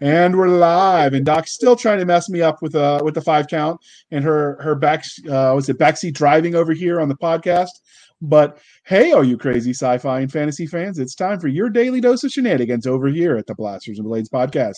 And 0.00 0.36
we're 0.36 0.48
live, 0.48 1.14
and 1.14 1.24
Doc's 1.24 1.52
still 1.52 1.76
trying 1.76 2.00
to 2.00 2.04
mess 2.04 2.28
me 2.28 2.42
up 2.42 2.60
with 2.60 2.74
uh 2.74 3.00
with 3.04 3.14
the 3.14 3.20
five 3.20 3.46
count 3.46 3.80
and 4.10 4.24
her 4.24 4.60
her 4.60 4.74
back 4.74 5.04
uh 5.28 5.52
was 5.54 5.68
it 5.68 5.78
backseat 5.78 6.14
driving 6.14 6.54
over 6.54 6.72
here 6.72 7.00
on 7.00 7.08
the 7.08 7.16
podcast. 7.16 7.70
But 8.20 8.58
hey, 8.84 9.12
all 9.12 9.24
you 9.24 9.38
crazy 9.38 9.70
sci-fi 9.70 10.20
and 10.20 10.32
fantasy 10.32 10.66
fans, 10.66 10.98
it's 10.98 11.14
time 11.14 11.40
for 11.40 11.48
your 11.48 11.70
daily 11.70 12.00
dose 12.00 12.24
of 12.24 12.30
shenanigans 12.30 12.86
over 12.86 13.08
here 13.08 13.36
at 13.36 13.46
the 13.46 13.54
Blasters 13.54 13.98
and 13.98 14.08
Blades 14.08 14.28
podcast. 14.28 14.76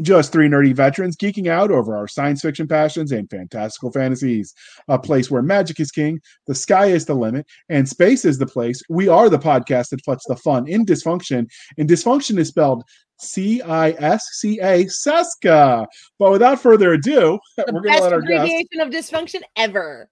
Just 0.00 0.32
three 0.32 0.48
nerdy 0.48 0.74
veterans 0.74 1.16
geeking 1.16 1.48
out 1.48 1.70
over 1.70 1.94
our 1.94 2.08
science 2.08 2.40
fiction 2.40 2.66
passions 2.66 3.12
and 3.12 3.28
fantastical 3.28 3.92
fantasies. 3.92 4.54
A 4.88 4.98
place 4.98 5.30
where 5.30 5.42
magic 5.42 5.78
is 5.80 5.90
king, 5.90 6.18
the 6.46 6.54
sky 6.54 6.86
is 6.86 7.04
the 7.04 7.14
limit, 7.14 7.46
and 7.68 7.86
space 7.86 8.24
is 8.24 8.38
the 8.38 8.46
place. 8.46 8.82
We 8.88 9.08
are 9.08 9.28
the 9.28 9.38
podcast 9.38 9.90
that 9.90 10.04
puts 10.04 10.24
the 10.26 10.36
fun 10.36 10.66
in 10.66 10.86
dysfunction, 10.86 11.46
and 11.76 11.88
dysfunction 11.88 12.38
is 12.38 12.48
spelled 12.48 12.84
C 13.22 13.62
I 13.62 13.90
S 13.92 14.24
C 14.32 14.58
A, 14.60 14.86
Cisca. 14.88 15.86
But 16.18 16.30
without 16.32 16.60
further 16.60 16.92
ado, 16.94 17.38
The 17.56 17.64
we're 17.72 17.80
going 17.80 17.84
to 17.84 17.88
best 17.90 18.02
let 18.02 18.12
our 18.12 18.20
guest. 18.20 18.32
abbreviation 18.42 18.80
of 18.80 18.88
dysfunction 18.90 19.40
ever. 19.56 20.08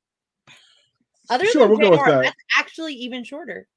Other 1.29 1.47
Sure, 1.47 1.63
than 1.63 1.71
we'll 1.71 1.79
go 1.79 1.91
with 1.91 2.05
that. 2.07 2.23
that's 2.25 2.37
actually 2.59 2.95
even 2.95 3.25
shorter. 3.25 3.67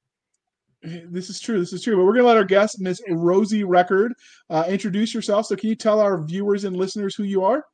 This 0.82 1.30
is 1.30 1.40
true. 1.40 1.58
This 1.60 1.72
is 1.72 1.82
true. 1.82 1.96
But 1.96 2.04
we're 2.04 2.12
going 2.12 2.24
to 2.24 2.28
let 2.28 2.36
our 2.36 2.44
guest, 2.44 2.78
Miss 2.78 3.00
Rosie 3.08 3.64
Record, 3.64 4.12
uh, 4.50 4.64
introduce 4.68 5.14
yourself. 5.14 5.46
So, 5.46 5.56
can 5.56 5.70
you 5.70 5.74
tell 5.74 5.98
our 5.98 6.22
viewers 6.22 6.64
and 6.64 6.76
listeners 6.76 7.14
who 7.14 7.22
you 7.24 7.42
are? 7.42 7.64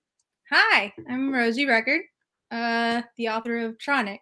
Hi, 0.53 0.93
I'm 1.09 1.33
Rosie 1.33 1.67
Record, 1.67 2.03
uh, 2.53 3.03
the 3.17 3.29
author 3.31 3.59
of 3.67 3.79
Tronic. 3.79 4.19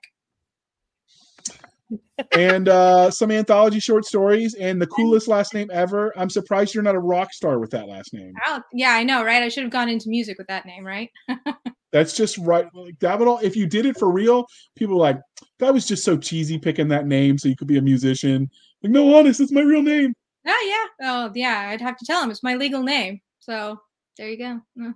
And 2.33 2.69
uh, 2.69 3.11
some 3.11 3.31
anthology 3.31 3.81
short 3.81 4.05
stories 4.05 4.55
and 4.55 4.81
the 4.81 4.87
coolest 4.87 5.29
last 5.29 5.55
name 5.55 5.71
ever. 5.73 6.13
I'm 6.17 6.31
surprised 6.31 6.75
you're 6.75 6.83
not 6.83 6.95
a 6.95 7.01
rock 7.01 7.33
star 7.33 7.59
with 7.59 7.71
that 7.71 7.89
last 7.89 8.13
name. 8.13 8.33
Oh, 8.47 8.61
yeah, 8.73 8.91
I 8.91 9.05
know, 9.05 9.25
right? 9.25 9.43
I 9.43 9.49
should 9.49 9.63
have 9.63 9.73
gone 9.73 9.89
into 9.89 10.09
music 10.09 10.39
with 10.39 10.47
that 10.49 10.67
name, 10.67 10.85
right? 10.85 11.11
That's 11.93 12.15
just 12.15 12.37
right. 12.39 12.67
Like 12.75 12.99
that 13.01 13.19
would 13.19 13.29
all. 13.29 13.39
If 13.39 13.57
you 13.57 13.67
did 13.67 13.87
it 13.87 13.97
for 13.97 14.11
real, 14.11 14.47
people 14.77 14.97
are 14.97 15.13
like 15.13 15.21
that 15.59 15.73
was 15.73 15.87
just 15.87 16.05
so 16.05 16.17
cheesy 16.17 16.59
picking 16.59 16.89
that 16.89 17.07
name 17.07 17.39
so 17.39 17.49
you 17.49 17.57
could 17.57 17.69
be 17.69 17.79
a 17.79 17.83
musician. 17.83 18.51
Like, 18.83 18.93
no, 18.93 19.17
honest, 19.17 19.41
it's 19.41 19.53
my 19.53 19.63
real 19.63 19.83
name. 19.83 20.15
Oh, 20.47 20.89
yeah. 21.01 21.09
Oh, 21.11 21.33
yeah. 21.35 21.69
I'd 21.71 21.81
have 21.81 21.97
to 21.97 22.05
tell 22.05 22.23
him 22.23 22.31
it's 22.31 22.43
my 22.43 22.55
legal 22.55 22.83
name. 22.83 23.21
So 23.41 23.81
there 24.17 24.29
you 24.29 24.39
go. 24.39 24.61
Mm. 24.79 24.95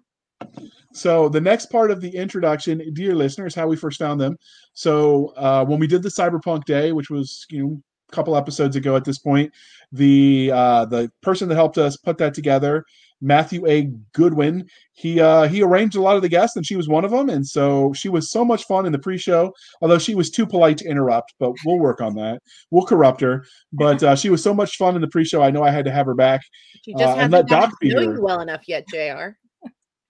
So 0.92 1.28
the 1.28 1.40
next 1.40 1.66
part 1.66 1.90
of 1.90 2.00
the 2.00 2.14
introduction, 2.14 2.92
dear 2.92 3.14
listeners, 3.14 3.54
how 3.54 3.66
we 3.66 3.76
first 3.76 3.98
found 3.98 4.20
them. 4.20 4.36
So 4.74 5.32
uh, 5.36 5.64
when 5.64 5.78
we 5.78 5.86
did 5.86 6.02
the 6.02 6.08
Cyberpunk 6.08 6.64
Day, 6.64 6.92
which 6.92 7.10
was 7.10 7.46
you 7.50 7.62
know 7.62 7.82
a 8.10 8.14
couple 8.14 8.36
episodes 8.36 8.76
ago 8.76 8.96
at 8.96 9.04
this 9.04 9.18
point, 9.18 9.52
the 9.90 10.50
uh, 10.52 10.84
the 10.86 11.10
person 11.22 11.48
that 11.48 11.54
helped 11.54 11.78
us 11.78 11.96
put 11.96 12.18
that 12.18 12.34
together, 12.34 12.84
Matthew 13.22 13.66
A. 13.68 13.90
Goodwin, 14.12 14.66
he 14.92 15.20
uh, 15.20 15.44
he 15.44 15.62
arranged 15.62 15.96
a 15.96 16.02
lot 16.02 16.16
of 16.16 16.22
the 16.22 16.28
guests, 16.28 16.56
and 16.56 16.66
she 16.66 16.76
was 16.76 16.88
one 16.88 17.04
of 17.04 17.10
them. 17.10 17.28
And 17.28 17.46
so 17.46 17.92
she 17.92 18.08
was 18.08 18.30
so 18.30 18.44
much 18.44 18.64
fun 18.64 18.84
in 18.84 18.92
the 18.92 18.98
pre-show, 18.98 19.52
although 19.80 19.98
she 19.98 20.14
was 20.14 20.30
too 20.30 20.44
polite 20.44 20.78
to 20.78 20.88
interrupt. 20.88 21.34
But 21.38 21.52
we'll 21.64 21.78
work 21.78 22.00
on 22.00 22.14
that. 22.16 22.42
We'll 22.70 22.84
corrupt 22.84 23.20
her. 23.20 23.44
But 23.72 24.02
uh, 24.02 24.16
she 24.16 24.28
was 24.28 24.42
so 24.42 24.52
much 24.52 24.76
fun 24.76 24.96
in 24.96 25.00
the 25.00 25.08
pre-show. 25.08 25.42
I 25.42 25.50
know 25.50 25.62
I 25.62 25.70
had 25.70 25.84
to 25.84 25.92
have 25.92 26.06
her 26.06 26.14
back. 26.14 26.40
She 26.84 26.94
Uh, 26.94 26.98
just 26.98 27.10
and 27.12 27.32
hasn't 27.32 27.32
let 27.32 27.46
Doc 27.46 27.72
be 27.80 27.88
you 27.88 28.18
well 28.20 28.40
enough 28.40 28.62
yet, 28.66 28.84
Jr. 28.88 29.36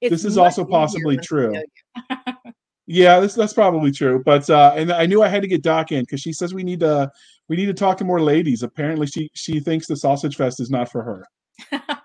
This 0.01 0.25
is 0.25 0.39
also 0.39 0.65
possibly 0.65 1.17
true. 1.19 1.55
know 2.89 2.95
you. 2.95 3.05
Yeah, 3.05 3.21
that's 3.21 3.35
that's 3.35 3.53
probably 3.53 3.91
true. 3.91 4.23
But 4.25 4.49
uh 4.51 4.73
and 4.77 4.93
I 4.93 5.07
knew 5.07 5.23
I 5.23 5.29
had 5.29 5.43
to 5.43 5.49
get 5.49 5.63
Doc 5.63 5.93
in 5.93 6.01
because 6.01 6.21
she 6.21 6.33
says 6.33 6.55
we 6.55 6.63
need 6.63 6.81
to 6.81 7.11
we 7.49 7.57
need 7.57 7.67
to 7.67 7.75
talk 7.75 7.99
to 7.99 8.05
more 8.05 8.21
ladies. 8.21 8.63
Apparently 8.63 9.07
she 9.07 9.31
she 9.35 9.61
thinks 9.61 9.87
the 9.87 9.97
sausage 9.97 10.37
fest 10.37 10.61
is 10.61 10.71
not 10.71 10.91
for 10.91 11.03
her. 11.03 11.27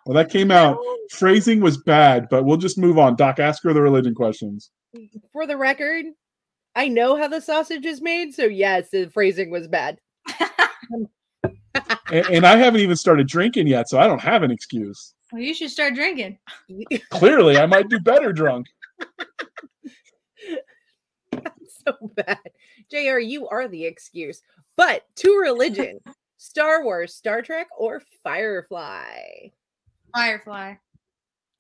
Well 0.05 0.15
that 0.15 0.29
came 0.29 0.51
out. 0.51 0.77
Phrasing 1.11 1.61
was 1.61 1.77
bad, 1.77 2.27
but 2.29 2.43
we'll 2.43 2.57
just 2.57 2.77
move 2.77 2.97
on. 2.97 3.15
Doc, 3.15 3.39
ask 3.39 3.63
her 3.63 3.73
the 3.73 3.81
religion 3.81 4.13
questions. 4.13 4.71
For 5.31 5.47
the 5.47 5.55
record, 5.55 6.05
I 6.75 6.89
know 6.89 7.15
how 7.15 7.29
the 7.29 7.39
sausage 7.39 7.85
is 7.85 8.01
made, 8.01 8.33
so 8.33 8.43
yes, 8.43 8.89
the 8.89 9.09
phrasing 9.09 9.49
was 9.49 9.67
bad. 9.69 9.99
And, 12.11 12.25
and 12.27 12.45
I 12.45 12.55
haven't 12.57 12.81
even 12.81 12.95
started 12.95 13.27
drinking 13.27 13.67
yet, 13.67 13.89
so 13.89 13.99
I 13.99 14.07
don't 14.07 14.21
have 14.21 14.43
an 14.43 14.51
excuse. 14.51 15.13
Well, 15.31 15.41
you 15.41 15.53
should 15.53 15.69
start 15.69 15.93
drinking. 15.93 16.37
Clearly, 17.09 17.57
I 17.57 17.65
might 17.65 17.89
do 17.89 17.99
better 17.99 18.31
drunk. 18.31 18.67
So 21.87 22.11
bad. 22.15 22.39
JR, 22.91 23.19
you 23.19 23.47
are 23.47 23.67
the 23.67 23.85
excuse. 23.85 24.41
But 24.75 25.03
to 25.17 25.37
religion, 25.37 25.99
Star 26.37 26.83
Wars, 26.83 27.15
Star 27.15 27.41
Trek, 27.41 27.67
or 27.77 28.01
Firefly? 28.23 29.49
Firefly. 30.13 30.75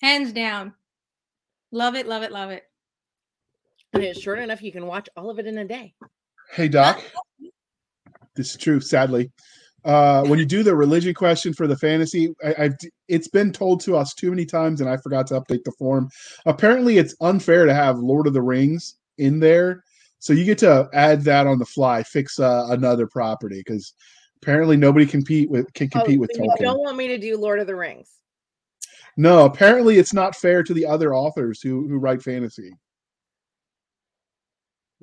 Hands 0.01 0.31
down. 0.31 0.73
Love 1.71 1.95
it, 1.95 2.07
love 2.07 2.23
it, 2.23 2.31
love 2.31 2.51
it. 2.51 2.63
And 3.93 4.03
it's 4.03 4.21
short 4.21 4.39
enough 4.39 4.61
you 4.61 4.71
can 4.71 4.85
watch 4.85 5.09
all 5.17 5.29
of 5.29 5.39
it 5.39 5.47
in 5.47 5.57
a 5.57 5.65
day. 5.65 5.93
Hey 6.51 6.67
Doc. 6.67 7.01
This 8.35 8.51
is 8.51 8.57
true, 8.57 8.79
sadly. 8.79 9.31
Uh, 9.83 10.23
when 10.25 10.37
you 10.37 10.45
do 10.45 10.63
the 10.63 10.75
religion 10.75 11.13
question 11.13 11.53
for 11.53 11.65
the 11.65 11.77
fantasy, 11.77 12.33
I, 12.43 12.55
I've 12.59 12.75
it's 13.07 13.27
been 13.27 13.51
told 13.51 13.79
to 13.81 13.95
us 13.95 14.13
too 14.13 14.29
many 14.29 14.45
times, 14.45 14.81
and 14.81 14.89
I 14.89 14.97
forgot 14.97 15.27
to 15.27 15.41
update 15.41 15.63
the 15.63 15.71
form. 15.79 16.09
Apparently, 16.45 16.97
it's 16.97 17.15
unfair 17.21 17.65
to 17.65 17.73
have 17.73 17.97
Lord 17.97 18.27
of 18.27 18.33
the 18.33 18.41
Rings 18.41 18.97
in 19.17 19.39
there, 19.39 19.83
so 20.19 20.33
you 20.33 20.45
get 20.45 20.57
to 20.59 20.89
add 20.93 21.21
that 21.23 21.47
on 21.47 21.59
the 21.59 21.65
fly, 21.65 22.03
fix 22.03 22.39
uh, 22.39 22.67
another 22.69 23.07
property 23.07 23.63
because 23.65 23.93
apparently 24.41 24.77
nobody 24.77 25.05
compete 25.05 25.49
with 25.49 25.71
can 25.73 25.89
compete 25.89 26.17
oh, 26.17 26.21
with 26.21 26.31
so 26.33 26.43
you 26.43 26.49
Tolkien. 26.49 26.61
don't 26.61 26.79
want 26.79 26.97
me 26.97 27.07
to 27.07 27.17
do 27.17 27.37
Lord 27.37 27.59
of 27.59 27.67
the 27.67 27.75
Rings. 27.75 28.09
No, 29.15 29.45
apparently 29.45 29.97
it's 29.97 30.13
not 30.13 30.35
fair 30.35 30.63
to 30.63 30.73
the 30.73 30.85
other 30.85 31.13
authors 31.13 31.61
who 31.61 31.87
who 31.87 31.97
write 31.97 32.21
fantasy. 32.21 32.71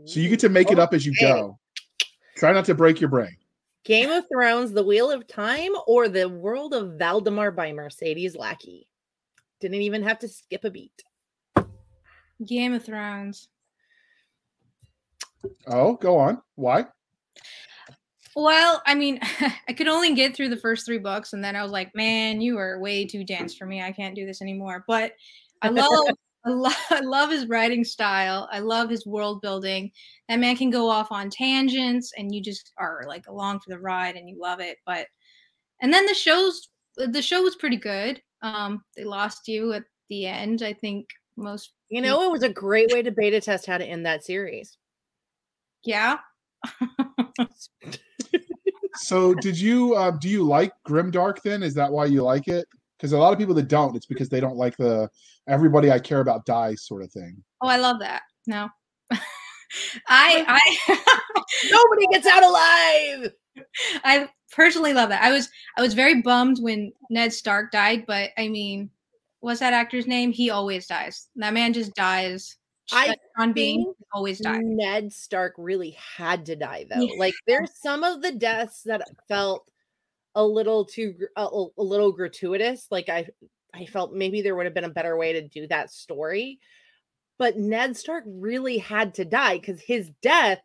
So 0.05 0.21
you 0.21 0.29
get 0.29 0.41
to 0.41 0.49
make 0.49 0.71
it 0.73 0.79
up 0.79 0.93
as 0.93 1.07
you 1.07 1.13
Okay. 1.13 1.33
go. 1.33 1.59
Try 2.37 2.53
not 2.53 2.65
to 2.67 2.75
break 2.75 3.01
your 3.01 3.11
brain. 3.11 3.37
Game 3.85 4.11
of 4.11 4.25
Thrones, 4.29 4.73
The 4.73 4.83
Wheel 4.83 5.11
of 5.11 5.27
Time, 5.29 5.71
or 5.87 6.09
The 6.09 6.29
World 6.29 6.75
of 6.75 6.99
Valdemar 6.99 7.53
by 7.53 7.73
Mercedes 7.73 8.35
Lackey. 8.35 8.89
Didn't 9.61 9.83
even 9.83 10.03
have 10.03 10.19
to 10.21 10.29
skip 10.29 10.65
a 10.65 10.71
beat. 10.71 11.03
Game 12.45 12.73
of 12.75 12.85
Thrones. 12.85 13.49
Oh, 15.67 15.95
go 15.95 16.19
on. 16.19 16.43
Why? 16.57 16.87
Well, 18.37 18.83
I 18.87 18.95
mean, 18.95 19.21
I 19.69 19.73
could 19.73 19.89
only 19.89 20.15
get 20.15 20.35
through 20.35 20.49
the 20.49 20.57
first 20.57 20.87
three 20.87 20.99
books, 20.99 21.33
and 21.33 21.43
then 21.43 21.57
I 21.57 21.63
was 21.63 21.73
like, 21.73 21.95
"Man, 21.95 22.41
you 22.41 22.59
are 22.59 22.81
way 22.81 23.07
too 23.07 23.25
dense 23.25 23.55
for 23.55 23.67
me. 23.67 23.83
I 23.83 23.93
can't 23.93 24.15
do 24.15 24.27
this 24.27 24.43
anymore." 24.43 24.85
But 24.87 25.13
I 25.63 25.69
love, 25.69 25.89
I 26.45 26.51
love, 26.51 26.77
I 26.91 27.01
love 27.01 27.31
his 27.31 27.47
writing 27.47 27.85
style. 27.85 28.49
I 28.51 28.59
love 28.59 28.91
his 28.91 29.07
world 29.07 29.41
building. 29.41 29.93
That 30.29 30.41
man 30.41 30.57
can 30.57 30.71
go 30.71 30.89
off 30.91 31.13
on 31.13 31.31
tangents, 31.31 32.13
and 32.17 32.35
you 32.35 32.43
just 32.43 32.73
are 32.79 33.05
like 33.07 33.27
along 33.29 33.61
for 33.61 33.71
the 33.71 33.79
ride, 33.79 34.17
and 34.17 34.29
you 34.29 34.37
love 34.41 34.61
it. 34.61 34.79
But 34.85 35.07
and 35.81 35.93
then 35.93 36.07
the 36.07 36.15
shows, 36.15 36.69
the 36.97 37.23
show 37.23 37.43
was 37.43 37.57
pretty 37.57 37.77
good. 37.77 38.21
Um, 38.43 38.85
they 38.97 39.05
lost 39.05 39.49
you 39.49 39.73
at 39.73 39.85
the 40.09 40.27
end. 40.27 40.63
I 40.63 40.73
think 40.73 41.09
most, 41.37 41.73
You 41.89 42.01
know, 42.01 42.23
it 42.25 42.33
was 42.33 42.43
a 42.43 42.49
great 42.49 42.91
way 42.91 43.03
to 43.03 43.11
beta 43.11 43.41
test 43.41 43.67
how 43.67 43.79
to 43.79 43.85
end 43.85 44.07
that 44.07 44.25
series. 44.25 44.77
Yeah. 45.85 46.19
So, 48.97 49.35
did 49.35 49.59
you 49.59 49.95
uh, 49.95 50.13
do 50.13 50.29
you 50.29 50.45
like 50.45 50.73
Grimdark? 50.87 51.43
Then 51.43 51.63
is 51.63 51.75
that 51.75 51.91
why 51.91 52.07
you 52.07 52.23
like 52.23 52.49
it? 52.49 52.67
Because 52.97 53.13
a 53.13 53.19
lot 53.19 53.33
of 53.33 53.39
people 53.39 53.55
that 53.55 53.69
don't, 53.69 53.97
it's 53.97 54.07
because 54.07 54.29
they 54.29 54.41
don't 54.41 54.57
like 54.57 54.77
the 54.77 55.11
everybody 55.49 55.91
I 55.91 55.99
care 55.99 56.21
about 56.21 56.47
dies 56.47 56.83
sort 56.87 57.03
of 57.03 57.13
thing. 57.13 57.43
Oh, 57.61 57.69
I 57.69 57.77
love 57.77 57.99
that. 58.01 58.23
No, 58.47 58.69
I, 59.11 59.19
I. 60.09 60.61
Nobody 61.71 62.07
gets 62.13 62.27
out 62.27 62.43
alive. 62.43 63.33
I 64.05 64.29
personally 64.53 64.93
love 64.93 65.09
that. 65.09 65.23
I 65.23 65.33
was 65.33 65.49
I 65.77 65.83
was 65.83 65.95
very 65.95 66.23
bummed 66.23 66.59
when 66.61 66.93
Ned 67.11 67.33
Stark 67.33 67.73
died, 67.73 68.05
but 68.07 68.31
I 68.39 68.49
mean, 68.49 68.91
what's 69.41 69.61
that 69.61 69.73
actor's 69.73 70.07
name? 70.07 70.31
He 70.31 70.51
always 70.51 70.87
dies. 70.87 71.29
That 71.37 71.55
man 71.55 71.73
just 71.73 71.95
dies. 71.95 72.57
I 72.93 73.17
Sean 73.37 73.53
Bean 73.53 73.95
always 74.13 74.39
dies. 74.41 74.61
Ned 74.63 75.13
Stark 75.13 75.55
really 75.57 75.97
had 76.17 76.47
to 76.47 76.57
die 76.57 76.87
though. 76.89 77.01
Yeah. 77.01 77.19
Like 77.19 77.35
there's 77.47 77.71
some 77.81 78.05
of 78.05 78.23
the 78.23 78.33
deaths 78.33 78.83
that 78.85 79.03
felt 79.29 79.71
a 80.35 80.45
little 80.45 80.85
too 80.85 81.15
a, 81.37 81.45
a- 81.45 81.83
little 81.83 82.13
gratuitous. 82.13 82.87
Like 82.91 83.09
I 83.09 83.27
I 83.73 83.87
felt 83.87 84.13
maybe 84.13 84.43
there 84.43 84.55
would 84.55 84.67
have 84.67 84.75
been 84.75 84.85
a 84.85 84.91
better 84.91 85.17
way 85.17 85.33
to 85.33 85.49
do 85.49 85.67
that 85.69 85.91
story. 85.91 86.59
But 87.39 87.57
Ned 87.57 87.97
Stark 87.97 88.25
really 88.27 88.79
had 88.79 89.15
to 89.15 89.25
die 89.25 89.59
cuz 89.59 89.81
his 89.81 90.11
death 90.23 90.61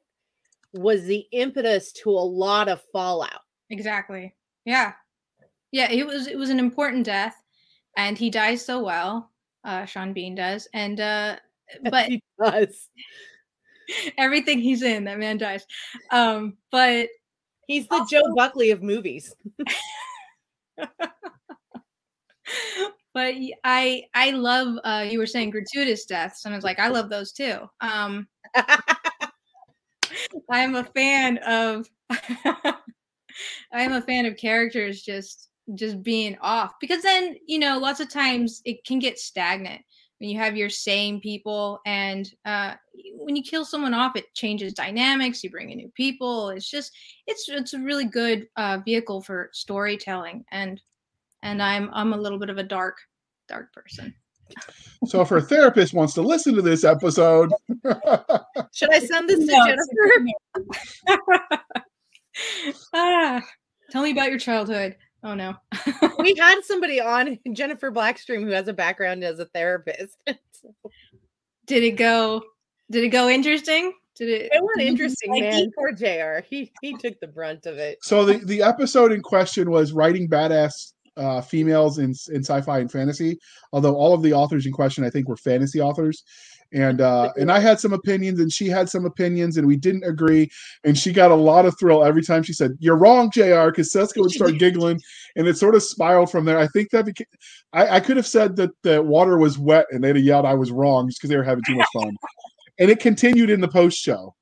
was 0.74 1.04
the 1.06 1.25
impetus 1.31 1.92
to 1.94 2.12
a 2.12 2.19
lot 2.19 2.68
of 2.69 2.83
fallout. 2.92 3.42
Exactly. 3.69 4.36
Yeah. 4.66 4.94
Yeah, 5.71 5.89
it 5.92 6.06
was 6.06 6.27
it 6.27 6.38
was 6.38 6.50
an 6.50 6.60
important 6.60 7.06
death 7.06 7.36
and 7.98 8.18
he 8.18 8.30
dies 8.30 8.66
so 8.66 8.83
well. 8.83 9.31
Uh 9.63 9.86
Sean 9.86 10.13
Bean 10.13 10.36
does. 10.36 10.68
And 10.74 11.00
uh 11.00 11.38
but 11.89 12.07
he 12.07 12.24
does. 12.42 12.89
everything 14.18 14.60
he's 14.60 14.83
in, 14.83 15.06
that 15.06 15.19
man 15.19 15.38
dies. 15.38 15.66
Um 16.12 16.57
but 16.71 17.10
He's 17.68 17.88
the 17.88 18.07
Joe 18.10 18.33
Buckley 18.36 18.71
of 18.71 18.81
movies. 18.81 19.36
but 23.13 23.36
I 23.63 24.04
I 24.16 24.31
love 24.31 24.80
uh 24.83 25.06
you 25.07 25.19
were 25.19 25.27
saying 25.27 25.51
gratuitous 25.51 26.06
deaths 26.06 26.45
and 26.45 26.54
I 26.54 26.57
was 26.57 26.63
like 26.63 26.80
I 26.80 26.88
love 26.88 27.12
those 27.12 27.31
too. 27.31 27.69
Um 27.80 28.27
I 28.56 28.80
am 30.50 30.74
a 30.74 30.83
fan 30.83 31.38
of 31.39 31.88
I 32.10 32.74
am 33.74 33.94
a 33.94 34.01
fan 34.01 34.25
of 34.25 34.36
characters 34.36 35.04
just 35.04 35.50
just 35.75 36.01
being 36.01 36.36
off 36.42 36.74
because 36.81 37.04
then 37.04 37.36
you 37.45 37.60
know 37.60 37.77
lots 37.77 38.00
of 38.00 38.10
times 38.10 38.63
it 38.66 38.83
can 38.83 38.98
get 38.98 39.19
stagnant 39.19 39.81
when 40.19 40.30
you 40.30 40.38
have 40.38 40.56
your 40.56 40.69
same 40.69 41.19
people 41.19 41.80
and 41.86 42.33
uh, 42.45 42.74
when 43.16 43.36
you 43.36 43.44
kill 43.44 43.66
someone 43.66 43.94
off 43.94 44.16
it 44.16 44.33
changes 44.33 44.74
dynamics 44.74 45.44
you 45.44 45.50
bring 45.50 45.69
in 45.69 45.77
new 45.77 45.92
people 45.95 46.50
it's 46.50 46.69
just 46.69 46.92
it's 47.27 47.48
it's 47.50 47.74
a 47.74 47.80
really 47.80 48.06
good 48.06 48.48
uh, 48.57 48.80
vehicle 48.86 49.21
for 49.21 49.50
storytelling 49.54 50.44
and 50.51 50.81
and 51.44 51.62
i'm 51.62 51.89
i'm 51.94 52.13
a 52.13 52.18
little 52.18 52.39
bit 52.39 52.50
of 52.50 52.57
a 52.57 52.63
dark 52.63 52.98
dark 53.50 53.74
person. 53.74 54.13
So 55.06 55.21
if 55.21 55.30
her 55.30 55.42
therapist 55.42 55.94
wants 55.94 56.13
to 56.13 56.21
listen 56.21 56.56
to 56.56 56.62
this 56.62 56.83
episode 56.83 57.51
should 58.74 58.92
i 58.92 59.00
send 59.00 59.30
this 59.30 59.45
to 59.45 59.75
jennifer? 61.06 61.16
ah, 62.94 63.42
tell 63.92 64.01
me 64.01 64.12
about 64.12 64.30
your 64.30 64.39
childhood 64.39 64.95
Oh 65.24 65.36
no. 65.36 65.56
we 66.19 66.36
had 66.39 66.62
somebody 66.63 67.01
on 67.01 67.39
Jennifer 67.54 67.92
Blackstream 67.92 68.44
who 68.44 68.51
has 68.51 68.68
a 68.68 68.74
background 68.74 69.24
as 69.24 69.39
a 69.39 69.45
therapist. 69.45 70.18
did 71.66 71.83
it 71.83 71.98
go 71.98 72.44
did 72.92 73.04
it 73.04 73.10
go 73.10 73.30
interesting? 73.30 73.94
Did 74.16 74.30
it 74.30 74.51
It 74.51 74.62
went 74.62 74.88
interesting, 74.88 75.31
man. 75.39 75.71
Poor 75.77 75.92
JR. 75.92 76.45
He 76.48 76.71
he 76.81 76.95
took 76.98 77.19
the 77.19 77.27
brunt 77.27 77.66
of 77.66 77.77
it. 77.77 78.00
So 78.01 78.25
the, 78.25 78.38
the 78.45 78.62
episode 78.62 79.12
in 79.12 79.21
question 79.21 79.69
was 79.69 79.92
writing 79.94 80.30
badass 80.30 80.94
uh, 81.18 81.42
females 81.42 82.00
in 82.00 82.13
in 82.31 82.44
sci-fi 82.44 82.80
and 82.80 82.92
fantasy. 82.92 83.38
Although 83.74 83.95
all 83.95 84.13
of 84.13 84.21
the 84.21 84.33
authors 84.33 84.66
in 84.66 84.71
question, 84.71 85.04
I 85.04 85.10
think, 85.10 85.27
were 85.27 85.38
fantasy 85.38 85.81
authors 85.81 86.24
and 86.74 87.01
uh 87.01 87.31
and 87.38 87.51
i 87.51 87.60
had 87.60 87.80
some 87.80 87.94
opinions 87.94 88.39
and 88.39 88.51
she 88.51 88.68
had 88.68 88.89
some 88.89 89.06
opinions 89.06 89.57
and 89.57 89.68
we 89.68 89.77
didn't 89.77 90.04
agree. 90.04 90.50
And 90.83 90.98
she 90.98 91.12
got 91.12 91.31
a 91.31 91.36
lot 91.36 91.66
of 91.66 91.77
thrill 91.80 92.04
every 92.04 92.24
time 92.24 92.44
she 92.44 92.54
said 92.54 92.77
you're 92.80 92.98
wrong 92.98 93.31
jr 93.31 93.68
because 93.68 93.92
Cisca 93.92 94.19
would 94.19 94.31
start 94.31 94.57
giggling 94.60 95.00
and 95.36 95.48
it 95.48 95.57
sort 95.57 95.75
of 95.75 95.83
spiraled 95.83 96.31
from 96.31 96.45
there. 96.45 96.60
I 96.60 96.68
think 96.68 96.89
that 96.92 97.06
became 97.06 97.27
I, 97.74 97.98
I 97.98 98.00
could 98.00 98.18
have 98.18 98.27
said 98.27 98.56
that 98.57 98.71
the 98.83 99.01
water 99.01 99.38
was 99.38 99.57
wet 99.57 99.86
and 99.92 100.04
they'd 100.04 100.16
have 100.16 100.25
yelled 100.25 100.45
i 100.45 100.54
was 100.54 100.71
wrong 100.71 101.07
just 101.07 101.19
because 101.19 101.30
they 101.30 101.38
were 101.38 101.44
having 101.44 101.63
too 101.66 101.75
much 101.75 101.88
fun. 101.94 102.16
And 102.80 102.89
it 102.89 103.00
continued 103.00 103.50
in 103.50 103.60
the 103.60 103.68
post 103.68 104.00
show. 104.00 104.33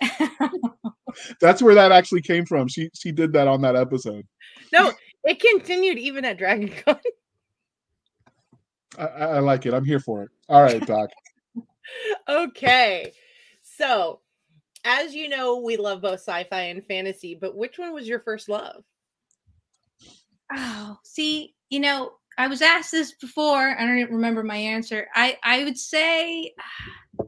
That's 1.40 1.62
where 1.62 1.74
that 1.74 1.92
actually 1.92 2.20
came 2.22 2.44
from. 2.44 2.68
She 2.68 2.90
she 2.94 3.12
did 3.12 3.32
that 3.32 3.48
on 3.48 3.62
that 3.62 3.76
episode. 3.76 4.26
No 4.72 4.92
it 5.24 5.40
continued 5.40 5.98
even 5.98 6.24
at 6.24 6.36
dragon 6.38 6.72
con. 6.84 6.98
I, 8.98 9.04
I 9.04 9.38
like 9.40 9.66
it. 9.66 9.74
I'm 9.74 9.84
here 9.84 10.00
for 10.00 10.22
it. 10.22 10.30
All 10.48 10.62
right 10.62 10.84
doc 10.86 11.10
okay. 12.28 13.12
So, 13.62 14.20
as 14.84 15.14
you 15.14 15.28
know, 15.28 15.58
we 15.58 15.76
love 15.76 16.02
both 16.02 16.20
sci-fi 16.20 16.60
and 16.60 16.84
fantasy, 16.86 17.36
but 17.40 17.56
which 17.56 17.78
one 17.78 17.92
was 17.92 18.06
your 18.06 18.20
first 18.20 18.48
love? 18.48 18.84
Oh, 20.52 20.98
see, 21.04 21.54
you 21.70 21.80
know, 21.80 22.12
I 22.36 22.48
was 22.48 22.62
asked 22.62 22.92
this 22.92 23.12
before. 23.12 23.76
I 23.78 23.86
don't 23.86 24.10
remember 24.10 24.42
my 24.42 24.56
answer. 24.56 25.08
I 25.14 25.38
I 25.42 25.64
would 25.64 25.78
say 25.78 26.52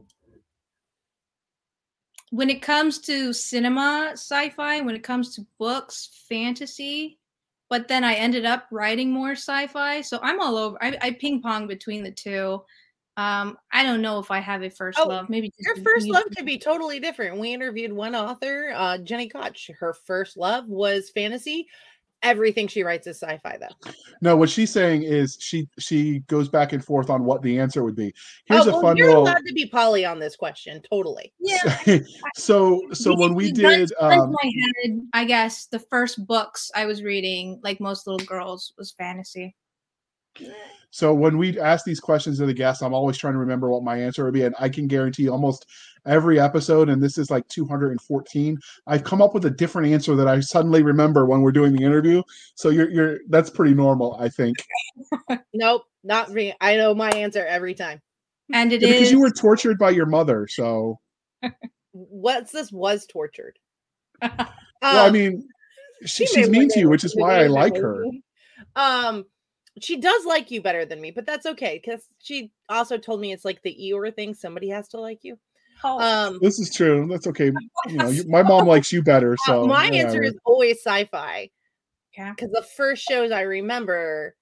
when 2.29 2.49
it 2.49 2.61
comes 2.61 2.99
to 2.99 3.33
cinema, 3.33 4.11
sci-fi, 4.13 4.81
when 4.81 4.95
it 4.95 5.03
comes 5.03 5.33
to 5.35 5.47
books, 5.57 6.23
fantasy, 6.29 7.19
but 7.69 7.87
then 7.87 8.03
I 8.03 8.15
ended 8.15 8.45
up 8.45 8.67
writing 8.71 9.11
more 9.11 9.31
sci-fi. 9.31 10.01
So 10.01 10.19
I'm 10.21 10.39
all 10.39 10.57
over. 10.57 10.77
I, 10.81 10.97
I 11.01 11.11
ping 11.11 11.41
pong 11.41 11.67
between 11.67 12.03
the 12.03 12.11
two. 12.11 12.61
Um, 13.17 13.57
I 13.71 13.81
don't 13.81 14.03
know 14.03 14.19
if 14.19 14.29
I 14.29 14.39
have 14.39 14.61
a 14.61 14.69
first 14.69 14.99
oh, 15.01 15.07
love. 15.07 15.27
Maybe 15.27 15.51
your 15.57 15.75
first 15.77 16.07
love 16.07 16.25
could 16.35 16.45
be 16.45 16.59
totally 16.59 16.99
different. 16.99 17.39
We 17.39 17.51
interviewed 17.51 17.91
one 17.91 18.15
author, 18.15 18.71
uh, 18.75 18.99
Jenny 18.99 19.27
Koch. 19.27 19.71
Her 19.79 19.93
first 20.05 20.37
love 20.37 20.67
was 20.67 21.09
fantasy. 21.09 21.67
Everything 22.23 22.67
she 22.67 22.83
writes 22.83 23.07
is 23.07 23.19
sci-fi, 23.19 23.57
though. 23.59 23.91
No, 24.21 24.35
what 24.35 24.49
she's 24.49 24.71
saying 24.71 25.03
is 25.03 25.37
she 25.39 25.67
she 25.79 26.19
goes 26.21 26.49
back 26.49 26.73
and 26.73 26.83
forth 26.83 27.09
on 27.11 27.25
what 27.25 27.41
the 27.41 27.59
answer 27.59 27.83
would 27.83 27.95
be. 27.95 28.13
Here's 28.45 28.67
oh, 28.67 28.71
well, 28.71 28.79
a 28.79 28.81
fun. 28.81 28.97
You're 28.97 29.07
little... 29.07 29.23
allowed 29.23 29.45
to 29.45 29.53
be 29.53 29.67
Polly 29.67 30.03
on 30.05 30.19
this 30.19 30.35
question, 30.35 30.81
totally. 30.89 31.33
Yeah. 31.39 31.77
so 32.35 32.81
so 32.91 33.15
when 33.15 33.35
we 33.35 33.51
did, 33.51 33.91
um, 33.99 34.31
my 34.31 34.51
head, 34.83 35.01
I 35.13 35.25
guess 35.25 35.67
the 35.67 35.79
first 35.79 36.25
books 36.25 36.71
I 36.75 36.85
was 36.85 37.03
reading, 37.03 37.59
like 37.63 37.79
most 37.79 38.07
little 38.07 38.25
girls, 38.25 38.73
was 38.77 38.91
fantasy. 38.91 39.55
So 40.89 41.13
when 41.13 41.37
we 41.37 41.59
ask 41.59 41.85
these 41.85 41.99
questions 41.99 42.39
to 42.39 42.45
the 42.45 42.53
guests, 42.53 42.81
I'm 42.81 42.93
always 42.93 43.17
trying 43.17 43.33
to 43.33 43.39
remember 43.39 43.69
what 43.69 43.83
my 43.83 43.97
answer 43.97 44.23
would 44.25 44.33
be, 44.33 44.43
and 44.43 44.55
I 44.57 44.69
can 44.69 44.87
guarantee 44.87 45.29
almost 45.29 45.65
every 46.07 46.39
episode, 46.39 46.89
and 46.89 47.03
this 47.03 47.17
is 47.17 47.29
like 47.29 47.47
214, 47.49 48.57
I've 48.87 49.03
come 49.03 49.21
up 49.21 49.33
with 49.33 49.45
a 49.45 49.49
different 49.49 49.91
answer 49.91 50.15
that 50.15 50.27
I 50.27 50.39
suddenly 50.39 50.81
remember 50.81 51.25
when 51.25 51.41
we're 51.41 51.51
doing 51.51 51.73
the 51.73 51.83
interview. 51.83 52.23
So 52.55 52.69
you're 52.69 52.89
you're 52.89 53.19
that's 53.29 53.49
pretty 53.49 53.75
normal, 53.75 54.15
I 54.19 54.29
think. 54.29 54.57
nope, 55.53 55.83
not 56.03 56.31
me. 56.31 56.53
I 56.61 56.77
know 56.77 56.95
my 56.95 57.09
answer 57.09 57.45
every 57.45 57.75
time. 57.75 58.01
And 58.53 58.71
it 58.71 58.81
yeah, 58.81 58.87
is... 58.87 58.93
because 58.93 59.11
you 59.11 59.19
were 59.19 59.31
tortured 59.31 59.77
by 59.77 59.89
your 59.89 60.05
mother, 60.05 60.47
so 60.49 60.99
what's 61.91 62.51
this 62.51 62.71
was 62.71 63.05
tortured. 63.05 63.59
well, 64.21 64.49
I 64.81 65.07
um, 65.07 65.13
mean, 65.13 65.47
she, 66.05 66.25
she's 66.25 66.49
mean 66.49 66.69
to 66.69 66.79
you, 66.79 66.89
which 66.89 67.03
is 67.03 67.15
why 67.15 67.43
I 67.43 67.47
like 67.47 67.75
her. 67.75 68.03
Um, 68.75 69.25
she 69.81 69.97
does 69.97 70.25
like 70.25 70.51
you 70.51 70.61
better 70.61 70.85
than 70.85 71.01
me, 71.01 71.11
but 71.11 71.25
that's 71.25 71.45
okay 71.45 71.81
because 71.83 72.05
she 72.19 72.51
also 72.69 72.97
told 72.97 73.21
me 73.21 73.31
it's 73.31 73.45
like 73.45 73.61
the 73.63 73.75
Eeyore 73.75 74.15
thing. 74.15 74.33
Somebody 74.33 74.69
has 74.69 74.87
to 74.89 74.99
like 74.99 75.19
you. 75.23 75.37
Oh. 75.83 75.99
Um, 75.99 76.39
this 76.41 76.59
is 76.59 76.73
true. 76.73 77.07
That's 77.09 77.27
okay. 77.27 77.51
You 77.87 77.97
know, 77.97 78.09
you, 78.09 78.23
my 78.27 78.43
mom 78.43 78.67
likes 78.67 78.91
you 78.91 79.03
better. 79.03 79.35
So 79.45 79.65
my 79.65 79.87
answer 79.87 80.23
is 80.23 80.35
always 80.45 80.77
sci-fi. 80.77 81.49
Yeah, 82.17 82.31
because 82.31 82.51
the 82.51 82.65
first 82.75 83.03
shows 83.03 83.31
I 83.31 83.41
remember, 83.41 84.35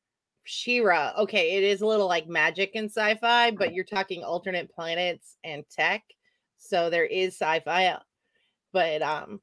She-Ra. 0.45 1.13
Okay, 1.19 1.57
it 1.57 1.63
is 1.63 1.81
a 1.81 1.85
little 1.85 2.07
like 2.07 2.27
magic 2.27 2.71
and 2.75 2.89
sci-fi, 2.89 3.51
but 3.51 3.73
you're 3.73 3.83
talking 3.83 4.23
alternate 4.23 4.73
planets 4.73 5.35
and 5.43 5.65
tech, 5.69 6.03
so 6.57 6.89
there 6.89 7.05
is 7.05 7.33
sci-fi. 7.33 7.87
Uh, 7.87 7.99
but 8.71 9.01
um, 9.01 9.41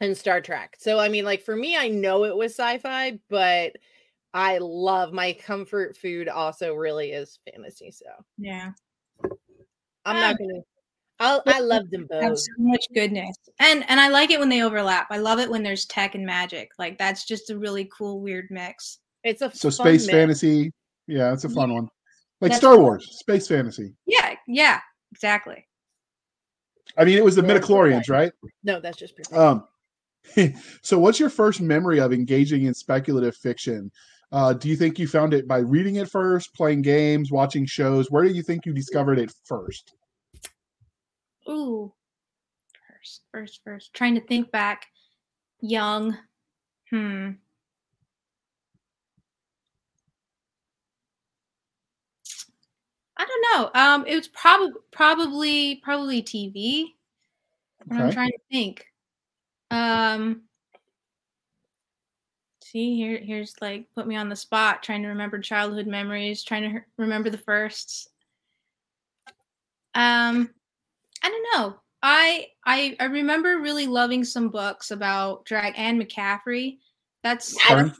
and 0.00 0.16
Star 0.16 0.40
Trek. 0.40 0.76
So 0.80 0.98
I 0.98 1.08
mean, 1.08 1.24
like 1.24 1.44
for 1.44 1.54
me, 1.54 1.76
I 1.76 1.88
know 1.88 2.24
it 2.24 2.36
was 2.36 2.52
sci-fi, 2.52 3.20
but 3.30 3.76
I 4.34 4.58
love 4.58 5.12
my 5.12 5.32
comfort 5.34 5.96
food 5.96 6.28
also 6.28 6.74
really 6.74 7.12
is 7.12 7.38
fantasy. 7.50 7.90
So 7.90 8.06
yeah. 8.38 8.72
I'm 10.04 10.16
not 10.16 10.38
gonna 10.38 10.62
I'll, 11.22 11.42
I 11.46 11.60
love 11.60 11.88
them 11.90 12.06
both. 12.10 12.22
Have 12.22 12.38
so 12.38 12.52
much 12.58 12.84
goodness, 12.92 13.36
and 13.60 13.84
and 13.88 14.00
I 14.00 14.08
like 14.08 14.30
it 14.30 14.40
when 14.40 14.48
they 14.48 14.62
overlap. 14.62 15.06
I 15.10 15.18
love 15.18 15.38
it 15.38 15.48
when 15.48 15.62
there's 15.62 15.84
tech 15.84 16.16
and 16.16 16.26
magic. 16.26 16.72
Like 16.80 16.98
that's 16.98 17.24
just 17.24 17.50
a 17.50 17.58
really 17.58 17.88
cool, 17.96 18.20
weird 18.20 18.46
mix. 18.50 18.98
It's 19.22 19.40
a 19.40 19.54
so 19.54 19.70
space 19.70 20.06
mix. 20.06 20.12
fantasy. 20.12 20.72
Yeah, 21.06 21.32
it's 21.32 21.44
a 21.44 21.48
fun 21.48 21.68
yeah. 21.68 21.76
one. 21.76 21.88
Like 22.40 22.50
that's 22.50 22.60
Star 22.60 22.76
Wars, 22.76 23.06
space 23.20 23.46
fantasy. 23.46 23.94
Yeah, 24.04 24.34
yeah, 24.48 24.80
exactly. 25.12 25.64
I 26.98 27.04
mean, 27.04 27.16
it 27.16 27.24
was 27.24 27.36
the 27.36 27.42
midichlorians, 27.42 28.10
right? 28.10 28.32
No, 28.64 28.80
that's 28.80 28.98
just 28.98 29.14
um. 29.32 29.68
so, 30.82 30.98
what's 30.98 31.20
your 31.20 31.30
first 31.30 31.60
memory 31.60 32.00
of 32.00 32.12
engaging 32.12 32.64
in 32.64 32.74
speculative 32.74 33.36
fiction? 33.36 33.92
Uh, 34.32 34.54
do 34.54 34.68
you 34.68 34.76
think 34.76 34.98
you 34.98 35.06
found 35.06 35.34
it 35.34 35.46
by 35.46 35.58
reading 35.58 35.96
it 35.96 36.10
first, 36.10 36.54
playing 36.54 36.80
games, 36.80 37.30
watching 37.30 37.66
shows? 37.66 38.10
Where 38.10 38.24
do 38.24 38.30
you 38.30 38.42
think 38.42 38.64
you 38.64 38.72
discovered 38.72 39.18
it 39.18 39.30
first? 39.44 39.94
Ooh, 41.48 41.92
first, 42.88 43.22
first, 43.30 43.60
first. 43.62 43.92
Trying 43.92 44.14
to 44.14 44.22
think 44.22 44.50
back. 44.50 44.86
Young. 45.60 46.16
Hmm. 46.88 47.32
I 53.18 53.26
don't 53.26 53.74
know. 53.74 53.80
Um, 53.80 54.06
it 54.06 54.16
was 54.16 54.28
probably 54.28 54.72
probably 54.90 55.76
probably 55.76 56.22
TV. 56.22 56.86
Okay. 57.92 58.02
I'm 58.02 58.10
trying 58.10 58.30
to 58.30 58.38
think. 58.50 58.86
Um, 59.70 60.42
see 62.72 62.96
here 62.96 63.18
here's 63.18 63.54
like 63.60 63.86
put 63.94 64.06
me 64.06 64.16
on 64.16 64.30
the 64.30 64.36
spot 64.36 64.82
trying 64.82 65.02
to 65.02 65.08
remember 65.08 65.38
childhood 65.38 65.86
memories 65.86 66.42
trying 66.42 66.62
to 66.62 66.80
remember 66.96 67.28
the 67.28 67.38
firsts. 67.38 68.08
Um 69.94 70.50
i 71.22 71.28
don't 71.28 71.46
know. 71.54 71.76
I 72.02 72.46
i 72.64 72.96
i 72.98 73.04
remember 73.04 73.58
really 73.58 73.86
loving 73.86 74.24
some 74.24 74.48
books 74.48 74.90
about 74.90 75.44
drag 75.44 75.74
and 75.76 76.00
mccaffrey. 76.00 76.78
That's 77.22 77.56
Pern. 77.62 77.94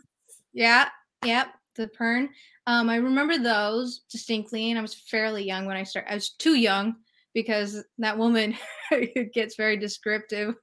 yeah 0.54 0.88
yep 1.24 1.48
the 1.76 1.88
pern. 1.88 2.28
Um 2.66 2.88
i 2.88 2.96
remember 2.96 3.36
those 3.38 4.00
distinctly 4.10 4.70
and 4.70 4.78
i 4.78 4.82
was 4.82 4.94
fairly 4.94 5.44
young 5.44 5.66
when 5.66 5.76
i 5.76 5.82
started 5.82 6.10
i 6.10 6.14
was 6.14 6.30
too 6.30 6.54
young 6.54 6.96
because 7.34 7.82
that 7.98 8.18
woman 8.18 8.54
gets 9.34 9.56
very 9.56 9.76
descriptive 9.76 10.54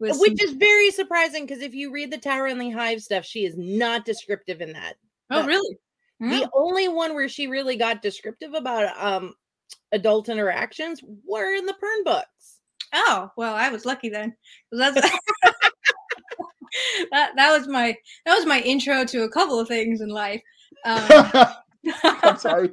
which 0.00 0.14
some... 0.14 0.48
is 0.48 0.52
very 0.52 0.90
surprising 0.90 1.46
because 1.46 1.62
if 1.62 1.74
you 1.74 1.92
read 1.92 2.10
the 2.10 2.18
Tower 2.18 2.46
and 2.46 2.60
the 2.60 2.70
Hive 2.70 3.02
stuff, 3.02 3.24
she 3.24 3.44
is 3.44 3.56
not 3.56 4.04
descriptive 4.04 4.60
in 4.60 4.72
that. 4.72 4.94
Oh, 5.30 5.42
but, 5.42 5.46
really? 5.46 5.78
The 6.20 6.50
only 6.52 6.88
one 6.88 7.14
where 7.14 7.30
she 7.30 7.46
really 7.46 7.76
got 7.76 8.02
descriptive 8.02 8.52
about 8.52 8.94
um 8.98 9.34
adult 9.92 10.28
interactions 10.28 11.02
were 11.26 11.54
in 11.54 11.66
the 11.66 11.72
Pern 11.72 12.04
books. 12.04 12.60
Oh, 12.92 13.30
well, 13.36 13.54
I 13.54 13.68
was 13.70 13.86
lucky 13.86 14.08
then 14.08 14.34
That's 14.72 15.00
that, 17.10 17.32
that 17.36 17.58
was 17.58 17.68
my 17.68 17.96
that 18.26 18.36
was 18.36 18.46
my 18.46 18.60
intro 18.60 19.04
to 19.04 19.22
a 19.22 19.30
couple 19.30 19.58
of 19.58 19.68
things 19.68 20.00
in 20.00 20.08
life. 20.08 20.42
Um, 20.84 21.08
I'm 22.04 22.38
sorry. 22.38 22.70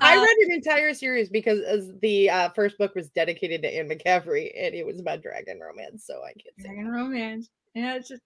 I 0.00 0.16
uh, 0.16 0.20
read 0.20 0.36
an 0.46 0.52
entire 0.52 0.92
series 0.92 1.28
because 1.28 1.60
as 1.60 1.92
the 2.02 2.28
uh, 2.28 2.50
first 2.50 2.78
book 2.78 2.94
was 2.94 3.10
dedicated 3.10 3.62
to 3.62 3.68
Anne 3.74 3.88
McCaffrey 3.88 4.50
and 4.56 4.74
it 4.74 4.84
was 4.84 5.00
about 5.00 5.22
dragon 5.22 5.60
romance, 5.60 6.04
so 6.04 6.22
I 6.22 6.32
can't 6.32 6.54
say. 6.58 6.68
Dragon 6.68 6.88
Romance. 6.88 7.48
Yeah, 7.74 7.94
it's 7.94 8.08
just 8.08 8.22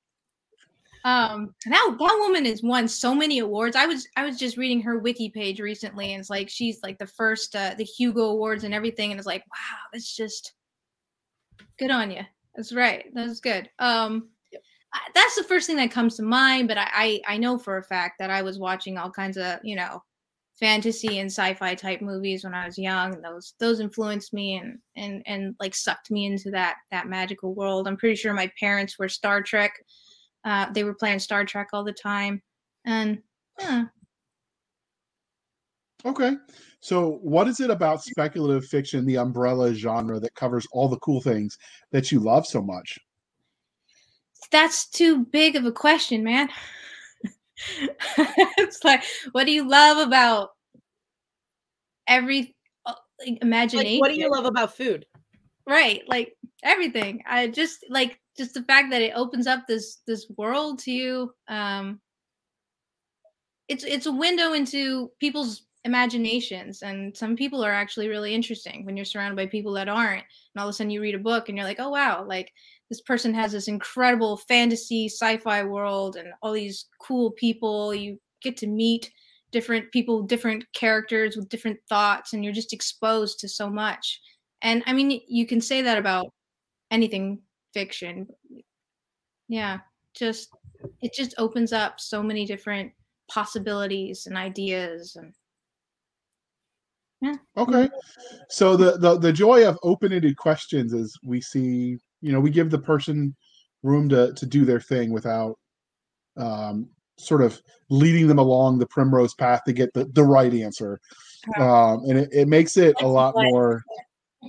um 1.04 1.54
that 1.66 1.96
that 1.98 2.18
woman 2.20 2.46
has 2.46 2.62
won 2.62 2.88
so 2.88 3.14
many 3.14 3.40
awards. 3.40 3.76
I 3.76 3.84
was 3.84 4.08
I 4.16 4.24
was 4.24 4.38
just 4.38 4.56
reading 4.56 4.80
her 4.80 4.98
wiki 4.98 5.28
page 5.28 5.60
recently, 5.60 6.14
and 6.14 6.20
it's 6.20 6.30
like 6.30 6.48
she's 6.48 6.82
like 6.82 6.98
the 6.98 7.06
first 7.06 7.54
uh, 7.54 7.74
the 7.76 7.84
Hugo 7.84 8.30
Awards 8.30 8.64
and 8.64 8.72
everything, 8.72 9.10
and 9.10 9.18
it's 9.20 9.26
like 9.26 9.42
wow, 9.42 9.78
that's 9.92 10.16
just 10.16 10.54
good 11.78 11.90
on 11.90 12.10
you. 12.10 12.22
That's 12.56 12.72
right. 12.72 13.04
That's 13.12 13.40
good. 13.40 13.68
Um, 13.78 14.30
I- 14.94 15.10
that's 15.14 15.36
the 15.36 15.44
first 15.44 15.66
thing 15.66 15.76
that 15.76 15.90
comes 15.90 16.16
to 16.16 16.22
mind. 16.22 16.68
But 16.68 16.78
I, 16.78 16.88
I 16.94 17.20
I 17.34 17.36
know 17.36 17.58
for 17.58 17.76
a 17.76 17.82
fact 17.82 18.18
that 18.20 18.30
I 18.30 18.40
was 18.40 18.58
watching 18.58 18.96
all 18.96 19.10
kinds 19.10 19.36
of 19.36 19.58
you 19.62 19.76
know 19.76 20.02
fantasy 20.58 21.18
and 21.18 21.30
sci-fi 21.30 21.74
type 21.74 22.00
movies 22.00 22.44
when 22.44 22.54
I 22.54 22.66
was 22.66 22.78
young 22.78 23.14
and 23.14 23.24
those 23.24 23.54
those 23.58 23.80
influenced 23.80 24.32
me 24.32 24.56
and 24.56 24.78
and 24.96 25.22
and 25.26 25.54
like 25.58 25.74
sucked 25.74 26.10
me 26.10 26.26
into 26.26 26.50
that 26.52 26.76
that 26.90 27.08
magical 27.08 27.54
world. 27.54 27.88
I'm 27.88 27.96
pretty 27.96 28.16
sure 28.16 28.32
my 28.32 28.50
parents 28.58 28.98
were 28.98 29.08
Star 29.08 29.42
Trek. 29.42 29.72
Uh, 30.44 30.70
they 30.72 30.84
were 30.84 30.94
playing 30.94 31.18
Star 31.18 31.44
Trek 31.44 31.68
all 31.72 31.84
the 31.84 31.92
time. 31.92 32.42
And 32.84 33.18
yeah, 33.58 33.84
Okay. 36.06 36.36
So, 36.80 37.18
what 37.22 37.48
is 37.48 37.60
it 37.60 37.70
about 37.70 38.02
speculative 38.02 38.66
fiction, 38.66 39.06
the 39.06 39.16
umbrella 39.16 39.72
genre 39.72 40.20
that 40.20 40.34
covers 40.34 40.66
all 40.70 40.86
the 40.88 40.98
cool 40.98 41.22
things 41.22 41.56
that 41.92 42.12
you 42.12 42.20
love 42.20 42.46
so 42.46 42.60
much? 42.60 42.98
that's 44.50 44.86
too 44.88 45.24
big 45.24 45.56
of 45.56 45.64
a 45.64 45.72
question, 45.72 46.22
man. 46.22 46.48
it's 48.58 48.82
like, 48.84 49.04
what 49.32 49.44
do 49.44 49.52
you 49.52 49.68
love 49.68 50.06
about 50.06 50.50
every 52.06 52.54
uh, 52.86 52.94
like, 53.24 53.38
imagination? 53.42 53.92
Like, 53.92 54.00
what 54.00 54.08
do 54.08 54.20
you 54.20 54.30
love 54.30 54.44
about 54.44 54.76
food? 54.76 55.06
right 55.66 56.02
like 56.08 56.36
everything 56.62 57.22
i 57.26 57.46
just 57.46 57.84
like 57.88 58.18
just 58.36 58.54
the 58.54 58.62
fact 58.64 58.90
that 58.90 59.02
it 59.02 59.12
opens 59.14 59.46
up 59.46 59.62
this 59.66 60.00
this 60.06 60.26
world 60.36 60.78
to 60.78 60.90
you 60.90 61.32
um 61.48 62.00
it's 63.68 63.84
it's 63.84 64.06
a 64.06 64.12
window 64.12 64.52
into 64.52 65.10
people's 65.20 65.66
imaginations 65.84 66.82
and 66.82 67.14
some 67.14 67.36
people 67.36 67.62
are 67.62 67.72
actually 67.72 68.08
really 68.08 68.34
interesting 68.34 68.86
when 68.86 68.96
you're 68.96 69.04
surrounded 69.04 69.36
by 69.36 69.46
people 69.46 69.72
that 69.72 69.88
aren't 69.88 70.22
and 70.22 70.58
all 70.58 70.66
of 70.66 70.70
a 70.70 70.72
sudden 70.72 70.90
you 70.90 71.00
read 71.00 71.14
a 71.14 71.18
book 71.18 71.48
and 71.48 71.58
you're 71.58 71.66
like 71.66 71.78
oh 71.78 71.90
wow 71.90 72.24
like 72.26 72.50
this 72.88 73.00
person 73.00 73.32
has 73.34 73.52
this 73.52 73.68
incredible 73.68 74.36
fantasy 74.36 75.08
sci-fi 75.08 75.62
world 75.64 76.16
and 76.16 76.28
all 76.42 76.52
these 76.52 76.86
cool 77.00 77.30
people. 77.32 77.94
You 77.94 78.20
get 78.42 78.56
to 78.58 78.66
meet 78.66 79.10
different 79.52 79.90
people 79.92 80.22
different 80.22 80.64
characters 80.72 81.36
with 81.36 81.48
different 81.48 81.78
thoughts 81.88 82.32
and 82.32 82.44
you're 82.44 82.52
just 82.52 82.72
exposed 82.72 83.38
to 83.40 83.48
so 83.48 83.70
much. 83.70 84.20
And 84.62 84.82
i 84.86 84.92
mean 84.92 85.20
you 85.28 85.46
can 85.46 85.60
say 85.60 85.82
that 85.82 85.98
about 85.98 86.32
anything 86.90 87.40
fiction. 87.72 88.26
Yeah 89.48 89.78
just 90.14 90.50
it 91.00 91.12
just 91.14 91.34
opens 91.38 91.72
up 91.72 91.98
so 91.98 92.22
many 92.22 92.44
different 92.46 92.92
possibilities 93.28 94.26
and 94.26 94.36
ideas 94.36 95.16
and 95.16 95.32
Okay. 97.56 97.88
So 98.48 98.76
the, 98.76 98.98
the 98.98 99.18
the 99.18 99.32
joy 99.32 99.66
of 99.66 99.78
open-ended 99.82 100.36
questions 100.36 100.92
is 100.92 101.16
we 101.24 101.40
see, 101.40 101.98
you 102.20 102.32
know, 102.32 102.40
we 102.40 102.50
give 102.50 102.70
the 102.70 102.78
person 102.78 103.34
room 103.82 104.08
to 104.08 104.32
to 104.34 104.46
do 104.46 104.64
their 104.64 104.80
thing 104.80 105.12
without 105.12 105.58
um 106.36 106.88
sort 107.16 107.42
of 107.42 107.60
leading 107.90 108.26
them 108.26 108.38
along 108.38 108.78
the 108.78 108.86
primrose 108.86 109.34
path 109.34 109.62
to 109.64 109.72
get 109.72 109.92
the, 109.94 110.06
the 110.06 110.24
right 110.24 110.52
answer. 110.52 111.00
Um 111.58 112.02
and 112.08 112.18
it, 112.18 112.28
it 112.32 112.48
makes 112.48 112.76
it 112.76 112.96
a 113.00 113.06
lot 113.06 113.34
more 113.36 113.82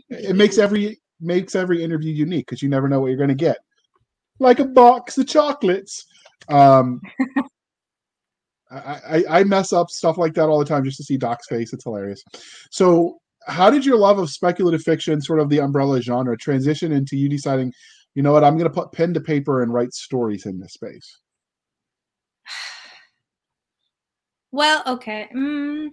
it 0.09 0.35
makes 0.35 0.57
every 0.57 0.99
makes 1.21 1.55
every 1.55 1.83
interview 1.83 2.11
unique 2.11 2.47
because 2.47 2.61
you 2.61 2.69
never 2.69 2.89
know 2.89 2.99
what 2.99 3.07
you're 3.07 3.17
gonna 3.17 3.35
get. 3.35 3.57
Like 4.39 4.59
a 4.59 4.65
box 4.65 5.17
of 5.17 5.27
chocolates. 5.27 6.05
Um 6.49 7.01
I, 8.71 9.23
I, 9.29 9.43
mess 9.43 9.73
up 9.73 9.89
stuff 9.89 10.17
like 10.17 10.33
that 10.33 10.49
all 10.49 10.57
the 10.57 10.65
time 10.65 10.83
just 10.83 10.97
to 10.97 11.03
see 11.03 11.17
Doc's 11.17 11.47
face. 11.47 11.71
It's 11.71 11.83
hilarious. 11.83 12.23
So, 12.71 13.19
how 13.47 13.69
did 13.69 13.85
your 13.85 13.97
love 13.97 14.17
of 14.17 14.31
speculative 14.31 14.81
fiction, 14.81 15.21
sort 15.21 15.39
of 15.39 15.49
the 15.49 15.59
umbrella 15.59 16.01
genre, 16.01 16.35
transition 16.35 16.91
into 16.91 17.15
you 17.15 17.29
deciding, 17.29 17.73
you 18.15 18.23
know 18.23 18.31
what, 18.31 18.43
I'm 18.43 18.57
going 18.57 18.69
to 18.69 18.73
put 18.73 18.91
pen 18.91 19.13
to 19.13 19.21
paper 19.21 19.61
and 19.61 19.71
write 19.71 19.93
stories 19.93 20.47
in 20.47 20.59
this 20.59 20.73
space? 20.73 21.19
well 24.51 24.81
okay 24.87 25.27
mm, 25.35 25.89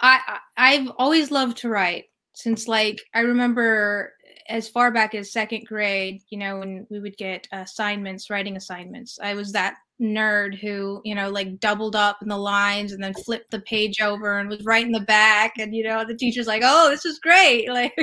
I, 0.00 0.20
I 0.26 0.38
i've 0.56 0.90
always 0.98 1.30
loved 1.30 1.58
to 1.58 1.68
write 1.68 2.04
since 2.34 2.68
like 2.68 3.02
i 3.12 3.20
remember 3.20 4.12
as 4.48 4.68
far 4.68 4.90
back 4.90 5.14
as 5.14 5.32
second 5.32 5.66
grade 5.66 6.22
you 6.30 6.38
know 6.38 6.60
when 6.60 6.86
we 6.90 7.00
would 7.00 7.16
get 7.16 7.48
assignments 7.52 8.30
writing 8.30 8.56
assignments 8.56 9.18
i 9.20 9.34
was 9.34 9.52
that 9.52 9.74
nerd 10.00 10.58
who 10.58 11.00
you 11.04 11.14
know 11.14 11.28
like 11.28 11.60
doubled 11.60 11.94
up 11.94 12.18
in 12.22 12.28
the 12.28 12.36
lines 12.36 12.92
and 12.92 13.02
then 13.02 13.14
flipped 13.14 13.50
the 13.50 13.60
page 13.60 14.00
over 14.00 14.38
and 14.38 14.48
was 14.48 14.64
right 14.64 14.86
in 14.86 14.92
the 14.92 15.00
back. 15.00 15.54
And 15.58 15.74
you 15.74 15.84
know 15.84 16.04
the 16.04 16.16
teacher's 16.16 16.46
like 16.46 16.62
oh 16.64 16.90
this 16.90 17.04
is 17.04 17.18
great. 17.18 17.68
Like 17.80 17.94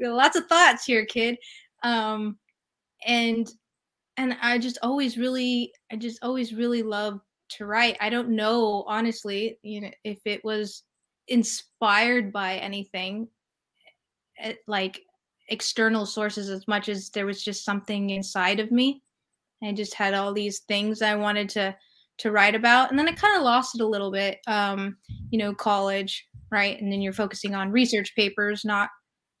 lots 0.00 0.36
of 0.36 0.46
thoughts 0.46 0.84
here 0.84 1.06
kid. 1.06 1.36
Um 1.82 2.38
and 3.06 3.48
and 4.16 4.36
i 4.42 4.58
just 4.58 4.78
always 4.82 5.16
really 5.16 5.72
i 5.92 5.96
just 5.96 6.18
always 6.22 6.52
really 6.52 6.82
loved 6.82 7.20
to 7.50 7.66
write. 7.66 7.96
I 8.00 8.10
don't 8.10 8.30
know 8.30 8.84
honestly 8.86 9.58
you 9.62 9.80
know 9.80 9.90
if 10.04 10.18
it 10.26 10.44
was 10.44 10.84
inspired 11.28 12.32
by 12.32 12.56
anything 12.56 13.28
eh, 14.38 14.54
like 14.66 15.00
external 15.48 16.04
sources 16.06 16.50
as 16.50 16.66
much 16.68 16.88
as 16.88 17.10
there 17.10 17.26
was 17.26 17.42
just 17.42 17.64
something 17.64 18.10
inside 18.10 18.60
of 18.60 18.70
me 18.70 19.02
I 19.62 19.72
just 19.72 19.94
had 19.94 20.14
all 20.14 20.32
these 20.32 20.60
things 20.60 21.02
I 21.02 21.14
wanted 21.14 21.48
to 21.50 21.76
to 22.18 22.32
write 22.32 22.54
about, 22.56 22.90
and 22.90 22.98
then 22.98 23.08
I 23.08 23.12
kind 23.12 23.36
of 23.36 23.42
lost 23.42 23.76
it 23.76 23.80
a 23.80 23.86
little 23.86 24.10
bit. 24.10 24.38
Um, 24.46 24.96
you 25.30 25.38
know, 25.38 25.54
college, 25.54 26.26
right? 26.50 26.80
And 26.80 26.92
then 26.92 27.00
you're 27.00 27.12
focusing 27.12 27.54
on 27.54 27.70
research 27.70 28.14
papers, 28.16 28.64
not 28.64 28.90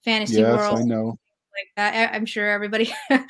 fantasy 0.04 0.40
yes, 0.40 0.56
world 0.56 0.78
I 0.78 0.82
know. 0.82 1.18
like 1.56 1.68
that. 1.76 1.94
I- 1.94 2.14
I'm 2.14 2.26
sure 2.26 2.48
everybody 2.48 2.92
knows. 3.10 3.20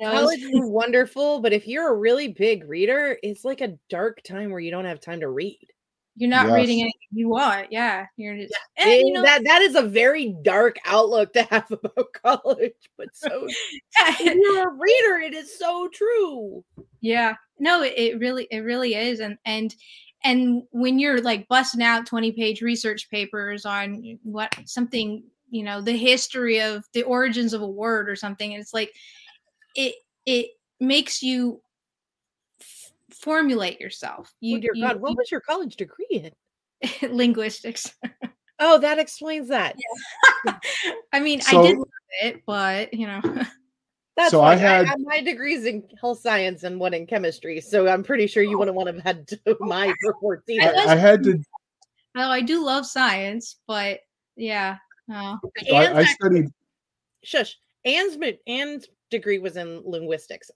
College 0.00 0.40
is 0.42 0.50
wonderful, 0.52 1.40
but 1.40 1.52
if 1.52 1.66
you're 1.66 1.92
a 1.92 1.96
really 1.96 2.28
big 2.28 2.68
reader, 2.68 3.18
it's 3.22 3.44
like 3.44 3.60
a 3.60 3.76
dark 3.90 4.22
time 4.22 4.50
where 4.50 4.60
you 4.60 4.70
don't 4.70 4.84
have 4.84 5.00
time 5.00 5.20
to 5.20 5.28
read. 5.28 5.58
You're 6.16 6.30
not 6.30 6.52
reading 6.52 6.78
Yes. 6.78 6.84
anything 6.84 7.08
you 7.12 7.28
want. 7.28 7.72
Yeah, 7.72 8.06
you're 8.16 8.36
just 8.36 8.54
and, 8.78 8.90
And 8.90 9.08
you 9.08 9.12
know, 9.14 9.22
that 9.22 9.44
that 9.44 9.62
is 9.62 9.74
a 9.74 9.82
very 9.82 10.34
dark 10.42 10.76
outlook 10.84 11.32
to 11.34 11.42
have 11.44 11.70
about 11.70 12.12
college, 12.12 12.72
but 12.96 13.08
so 13.14 13.48
if 13.98 14.34
you're 14.34 14.68
a 14.68 14.72
reader, 14.72 15.20
it 15.26 15.34
is 15.34 15.56
so 15.58 15.88
true. 15.92 16.64
yeah 17.00 17.34
no 17.58 17.82
it, 17.82 17.94
it 17.96 18.18
really 18.18 18.46
it 18.50 18.60
really 18.60 18.94
is 18.94 19.20
and 19.20 19.38
and 19.44 19.74
and 20.24 20.62
when 20.70 20.98
you're 20.98 21.20
like 21.20 21.46
busting 21.48 21.82
out 21.82 22.06
20 22.06 22.32
page 22.32 22.62
research 22.62 23.08
papers 23.10 23.64
on 23.64 24.18
what 24.22 24.54
something 24.64 25.22
you 25.50 25.62
know 25.62 25.80
the 25.80 25.96
history 25.96 26.60
of 26.60 26.84
the 26.94 27.02
origins 27.02 27.52
of 27.52 27.62
a 27.62 27.66
word 27.68 28.08
or 28.08 28.16
something 28.16 28.52
it's 28.52 28.74
like 28.74 28.92
it 29.74 29.94
it 30.26 30.48
makes 30.80 31.22
you 31.22 31.60
f- 31.60 31.63
formulate 33.20 33.80
yourself 33.80 34.30
oh 34.32 34.36
you, 34.40 34.56
oh 34.56 34.60
dear 34.60 34.72
you- 34.74 34.82
God, 34.82 35.00
what 35.00 35.16
was 35.16 35.30
your 35.30 35.40
college 35.40 35.76
degree 35.76 36.06
in? 36.10 36.30
linguistics 37.16 37.94
Oh, 38.60 38.78
that 38.78 38.98
explains 39.00 39.48
that. 39.48 39.76
i 41.12 41.20
mean 41.20 41.40
So- 41.40 41.62
i 41.62 41.66
did 41.68 41.78
love 41.78 41.88
it 42.22 42.42
but 42.46 42.92
you 42.94 43.06
know 43.06 43.20
That's 44.16 44.30
So 44.30 44.42
I 44.42 44.54
had- 44.54 44.86
I, 44.86 44.94
my 44.98 45.20
degrees 45.20 45.64
in 45.64 45.82
health 46.00 46.20
science 46.20 46.62
and 46.62 46.78
one 46.78 46.94
in 46.94 47.04
chemistry, 47.04 47.60
so 47.60 47.88
I'm 47.88 48.04
pretty 48.04 48.28
sure 48.28 48.44
you 48.44 48.54
oh. 48.54 48.58
wouldn't 48.60 48.76
want 48.76 48.86
to 48.88 48.94
have 48.94 49.02
had 49.02 49.26
to 49.26 49.56
my 49.58 49.92
reports 50.04 50.48
either. 50.48 50.72
I, 50.72 50.92
I 50.92 50.94
had 50.94 51.24
to. 51.24 51.42
oh 52.16 52.30
i 52.30 52.40
do 52.40 52.64
love 52.64 52.86
science 52.86 53.56
but 53.66 53.98
yeah 54.36 54.76
no 55.08 55.40
So 55.66 55.74
I, 55.74 55.98
I 55.98 56.04
studied. 56.04 56.46
shush. 57.24 57.56
Anne's 57.84 58.16
Anne's 58.46 58.86
degree 59.10 59.38
was 59.40 59.56
in 59.56 59.82
linguistics. 59.84 60.48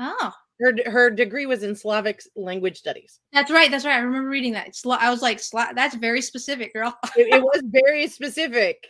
oh 0.00 0.32
Her 0.60 0.74
her 0.86 1.10
degree 1.10 1.46
was 1.46 1.62
in 1.62 1.76
Slavic 1.76 2.22
language 2.34 2.78
studies. 2.78 3.20
That's 3.32 3.50
right. 3.50 3.70
That's 3.70 3.84
right. 3.84 3.96
I 3.96 4.00
remember 4.00 4.28
reading 4.28 4.54
that. 4.54 4.72
Sla- 4.72 4.98
I 4.98 5.10
was 5.10 5.20
like, 5.20 5.38
Sla- 5.38 5.74
"That's 5.74 5.94
very 5.94 6.22
specific, 6.22 6.72
girl." 6.72 6.96
It, 7.16 7.34
it 7.34 7.42
was 7.42 7.62
very 7.66 8.08
specific. 8.08 8.86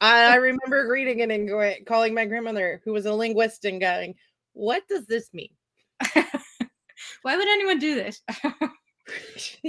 I, 0.00 0.32
I 0.32 0.34
remember 0.50 0.88
reading 0.90 1.20
it 1.20 1.30
and 1.30 1.48
going, 1.48 1.84
calling 1.86 2.14
my 2.14 2.24
grandmother, 2.24 2.80
who 2.84 2.92
was 2.92 3.06
a 3.06 3.12
linguist, 3.12 3.64
and 3.64 3.80
going, 3.80 4.14
"What 4.52 4.84
does 4.88 5.06
this 5.06 5.28
mean?" 5.32 5.50
Why 7.22 7.36
would 7.36 7.48
anyone 7.48 7.78
do 7.78 7.96
this? 7.96 8.22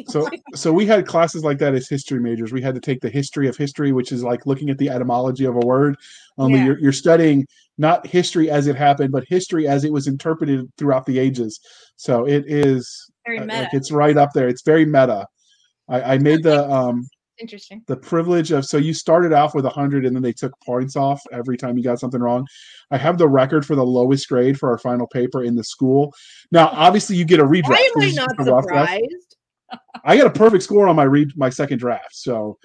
So 0.08 0.30
so 0.56 0.72
we 0.74 0.86
had 0.86 1.06
classes 1.08 1.44
like 1.44 1.58
that 1.60 1.74
as 1.74 1.88
history 1.88 2.20
majors. 2.20 2.52
We 2.52 2.62
had 2.62 2.76
to 2.76 2.82
take 2.82 3.02
the 3.02 3.10
history 3.10 3.48
of 3.48 3.56
history, 3.58 3.92
which 3.92 4.12
is 4.12 4.24
like 4.24 4.46
looking 4.46 4.70
at 4.70 4.78
the 4.78 4.90
etymology 4.90 5.46
of 5.46 5.56
a 5.56 5.60
word. 5.60 5.96
Only 6.38 6.60
Yeah. 6.60 6.66
you're, 6.66 6.80
you're 6.80 6.92
studying 6.94 7.48
not 7.78 8.06
history 8.06 8.50
as 8.50 8.68
it 8.68 8.76
happened, 8.76 9.12
but 9.12 9.24
history 9.28 9.68
as 9.68 9.84
it 9.84 9.92
was 9.92 10.08
interpreted 10.08 10.70
throughout 10.78 11.06
the 11.06 11.18
ages. 11.20 11.60
So 11.96 12.26
it 12.28 12.46
is 12.48 13.10
Very 13.26 13.40
uh, 13.40 13.46
meta. 13.46 13.60
like 13.60 13.74
it's 13.74 13.92
right 13.92 14.18
up 14.18 14.32
there. 14.34 14.48
It's 14.48 14.64
very 14.64 14.86
meta. 14.86 15.26
I, 15.88 16.16
I 16.16 16.18
made 16.18 16.44
the 16.44 16.70
um 16.70 17.08
Interesting. 17.40 17.84
the 17.88 17.96
privilege 17.96 18.52
of 18.52 18.66
so 18.66 18.78
you 18.78 18.94
started 18.94 19.34
off 19.34 19.56
with 19.56 19.64
100 19.64 20.06
and 20.06 20.16
then 20.16 20.24
they 20.24 20.34
took 20.34 20.54
points 20.62 20.96
off 20.96 21.22
every 21.32 21.58
time 21.58 21.78
you 21.78 21.84
got 21.84 22.00
something 22.00 22.22
wrong. 22.22 22.48
I 22.92 22.98
have 22.98 23.18
the 23.18 23.28
record 23.28 23.66
for 23.66 23.76
the 23.76 23.86
lowest 23.86 24.28
grade 24.28 24.60
for 24.60 24.70
our 24.70 24.78
final 24.78 25.08
paper 25.08 25.44
in 25.44 25.56
the 25.56 25.64
school. 25.64 26.14
Now 26.52 26.70
obviously 26.70 27.16
you 27.16 27.26
get 27.26 27.40
a 27.40 27.46
redraft. 27.46 27.70
Why 27.70 27.90
am 27.96 28.02
I 28.02 28.12
not 28.12 28.38
just 28.38 28.50
a 28.50 28.52
rough 28.52 28.68
draft. 28.68 28.92
surprised? 28.92 29.36
i 30.04 30.18
got 30.18 30.26
a 30.26 30.32
perfect 30.32 30.64
score 30.64 30.88
on 30.88 30.96
my 30.96 31.04
read 31.04 31.32
my 31.38 31.48
second 31.48 31.78
draft 31.78 32.16
so 32.16 32.58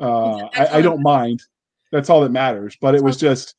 uh, 0.00 0.48
I, 0.54 0.78
I 0.78 0.82
don't 0.82 1.02
mind. 1.02 1.42
That's 1.90 2.10
all 2.10 2.20
that 2.20 2.30
matters. 2.32 2.76
But 2.80 2.94
it 2.94 3.02
was 3.02 3.16
just 3.16 3.54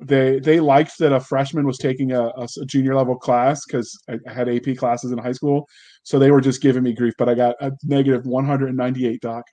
they 0.00 0.40
they 0.40 0.60
liked 0.60 0.98
that 0.98 1.12
a 1.12 1.20
freshman 1.20 1.66
was 1.66 1.78
taking 1.78 2.12
a 2.12 2.32
junior 2.66 2.96
level 2.96 3.16
class 3.16 3.64
because 3.64 3.96
I, 4.08 4.18
I 4.28 4.32
had 4.32 4.48
ap 4.48 4.76
classes 4.76 5.12
in 5.12 5.18
high 5.18 5.32
school. 5.32 5.68
So 6.02 6.18
they 6.18 6.30
were 6.30 6.40
just 6.40 6.60
giving 6.60 6.82
me 6.82 6.92
grief 6.92 7.14
but 7.16 7.28
i 7.28 7.34
got 7.34 7.56
a 7.60 7.72
negative 7.82 8.26
198 8.26 9.20
doc 9.22 9.44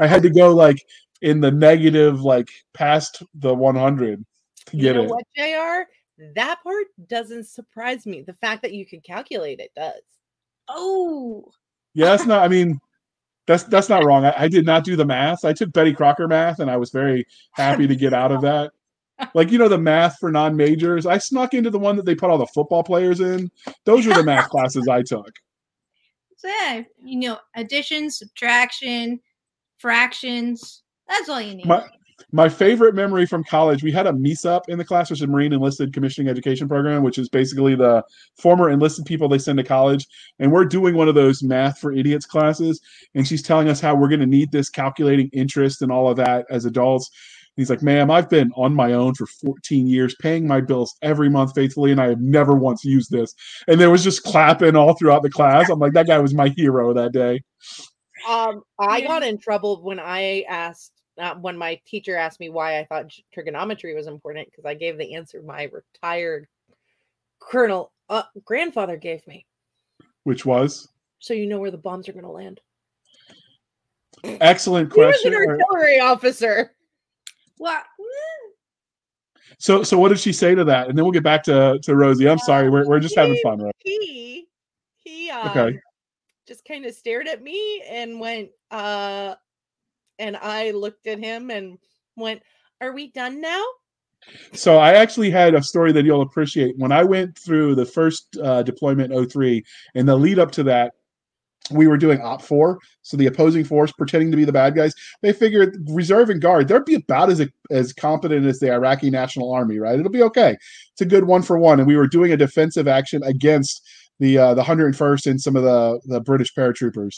i 0.00 0.06
had 0.06 0.22
to 0.22 0.30
go 0.30 0.54
like 0.54 0.84
in 1.22 1.40
the 1.40 1.50
negative 1.50 2.20
like 2.22 2.48
past 2.74 3.22
the 3.34 3.54
100 3.54 4.24
to 4.66 4.76
You 4.76 4.82
get 4.82 4.96
know 4.96 5.02
it. 5.04 5.10
what, 5.10 5.24
Jr. 5.36 5.90
That 6.34 6.62
part 6.62 6.86
doesn't 7.08 7.46
surprise 7.46 8.06
me. 8.06 8.22
The 8.22 8.34
fact 8.34 8.62
that 8.62 8.72
you 8.72 8.84
can 8.86 9.00
calculate 9.00 9.58
it 9.60 9.70
does. 9.74 10.00
Oh, 10.68 11.44
yeah 11.94 12.06
that's 12.06 12.24
not 12.26 12.42
i 12.44 12.48
mean 12.48 12.78
that's 13.46 13.64
that's 13.64 13.88
not 13.88 14.04
wrong. 14.04 14.24
I, 14.24 14.44
I 14.44 14.48
did 14.48 14.64
not 14.64 14.84
do 14.84 14.94
the 14.94 15.04
math. 15.04 15.44
I 15.44 15.52
took 15.52 15.72
betty 15.72 15.92
crocker 15.92 16.28
math 16.28 16.60
and 16.60 16.70
i 16.70 16.76
was 16.76 16.90
very 16.90 17.26
happy 17.52 17.86
to 17.88 17.96
get 17.96 18.12
out 18.14 18.30
of 18.32 18.42
that. 18.42 18.70
Like 19.34 19.50
you 19.50 19.58
know 19.58 19.68
the 19.68 19.76
math 19.78 20.18
for 20.18 20.30
non-majors? 20.30 21.04
I 21.04 21.18
snuck 21.18 21.52
into 21.52 21.68
the 21.70 21.78
one 21.78 21.96
that 21.96 22.06
they 22.06 22.14
put 22.14 22.30
all 22.30 22.38
the 22.38 22.46
football 22.46 22.82
players 22.84 23.20
in. 23.20 23.50
Those 23.84 24.06
were 24.06 24.14
the 24.14 24.22
math 24.22 24.48
classes 24.50 24.86
i 24.88 25.02
took. 25.02 25.30
So 26.36 26.48
yeah, 26.48 26.82
you 27.02 27.18
know, 27.18 27.38
addition, 27.56 28.10
subtraction, 28.10 29.20
fractions. 29.80 30.82
That's 31.08 31.28
all 31.28 31.40
you 31.40 31.54
need. 31.54 31.66
my 31.66 31.84
my 32.32 32.48
favorite 32.48 32.94
memory 32.94 33.26
from 33.26 33.42
college 33.42 33.82
we 33.82 33.90
had 33.90 34.06
a 34.06 34.12
MECEP 34.12 34.68
in 34.68 34.78
the 34.78 34.84
class 34.84 35.10
which 35.10 35.20
is 35.20 35.26
marine 35.26 35.52
enlisted 35.52 35.92
commissioning 35.92 36.28
education 36.28 36.68
program 36.68 37.02
which 37.02 37.18
is 37.18 37.28
basically 37.28 37.74
the 37.74 38.04
former 38.36 38.70
enlisted 38.70 39.04
people 39.06 39.28
they 39.28 39.38
send 39.38 39.58
to 39.58 39.64
college. 39.64 40.06
And 40.38 40.52
we're 40.52 40.66
doing 40.66 40.94
one 40.94 41.08
of 41.08 41.14
those 41.14 41.42
math 41.42 41.78
for 41.78 41.92
idiots 41.92 42.26
classes. 42.26 42.80
And 43.14 43.26
she's 43.26 43.42
telling 43.42 43.68
us 43.68 43.80
how 43.80 43.94
we're 43.94 44.08
going 44.08 44.20
to 44.20 44.26
need 44.26 44.52
this 44.52 44.68
calculating 44.68 45.30
interest 45.32 45.82
and 45.82 45.90
all 45.90 46.08
of 46.10 46.16
that 46.18 46.46
as 46.50 46.66
adults. 46.66 47.10
He's 47.56 47.70
like 47.70 47.82
ma'am 47.82 48.10
i've 48.10 48.30
been 48.30 48.52
on 48.54 48.74
my 48.74 48.92
own 48.92 49.14
for 49.14 49.26
14 49.26 49.86
years 49.86 50.14
paying 50.20 50.46
my 50.46 50.60
bills 50.60 50.94
every 51.02 51.28
month 51.28 51.54
faithfully 51.54 51.90
and 51.90 52.00
i 52.00 52.08
have 52.08 52.20
never 52.20 52.54
once 52.54 52.84
used 52.84 53.10
this. 53.10 53.34
And 53.66 53.80
there 53.80 53.90
was 53.90 54.04
just 54.04 54.22
clapping 54.22 54.76
all 54.76 54.94
throughout 54.94 55.22
the 55.22 55.30
class. 55.30 55.68
I'm 55.68 55.78
like 55.78 55.94
that 55.94 56.06
guy 56.06 56.18
was 56.18 56.34
my 56.34 56.48
hero 56.56 56.92
that 56.94 57.12
day 57.12 57.40
Um, 58.28 58.62
I 58.78 59.00
Yeah. 59.00 59.08
got 59.08 59.22
in 59.22 59.38
trouble 59.38 59.82
when 59.82 60.00
I 60.00 60.42
asked 60.48 60.92
uh, 61.18 61.34
when 61.34 61.58
my 61.58 61.80
teacher 61.86 62.16
asked 62.16 62.40
me 62.40 62.48
why 62.48 62.78
I 62.78 62.84
thought 62.84 63.12
trigonometry 63.32 63.94
was 63.94 64.06
important 64.06 64.48
because 64.50 64.64
I 64.64 64.74
gave 64.74 64.96
the 64.96 65.14
answer 65.14 65.42
my 65.42 65.64
retired 65.72 66.46
colonel 67.40 67.92
uh, 68.08 68.22
grandfather 68.44 68.96
gave 68.96 69.26
me. 69.26 69.44
which 70.24 70.46
was 70.46 70.88
So 71.18 71.34
you 71.34 71.46
know 71.46 71.58
where 71.58 71.70
the 71.70 71.78
bombs 71.78 72.08
are 72.08 72.12
going 72.12 72.24
to 72.24 72.30
land. 72.30 72.60
excellent 74.40 74.90
question. 74.90 75.32
He 75.32 75.38
was 75.38 75.46
an 75.48 75.50
artillery 75.60 76.00
officer. 76.00 76.74
What? 77.58 77.84
So, 79.58 79.82
so 79.82 79.98
what 79.98 80.08
did 80.08 80.18
she 80.20 80.32
say 80.32 80.54
to 80.54 80.64
that? 80.64 80.88
And 80.88 80.96
then 80.96 81.04
we'll 81.04 81.12
get 81.12 81.22
back 81.22 81.42
to 81.44 81.78
to 81.82 81.94
Rosie. 81.96 82.28
I'm 82.28 82.38
sorry, 82.38 82.70
we're 82.70 82.86
we're 82.86 83.00
just 83.00 83.16
having 83.16 83.36
fun, 83.42 83.60
right? 83.60 83.74
He 83.84 84.46
he 85.04 85.30
um, 85.30 85.50
Okay. 85.50 85.78
Just 86.50 86.64
kind 86.64 86.84
of 86.84 86.92
stared 86.92 87.28
at 87.28 87.44
me 87.44 87.80
and 87.88 88.18
went 88.18 88.48
uh 88.72 89.36
and 90.18 90.36
I 90.36 90.72
looked 90.72 91.06
at 91.06 91.20
him 91.20 91.48
and 91.48 91.78
went, 92.16 92.42
"Are 92.80 92.92
we 92.92 93.12
done 93.12 93.40
now?" 93.40 93.64
So 94.52 94.76
I 94.76 94.94
actually 94.94 95.30
had 95.30 95.54
a 95.54 95.62
story 95.62 95.92
that 95.92 96.04
you'll 96.04 96.22
appreciate. 96.22 96.76
When 96.76 96.90
I 96.90 97.04
went 97.04 97.38
through 97.38 97.76
the 97.76 97.86
first 97.86 98.36
uh, 98.42 98.64
deployment 98.64 99.30
03 99.30 99.64
and 99.94 100.08
the 100.08 100.16
lead 100.16 100.40
up 100.40 100.50
to 100.52 100.64
that, 100.64 100.94
we 101.70 101.86
were 101.86 101.96
doing 101.96 102.18
OPFOR, 102.18 102.78
so 103.02 103.16
the 103.16 103.26
opposing 103.26 103.62
force 103.62 103.92
pretending 103.92 104.32
to 104.32 104.36
be 104.36 104.44
the 104.44 104.52
bad 104.52 104.74
guys. 104.74 104.92
They 105.22 105.32
figured 105.32 105.76
reserve 105.88 106.30
and 106.30 106.42
guard, 106.42 106.66
they'd 106.66 106.84
be 106.84 106.96
about 106.96 107.30
as 107.30 107.46
as 107.70 107.92
competent 107.92 108.44
as 108.44 108.58
the 108.58 108.72
Iraqi 108.72 109.08
National 109.08 109.52
Army, 109.52 109.78
right? 109.78 109.96
It'll 109.96 110.10
be 110.10 110.24
okay. 110.24 110.56
It's 110.92 111.00
a 111.00 111.06
good 111.06 111.24
one 111.24 111.42
for 111.42 111.58
one. 111.58 111.78
And 111.78 111.86
we 111.86 111.96
were 111.96 112.08
doing 112.08 112.32
a 112.32 112.36
defensive 112.36 112.88
action 112.88 113.22
against 113.22 113.86
the 114.20 114.38
uh, 114.38 114.54
the 114.54 114.62
101st 114.62 115.26
and 115.26 115.40
some 115.40 115.56
of 115.56 115.64
the 115.64 116.00
the 116.04 116.20
British 116.20 116.54
paratroopers, 116.54 117.16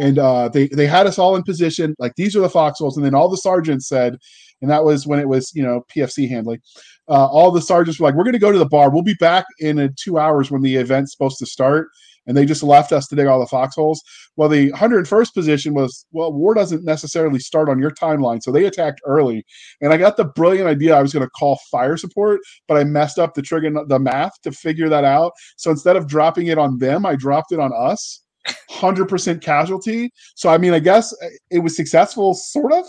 and 0.00 0.18
uh, 0.18 0.48
they 0.48 0.66
they 0.68 0.86
had 0.86 1.06
us 1.06 1.18
all 1.18 1.36
in 1.36 1.44
position. 1.44 1.94
Like 1.98 2.14
these 2.16 2.34
are 2.34 2.40
the 2.40 2.50
foxholes, 2.50 2.96
and 2.96 3.06
then 3.06 3.14
all 3.14 3.28
the 3.28 3.36
sergeants 3.36 3.86
said, 3.86 4.16
and 4.60 4.70
that 4.70 4.84
was 4.84 5.06
when 5.06 5.20
it 5.20 5.28
was 5.28 5.52
you 5.54 5.62
know 5.62 5.84
PFC 5.94 6.28
Handley. 6.28 6.60
Uh, 7.08 7.26
all 7.26 7.50
the 7.50 7.62
sergeants 7.62 8.00
were 8.00 8.08
like, 8.08 8.14
"We're 8.16 8.24
going 8.24 8.32
to 8.32 8.40
go 8.40 8.50
to 8.50 8.58
the 8.58 8.66
bar. 8.66 8.90
We'll 8.90 9.02
be 9.02 9.14
back 9.14 9.46
in 9.60 9.78
uh, 9.78 9.88
two 9.96 10.18
hours 10.18 10.50
when 10.50 10.62
the 10.62 10.76
event's 10.76 11.12
supposed 11.12 11.38
to 11.38 11.46
start." 11.46 11.88
And 12.28 12.36
they 12.36 12.46
just 12.46 12.62
left 12.62 12.92
us 12.92 13.08
to 13.08 13.16
dig 13.16 13.26
all 13.26 13.40
the 13.40 13.46
foxholes. 13.46 14.00
Well, 14.36 14.48
the 14.48 14.70
101st 14.72 15.34
position 15.34 15.74
was, 15.74 16.06
well, 16.12 16.32
war 16.32 16.54
doesn't 16.54 16.84
necessarily 16.84 17.40
start 17.40 17.68
on 17.68 17.80
your 17.80 17.90
timeline. 17.90 18.42
So 18.42 18.52
they 18.52 18.66
attacked 18.66 19.00
early. 19.04 19.44
And 19.80 19.92
I 19.92 19.96
got 19.96 20.16
the 20.16 20.26
brilliant 20.26 20.68
idea 20.68 20.94
I 20.94 21.02
was 21.02 21.12
going 21.12 21.26
to 21.26 21.30
call 21.30 21.58
fire 21.70 21.96
support, 21.96 22.40
but 22.68 22.76
I 22.76 22.84
messed 22.84 23.18
up 23.18 23.34
the 23.34 23.42
trigger, 23.42 23.72
the 23.86 23.98
math 23.98 24.40
to 24.42 24.52
figure 24.52 24.88
that 24.88 25.04
out. 25.04 25.32
So 25.56 25.72
instead 25.72 25.96
of 25.96 26.06
dropping 26.06 26.46
it 26.46 26.58
on 26.58 26.78
them, 26.78 27.04
I 27.04 27.16
dropped 27.16 27.50
it 27.50 27.58
on 27.58 27.72
us. 27.74 28.22
100% 28.70 29.42
casualty. 29.42 30.10
So, 30.34 30.48
I 30.48 30.58
mean, 30.58 30.72
I 30.72 30.78
guess 30.78 31.12
uh, 31.22 31.26
it 31.50 31.58
was 31.58 31.76
successful, 31.76 32.34
sort 32.34 32.72
of. 32.72 32.86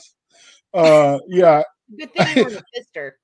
Uh, 0.74 1.18
yeah, 1.28 1.64
Good 1.98 2.14
thing 2.14 2.38
you 2.38 2.44
were 2.44 2.50
a 2.50 2.62
sister. 2.76 3.18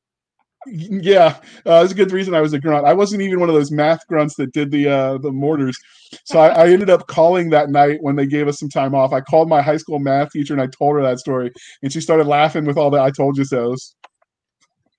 Yeah, 0.67 1.37
uh, 1.65 1.81
that's 1.81 1.91
a 1.91 1.95
good 1.95 2.11
reason 2.11 2.33
I 2.33 2.41
was 2.41 2.53
a 2.53 2.59
grunt. 2.59 2.85
I 2.85 2.93
wasn't 2.93 3.21
even 3.21 3.39
one 3.39 3.49
of 3.49 3.55
those 3.55 3.71
math 3.71 4.05
grunts 4.07 4.35
that 4.35 4.53
did 4.53 4.71
the 4.71 4.87
uh, 4.87 5.17
the 5.19 5.31
mortars. 5.31 5.77
So 6.23 6.39
I, 6.39 6.47
I 6.49 6.69
ended 6.69 6.89
up 6.89 7.07
calling 7.07 7.49
that 7.49 7.69
night 7.69 7.97
when 8.01 8.15
they 8.15 8.25
gave 8.25 8.47
us 8.47 8.59
some 8.59 8.69
time 8.69 8.95
off. 8.95 9.13
I 9.13 9.21
called 9.21 9.49
my 9.49 9.61
high 9.61 9.77
school 9.77 9.99
math 9.99 10.31
teacher 10.31 10.53
and 10.53 10.61
I 10.61 10.67
told 10.67 10.95
her 10.95 11.01
that 11.03 11.19
story, 11.19 11.51
and 11.83 11.91
she 11.91 12.01
started 12.01 12.27
laughing 12.27 12.65
with 12.65 12.77
all 12.77 12.89
the 12.89 13.01
"I 13.01 13.11
told 13.11 13.37
you 13.37 13.45
so." 13.45 13.75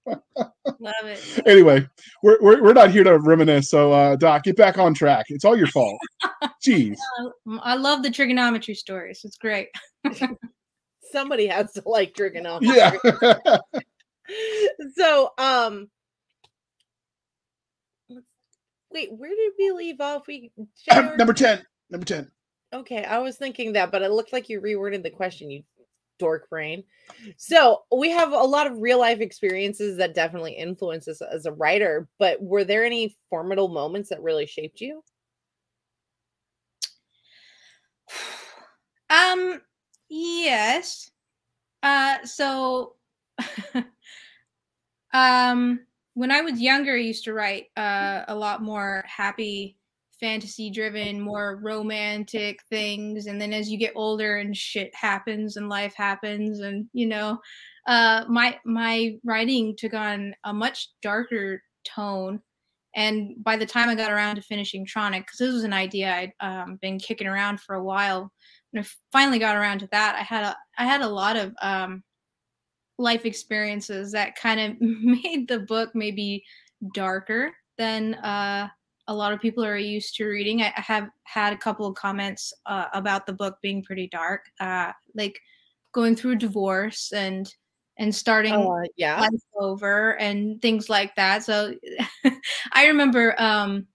love 0.06 1.04
it. 1.04 1.42
Anyway, 1.46 1.86
we're, 2.22 2.38
we're 2.40 2.62
we're 2.62 2.72
not 2.72 2.90
here 2.90 3.04
to 3.04 3.18
reminisce. 3.18 3.70
So 3.70 3.92
uh, 3.92 4.16
Doc, 4.16 4.44
get 4.44 4.56
back 4.56 4.78
on 4.78 4.94
track. 4.94 5.26
It's 5.28 5.44
all 5.44 5.56
your 5.56 5.66
fault. 5.68 5.98
Jeez. 6.66 6.96
I- 7.18 7.30
I 7.62 7.74
love 7.74 8.02
the 8.02 8.10
trigonometry 8.10 8.74
stories. 8.74 9.20
It's 9.24 9.36
great. 9.36 9.68
Somebody 11.12 11.46
has 11.46 11.72
to 11.72 11.82
like 11.86 12.14
trigonometry. 12.14 12.76
Yeah. 12.76 13.58
so 14.96 15.30
um 15.38 15.88
wait 18.90 19.12
where 19.12 19.30
did 19.30 19.52
we 19.58 19.70
leave 19.72 20.00
off 20.00 20.26
we 20.26 20.50
JR 20.90 21.16
Number 21.16 21.32
ten. 21.32 21.64
Number 21.90 22.06
ten. 22.06 22.30
okay 22.72 23.04
i 23.04 23.18
was 23.18 23.36
thinking 23.36 23.72
that 23.72 23.90
but 23.90 24.02
it 24.02 24.10
looked 24.10 24.32
like 24.32 24.48
you 24.48 24.60
reworded 24.60 25.02
the 25.02 25.10
question 25.10 25.50
you 25.50 25.62
dork 26.18 26.48
brain 26.48 26.82
so 27.36 27.82
we 27.94 28.08
have 28.10 28.32
a 28.32 28.36
lot 28.36 28.66
of 28.66 28.78
real 28.78 28.98
life 28.98 29.20
experiences 29.20 29.98
that 29.98 30.14
definitely 30.14 30.52
influence 30.52 31.06
us 31.08 31.20
as 31.20 31.44
a 31.44 31.52
writer 31.52 32.08
but 32.18 32.42
were 32.42 32.64
there 32.64 32.84
any 32.84 33.14
formidable 33.28 33.68
moments 33.68 34.08
that 34.08 34.22
really 34.22 34.46
shaped 34.46 34.80
you 34.80 35.02
Um, 39.08 39.60
yes. 40.08 41.10
Uh, 41.82 42.24
so, 42.24 42.96
um, 45.12 45.80
when 46.14 46.30
I 46.30 46.40
was 46.40 46.60
younger, 46.60 46.94
I 46.94 47.00
used 47.00 47.24
to 47.24 47.34
write 47.34 47.66
uh, 47.76 48.24
a 48.28 48.34
lot 48.34 48.62
more 48.62 49.04
happy, 49.06 49.76
fantasy 50.18 50.70
driven, 50.70 51.20
more 51.20 51.60
romantic 51.62 52.60
things. 52.70 53.26
And 53.26 53.40
then 53.40 53.52
as 53.52 53.68
you 53.68 53.78
get 53.78 53.92
older 53.94 54.38
and 54.38 54.56
shit 54.56 54.94
happens 54.94 55.56
and 55.56 55.68
life 55.68 55.94
happens, 55.94 56.60
and 56.60 56.86
you 56.92 57.06
know, 57.06 57.38
uh, 57.86 58.24
my 58.28 58.58
my 58.64 59.16
writing 59.24 59.74
took 59.76 59.94
on 59.94 60.34
a 60.44 60.52
much 60.52 60.88
darker 61.02 61.62
tone. 61.84 62.40
And 62.94 63.34
by 63.44 63.58
the 63.58 63.66
time 63.66 63.90
I 63.90 63.94
got 63.94 64.10
around 64.10 64.36
to 64.36 64.42
finishing 64.42 64.86
Tronic, 64.86 65.20
because 65.20 65.38
this 65.38 65.52
was 65.52 65.64
an 65.64 65.74
idea 65.74 66.14
I'd 66.14 66.32
um, 66.40 66.78
been 66.80 66.98
kicking 66.98 67.26
around 67.26 67.60
for 67.60 67.74
a 67.74 67.84
while, 67.84 68.32
when 68.70 68.82
I 68.82 68.86
finally 69.12 69.38
got 69.38 69.56
around 69.56 69.80
to 69.80 69.88
that, 69.92 70.16
I 70.16 70.22
had 70.22 70.44
a 70.44 70.56
I 70.78 70.84
had 70.86 71.02
a 71.02 71.08
lot 71.08 71.36
of 71.36 71.54
um, 71.60 72.02
life 72.98 73.24
experiences 73.26 74.12
that 74.12 74.36
kind 74.36 74.60
of 74.60 74.80
made 74.80 75.48
the 75.48 75.60
book 75.60 75.90
maybe 75.94 76.44
darker 76.94 77.52
than 77.78 78.14
uh, 78.16 78.68
a 79.08 79.14
lot 79.14 79.32
of 79.32 79.40
people 79.40 79.64
are 79.64 79.76
used 79.76 80.16
to 80.16 80.26
reading. 80.26 80.62
I, 80.62 80.72
I 80.76 80.80
have 80.80 81.08
had 81.24 81.52
a 81.52 81.58
couple 81.58 81.86
of 81.86 81.94
comments 81.94 82.52
uh, 82.66 82.86
about 82.92 83.26
the 83.26 83.32
book 83.32 83.56
being 83.62 83.82
pretty 83.82 84.08
dark, 84.08 84.46
uh, 84.60 84.92
like 85.14 85.38
going 85.92 86.16
through 86.16 86.36
divorce 86.36 87.12
and 87.12 87.52
and 87.98 88.14
starting 88.14 88.54
Uh, 88.54 88.82
yeah. 88.96 89.20
life 89.20 89.30
over 89.58 90.18
and 90.18 90.60
things 90.60 90.90
like 90.90 91.14
that. 91.16 91.42
So 91.44 91.74
I 92.72 92.86
remember 92.88 93.34
um, 93.40 93.86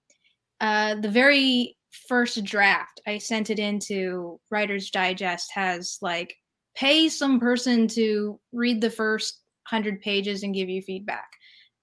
uh, 0.59 0.95
the 0.95 1.09
very 1.09 1.77
first 2.07 2.43
draft 2.43 2.99
I 3.05 3.19
sent 3.19 3.49
it 3.51 3.59
into 3.59 4.39
Writer's 4.49 4.89
Digest 4.89 5.51
has 5.53 5.99
like 6.01 6.35
pay 6.75 7.09
some 7.09 7.39
person 7.39 7.87
to 7.89 8.39
read 8.51 8.81
the 8.81 8.89
first 8.89 9.41
hundred 9.63 10.01
pages 10.01 10.43
and 10.43 10.55
give 10.55 10.69
you 10.69 10.81
feedback. 10.81 11.29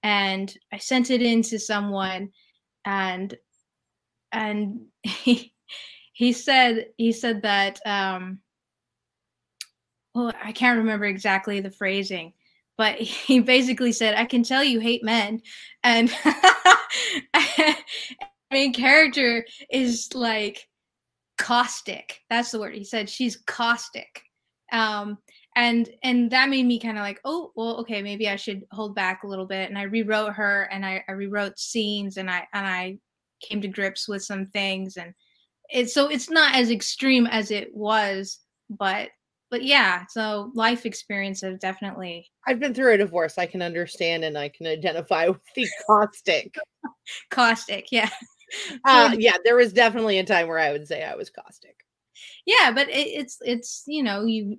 And 0.03 0.53
I 0.71 0.77
sent 0.77 1.09
it 1.09 1.21
in 1.21 1.41
to 1.43 1.59
someone 1.59 2.29
and 2.85 3.35
and 4.31 4.81
he 5.03 5.53
he 6.13 6.33
said 6.33 6.87
he 6.97 7.11
said 7.11 7.41
that 7.43 7.79
um 7.85 8.39
well 10.13 10.33
I 10.43 10.51
can't 10.51 10.79
remember 10.79 11.05
exactly 11.05 11.59
the 11.61 11.71
phrasing 11.71 12.33
but 12.79 12.95
he 12.99 13.41
basically 13.41 13.91
said 13.91 14.15
I 14.15 14.25
can 14.25 14.41
tell 14.41 14.63
you 14.63 14.79
hate 14.79 15.03
men. 15.03 15.41
And 15.83 16.11
main 18.51 18.73
character 18.73 19.45
is 19.69 20.09
like 20.15 20.67
caustic. 21.37 22.21
That's 22.29 22.51
the 22.51 22.59
word 22.59 22.73
he 22.73 22.83
said. 22.83 23.09
She's 23.09 23.35
caustic 23.35 24.23
um 24.71 25.17
and 25.55 25.89
and 26.03 26.31
that 26.31 26.49
made 26.49 26.65
me 26.65 26.79
kind 26.79 26.97
of 26.97 27.03
like 27.03 27.19
oh 27.25 27.51
well 27.55 27.77
okay 27.77 28.01
maybe 28.01 28.29
i 28.29 28.35
should 28.35 28.63
hold 28.71 28.95
back 28.95 29.23
a 29.23 29.27
little 29.27 29.45
bit 29.45 29.69
and 29.69 29.77
i 29.77 29.83
rewrote 29.83 30.33
her 30.33 30.63
and 30.71 30.85
I, 30.85 31.03
I 31.07 31.13
rewrote 31.13 31.59
scenes 31.59 32.17
and 32.17 32.29
i 32.29 32.47
and 32.53 32.65
i 32.65 32.97
came 33.41 33.61
to 33.61 33.67
grips 33.67 34.07
with 34.07 34.23
some 34.23 34.47
things 34.47 34.97
and 34.97 35.13
it's 35.69 35.93
so 35.93 36.07
it's 36.07 36.29
not 36.29 36.55
as 36.55 36.71
extreme 36.71 37.25
as 37.27 37.51
it 37.51 37.73
was 37.73 38.39
but 38.69 39.09
but 39.49 39.63
yeah 39.63 40.05
so 40.09 40.51
life 40.53 40.85
experience 40.85 41.41
have 41.41 41.59
definitely 41.59 42.27
I've 42.47 42.59
been 42.59 42.73
through 42.73 42.93
a 42.93 42.97
divorce. 42.97 43.37
I 43.37 43.45
can 43.45 43.61
understand 43.61 44.23
and 44.23 44.35
I 44.35 44.49
can 44.49 44.65
identify 44.65 45.27
with 45.29 45.41
the 45.55 45.67
caustic. 45.85 46.55
caustic 47.29 47.91
yeah 47.91 48.09
Uh, 48.85 49.15
yeah, 49.17 49.37
there 49.43 49.55
was 49.55 49.73
definitely 49.73 50.19
a 50.19 50.23
time 50.23 50.47
where 50.47 50.59
I 50.59 50.71
would 50.71 50.87
say 50.87 51.03
I 51.03 51.15
was 51.15 51.29
caustic. 51.29 51.75
Yeah 52.45 52.71
but 52.71 52.89
it, 52.89 53.07
it's 53.07 53.37
it's 53.41 53.83
you 53.87 54.03
know 54.03 54.25
you 54.25 54.57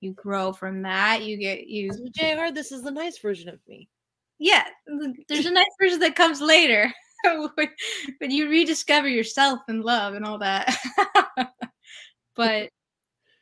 you 0.00 0.12
grow 0.12 0.52
from 0.52 0.82
that 0.82 1.22
you 1.22 1.36
get 1.36 1.66
you 1.66 1.90
JR, 2.14 2.52
this 2.52 2.72
is 2.72 2.82
the 2.82 2.90
nice 2.90 3.18
version 3.18 3.48
of 3.48 3.58
me. 3.68 3.88
yeah 4.38 4.64
there's 5.28 5.46
a 5.46 5.50
nice 5.50 5.66
version 5.80 6.00
that 6.00 6.16
comes 6.16 6.40
later 6.40 6.92
when 7.24 8.30
you 8.30 8.48
rediscover 8.48 9.08
yourself 9.08 9.60
and 9.68 9.84
love 9.84 10.14
and 10.14 10.24
all 10.24 10.38
that 10.38 10.74
but 12.36 12.70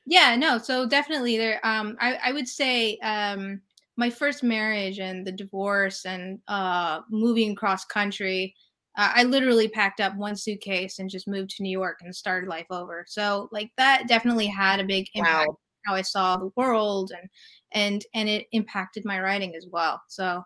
yeah 0.07 0.35
no 0.35 0.59
so 0.59 0.87
definitely 0.87 1.37
there 1.38 1.61
um 1.64 1.97
i, 2.01 2.14
I 2.25 2.33
would 2.33 2.49
say 2.49 2.99
um 2.99 3.61
my 3.97 4.11
first 4.11 4.42
marriage 4.42 4.99
and 4.99 5.27
the 5.27 5.33
divorce 5.33 6.05
and 6.07 6.40
uh 6.49 7.01
moving 7.11 7.55
cross 7.55 7.85
country 7.85 8.55
uh, 8.98 9.12
i 9.14 9.22
literally 9.24 9.68
packed 9.68 10.00
up 10.00 10.14
one 10.16 10.37
suitcase 10.37 10.98
and 10.98 11.08
just 11.08 11.26
moved 11.26 11.50
to 11.50 11.62
new 11.62 11.70
york 11.70 11.98
and 12.02 12.14
started 12.14 12.48
life 12.48 12.66
over 12.70 13.04
so 13.08 13.48
like 13.52 13.70
that 13.78 14.06
definitely 14.06 14.46
had 14.46 14.80
a 14.80 14.84
big 14.84 15.06
impact 15.14 15.48
Wow. 15.48 15.58
how 15.87 15.94
i 15.94 16.02
saw 16.02 16.37
the 16.37 16.50
world 16.56 17.12
and 17.18 17.30
and 17.72 18.04
and 18.14 18.28
it 18.28 18.46
impacted 18.52 19.04
my 19.04 19.20
writing 19.20 19.54
as 19.56 19.66
well 19.70 20.02
so 20.08 20.44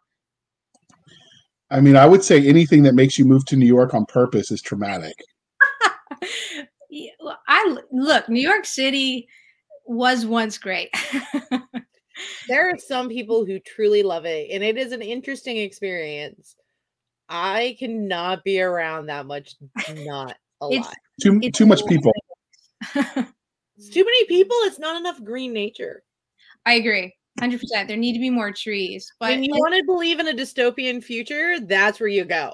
I 1.71 1.81
mean, 1.81 1.97
I 1.97 2.05
would 2.05 2.23
say 2.23 2.47
anything 2.47 2.83
that 2.83 2.95
makes 2.95 3.19
you 3.19 3.25
move 3.25 3.47
to 3.47 3.57
New 3.57 3.65
York 3.65 3.95
on 3.95 4.05
purpose 4.05 4.51
is 4.51 4.61
traumatic. 4.61 5.15
Yeah, 6.95 7.13
well, 7.21 7.39
I 7.49 7.65
l- 7.71 7.83
look. 7.91 8.29
New 8.29 8.43
York 8.43 8.67
City 8.67 9.27
was 9.87 10.27
once 10.27 10.59
great. 10.59 10.91
There 12.49 12.69
are 12.69 12.77
some 12.77 13.09
people 13.09 13.47
who 13.47 13.59
truly 13.61 14.03
love 14.03 14.27
it, 14.27 14.51
and 14.51 14.63
it 14.63 14.77
is 14.77 14.93
an 14.93 15.01
interesting 15.01 15.57
experience. 15.57 16.55
I 17.33 17.77
cannot 17.79 18.45
be 18.45 18.61
around 18.61 19.07
that 19.07 19.27
much 19.27 19.55
not 19.89 20.37
a 20.61 20.67
It's- 20.67 20.85
lot. 20.85 20.95
Too 21.23 21.41
It's 21.43 21.59
too 21.59 21.67
much 21.67 21.85
people. 21.87 22.13
It's 23.79 23.89
too 23.89 24.05
many 24.05 24.27
people. 24.27 24.57
It's 24.65 24.79
not 24.79 24.97
enough 25.01 25.23
green 25.25 25.53
nature. 25.53 26.05
I 26.67 26.75
agree, 26.75 27.13
hundred 27.41 27.59
percent. 27.61 27.89
There 27.89 27.97
need 27.97 28.13
to 28.13 28.21
be 28.21 28.31
more 28.31 28.53
trees, 28.53 29.11
but 29.19 29.31
when 29.31 29.43
you 29.43 29.51
like, 29.53 29.61
want 29.61 29.75
to 29.75 29.83
believe 29.85 30.21
in 30.21 30.29
a 30.29 30.33
dystopian 30.33 31.03
future, 31.03 31.59
that's 31.59 31.99
where 31.99 32.09
you 32.09 32.25
go. 32.25 32.53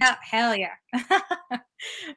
hell, 0.00 0.16
hell 0.22 0.56
yeah. 0.56 0.74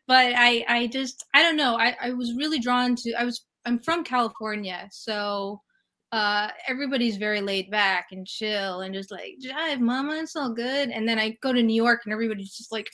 but 0.08 0.34
I, 0.36 0.64
I 0.68 0.88
just, 0.88 1.26
I 1.34 1.42
don't 1.42 1.58
know. 1.58 1.76
I, 1.78 1.96
I 2.02 2.12
was 2.12 2.34
really 2.38 2.60
drawn 2.60 2.96
to. 2.98 3.14
I 3.14 3.26
was, 3.26 3.44
I'm 3.66 3.80
from 3.80 4.04
California, 4.04 4.88
so 4.92 5.62
uh 6.12 6.50
everybody's 6.68 7.18
very 7.18 7.42
laid 7.42 7.70
back 7.70 8.08
and 8.12 8.26
chill 8.26 8.82
and 8.82 8.94
just 8.94 9.12
like 9.12 9.36
jive 9.44 9.80
mama 9.80 10.16
it's 10.16 10.36
all 10.36 10.54
good. 10.54 10.90
And 10.90 11.08
then 11.08 11.20
i 11.20 11.38
go 11.42 11.52
to 11.54 11.62
new 11.64 11.76
york 11.76 12.02
and 12.06 12.14
everybody's 12.14 12.56
just 12.56 12.72
like 12.72 12.90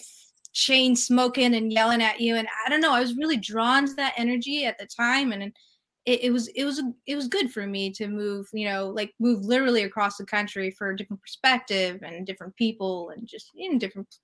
chain 0.54 0.96
smoking 0.96 1.56
and 1.56 1.72
yelling 1.72 2.02
at 2.02 2.20
you. 2.20 2.36
And 2.36 2.48
i 2.66 2.70
don't 2.70 2.82
know 2.82 2.94
i 2.94 3.00
was 3.00 3.18
really 3.18 3.38
drawn 3.38 3.88
to 3.88 3.94
that 3.96 4.14
energy 4.18 4.66
at 4.66 4.78
the 4.78 4.88
time. 4.88 5.32
And 5.32 5.54
it, 6.06 6.26
it 6.26 6.32
was 6.32 6.48
it 6.50 6.66
was 6.66 6.82
it 7.06 7.16
was 7.16 7.28
good 7.28 7.52
for 7.52 7.66
me 7.66 7.90
to 7.92 8.08
move 8.10 8.50
you 8.52 8.68
know 8.68 8.90
like 8.90 9.14
move 9.22 9.46
literally 9.46 9.84
across 9.84 10.18
the 10.18 10.26
country 10.26 10.70
for 10.70 10.90
a 10.90 10.98
different 10.98 11.22
perspective 11.22 12.02
and 12.04 12.28
different 12.28 12.54
people 12.58 13.12
and 13.12 13.26
just 13.26 13.52
in 13.56 13.78
different 13.78 14.18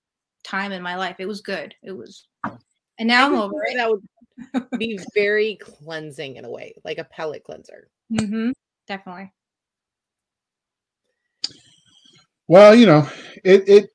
time 0.44 0.72
in 0.72 0.82
my 0.82 0.96
life. 0.96 1.18
It 1.20 1.28
was 1.28 1.42
good. 1.42 1.76
It 1.84 1.92
was 1.92 2.28
and 2.44 3.08
now 3.08 3.28
i'm 3.28 3.36
over 3.36 3.64
it. 3.66 3.76
That 3.78 3.90
would 3.90 4.70
be 4.80 5.00
very 5.14 5.58
cleansing 5.58 6.38
in 6.38 6.46
a 6.46 6.50
way, 6.50 6.74
like 6.84 6.98
a 6.98 7.04
pellet 7.04 7.44
cleanser. 7.44 7.88
hmm 8.18 8.52
definitely 8.90 9.32
Well, 12.50 12.74
you 12.76 12.88
know, 12.88 13.08
it 13.44 13.70
it 13.70 13.90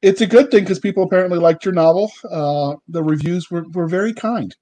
it's 0.00 0.20
a 0.20 0.26
good 0.26 0.50
thing 0.50 0.62
because 0.62 0.78
people 0.78 1.02
apparently 1.02 1.38
liked 1.38 1.64
your 1.64 1.74
novel. 1.74 2.10
Uh, 2.30 2.76
the 2.88 3.02
reviews 3.02 3.50
were, 3.50 3.64
were 3.74 3.88
very 3.88 4.14
kind. 4.14 4.54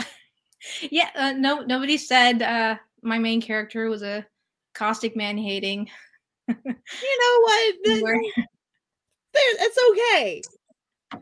yeah 0.90 1.10
uh, 1.16 1.32
no 1.32 1.62
nobody 1.62 1.96
said 1.98 2.42
uh 2.42 2.76
my 3.02 3.18
main 3.18 3.40
character 3.42 3.88
was 3.88 4.02
a 4.02 4.24
caustic 4.74 5.16
man 5.16 5.36
hating 5.36 5.88
You 6.48 7.18
know 7.20 7.40
what? 7.42 7.74
Th- 7.84 8.02
there- 9.34 9.66
It's 9.66 9.78
okay. 9.90 10.42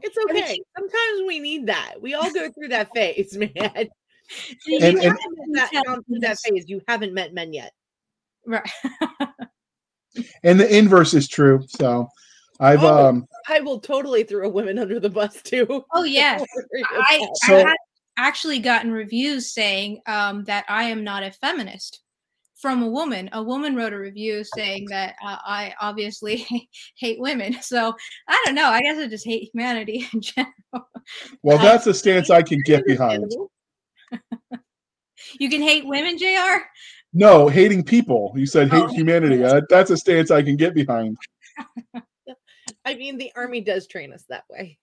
It's 0.02 0.18
okay. 0.18 0.60
Sometimes 0.76 1.26
we 1.26 1.40
need 1.40 1.66
that. 1.66 1.94
We 2.00 2.14
all 2.14 2.32
go 2.32 2.50
through 2.50 2.68
that 2.68 2.88
phase, 2.94 3.36
man. 3.36 3.88
If 4.28 4.56
you 4.66 4.76
And- 4.80 4.98
and- 4.98 5.02
haven't 5.02 5.20
met 5.48 5.70
that, 5.72 5.84
gone 5.86 6.04
through 6.04 6.20
that 6.20 6.38
phase, 6.40 6.64
you 6.68 6.80
haven't 6.88 7.14
met 7.14 7.32
men 7.34 7.52
yet. 7.52 7.72
right 8.46 8.62
And 10.42 10.58
the 10.58 10.76
inverse 10.76 11.14
is 11.14 11.28
true. 11.28 11.64
So 11.68 12.08
I've 12.60 12.82
Oh. 12.82 13.08
um 13.08 13.26
I 13.48 13.60
will 13.60 13.78
totally 13.80 14.24
throw 14.24 14.46
a 14.46 14.50
women 14.50 14.78
under 14.78 14.98
the 14.98 15.10
bus 15.10 15.40
too. 15.42 15.84
oh 15.94 16.04
yeah 16.04 16.38
I, 17.00 17.16
about 17.16 17.28
I 17.44 17.46
So- 17.46 17.66
had 17.66 17.76
actually 18.16 18.58
gotten 18.58 18.90
reviews 18.90 19.52
saying 19.52 20.00
um, 20.06 20.42
that 20.44 20.64
I 20.68 20.84
am 20.84 21.04
not 21.04 21.22
a 21.22 21.30
feminist 21.30 22.00
from 22.56 22.82
a 22.82 22.88
woman. 22.88 23.30
A 23.32 23.40
woman 23.40 23.76
wrote 23.76 23.92
a 23.92 23.98
review 23.98 24.42
saying 24.42 24.86
that 24.90 25.14
uh, 25.24 25.36
I 25.46 25.72
obviously 25.80 26.44
hate 26.96 27.20
women. 27.20 27.62
So 27.62 27.94
I 28.26 28.42
don't 28.44 28.56
know. 28.56 28.66
I 28.66 28.80
guess 28.82 28.98
I 28.98 29.06
just 29.06 29.24
hate 29.24 29.50
humanity 29.54 30.08
in 30.12 30.20
general. 30.20 30.52
well 31.44 31.58
that's 31.58 31.86
a 31.86 31.94
stance 31.94 32.28
I 32.30 32.42
can 32.42 32.60
get 32.64 32.84
behind. 32.86 33.30
Understandable. 34.12 34.64
You 35.40 35.50
can 35.50 35.60
hate 35.60 35.84
women, 35.86 36.16
Jr. 36.16 36.62
No, 37.12 37.48
hating 37.48 37.82
people. 37.84 38.32
You 38.36 38.46
said 38.46 38.70
hate 38.70 38.84
Oh. 38.84 38.86
humanity. 38.88 39.42
Uh, 39.44 39.60
that's 39.68 39.90
a 39.90 39.96
stance 39.96 40.30
I 40.30 40.42
can 40.42 40.56
get 40.56 40.74
behind. 40.74 41.16
I 42.84 42.94
mean, 42.94 43.18
the 43.18 43.30
army 43.36 43.60
does 43.60 43.86
train 43.88 44.12
us 44.12 44.24
that 44.30 44.44
way. 44.48 44.78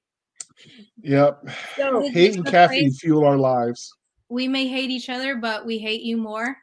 Yep. 1.02 1.50
So 1.78 2.08
Hate 2.10 2.36
and 2.36 2.46
caffeine 2.46 2.90
phrase? 2.90 3.00
fuel 3.00 3.26
our 3.26 3.38
lives. 3.38 3.92
We 4.30 4.48
may 4.48 4.68
hate 4.68 4.92
each 4.92 5.10
other, 5.10 5.36
but 5.38 5.66
we 5.66 5.78
hate 5.80 6.02
you 6.02 6.18
more. 6.18 6.58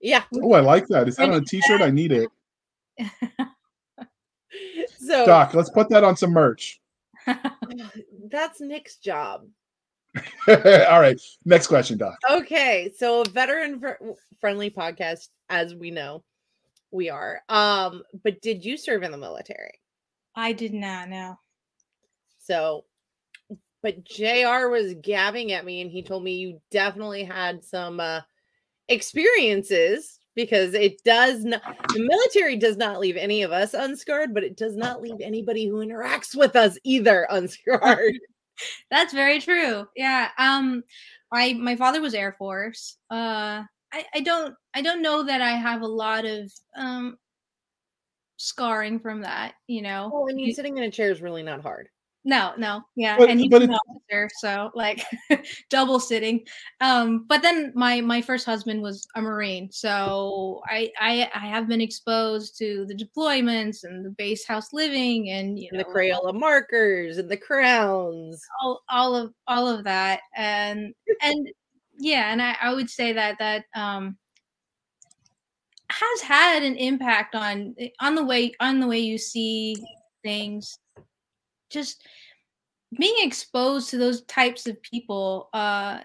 yeah. 0.00 0.24
Oh, 0.42 0.54
I 0.54 0.60
like 0.60 0.86
that. 0.88 1.06
Is 1.06 1.16
that 1.16 1.28
on 1.28 1.34
a 1.36 1.44
t-shirt? 1.44 1.82
I 1.82 1.90
need 1.90 2.12
it. 2.12 2.28
So 4.98 5.26
Doc, 5.26 5.54
let's 5.54 5.70
put 5.70 5.88
that 5.90 6.04
on 6.04 6.16
some 6.16 6.30
merch. 6.30 6.80
that's 8.30 8.60
Nick's 8.60 8.96
job. 8.96 9.46
All 10.48 11.00
right. 11.00 11.20
Next 11.44 11.68
question, 11.68 11.98
Doc. 11.98 12.18
Okay, 12.30 12.92
so 12.96 13.22
a 13.22 13.28
veteran 13.28 13.80
fr- 13.80 14.12
friendly 14.40 14.70
podcast, 14.70 15.28
as 15.48 15.74
we 15.74 15.90
know, 15.90 16.22
we 16.90 17.08
are. 17.08 17.42
Um, 17.48 18.02
but 18.22 18.40
did 18.42 18.64
you 18.64 18.76
serve 18.76 19.02
in 19.02 19.10
the 19.10 19.18
military? 19.18 19.80
I 20.34 20.52
did 20.52 20.74
not 20.74 21.08
know. 21.08 21.38
So, 22.38 22.84
but 23.82 24.04
JR 24.04 24.68
was 24.68 24.94
gabbing 25.00 25.52
at 25.52 25.64
me 25.64 25.80
and 25.80 25.90
he 25.90 26.02
told 26.02 26.22
me 26.22 26.34
you 26.34 26.60
definitely 26.70 27.24
had 27.24 27.64
some 27.64 28.00
uh, 28.00 28.20
experiences 28.88 30.18
because 30.34 30.74
it 30.74 31.02
does 31.04 31.44
not, 31.44 31.62
the 31.92 32.00
military 32.00 32.56
does 32.56 32.76
not 32.76 33.00
leave 33.00 33.16
any 33.16 33.42
of 33.42 33.52
us 33.52 33.74
unscarred, 33.74 34.32
but 34.32 34.44
it 34.44 34.56
does 34.56 34.76
not 34.76 35.02
leave 35.02 35.20
anybody 35.20 35.66
who 35.66 35.84
interacts 35.84 36.34
with 36.34 36.56
us 36.56 36.78
either 36.84 37.26
unscarred. 37.30 38.18
That's 38.90 39.12
very 39.12 39.40
true. 39.40 39.86
Yeah. 39.96 40.28
Um 40.38 40.84
I 41.32 41.54
my 41.54 41.76
father 41.76 42.00
was 42.00 42.14
Air 42.14 42.32
Force. 42.38 42.96
Uh 43.10 43.62
I, 43.94 44.04
I 44.14 44.20
don't 44.20 44.54
I 44.74 44.82
don't 44.82 45.02
know 45.02 45.24
that 45.24 45.40
I 45.42 45.52
have 45.52 45.82
a 45.82 45.86
lot 45.86 46.24
of 46.24 46.50
um 46.76 47.18
scarring 48.36 48.98
from 49.00 49.22
that, 49.22 49.54
you 49.66 49.82
know. 49.82 50.10
Well, 50.12 50.26
I 50.30 50.34
mean, 50.34 50.52
sitting 50.54 50.76
in 50.76 50.84
a 50.84 50.90
chair 50.90 51.10
is 51.10 51.22
really 51.22 51.42
not 51.42 51.62
hard. 51.62 51.88
No, 52.24 52.52
no, 52.56 52.82
yeah, 52.94 53.18
But- 53.18 53.30
and 53.30 53.40
he's 53.40 53.52
an 53.52 53.74
officer, 53.74 54.28
so 54.38 54.70
like 54.76 55.04
double 55.70 55.98
sitting. 55.98 56.46
Um, 56.80 57.24
but 57.28 57.42
then 57.42 57.72
my 57.74 58.00
my 58.00 58.22
first 58.22 58.46
husband 58.46 58.80
was 58.80 59.04
a 59.16 59.20
marine, 59.22 59.68
so 59.72 60.62
I 60.66 60.92
I 61.00 61.28
I 61.34 61.46
have 61.48 61.66
been 61.66 61.80
exposed 61.80 62.56
to 62.58 62.86
the 62.86 62.94
deployments 62.94 63.82
and 63.82 64.04
the 64.04 64.10
base 64.10 64.46
house 64.46 64.72
living 64.72 65.30
and 65.30 65.58
you 65.58 65.68
And 65.72 65.78
know 65.78 65.84
the 65.84 65.90
Crayola 65.92 66.32
markers 66.32 67.18
and 67.18 67.28
the 67.28 67.36
crowns. 67.36 68.40
all 68.62 68.82
all 68.88 69.16
of 69.16 69.34
all 69.48 69.66
of 69.66 69.82
that 69.84 70.20
and 70.36 70.94
and 71.22 71.48
yeah 71.98 72.32
and 72.32 72.40
I, 72.40 72.56
I 72.62 72.72
would 72.72 72.88
say 72.88 73.12
that 73.14 73.36
that 73.40 73.64
um 73.74 74.16
has 75.90 76.20
had 76.22 76.62
an 76.62 76.76
impact 76.76 77.34
on 77.34 77.74
eh, 77.78 77.88
on 78.00 78.14
the 78.14 78.24
way 78.24 78.52
on 78.60 78.78
the 78.80 78.86
way 78.86 79.00
you 79.00 79.18
see 79.18 79.76
things 80.22 80.78
just 81.72 82.06
being 82.98 83.14
exposed 83.20 83.90
to 83.90 83.98
those 83.98 84.22
types 84.22 84.66
of 84.66 84.80
people 84.82 85.48
uh 85.54 86.00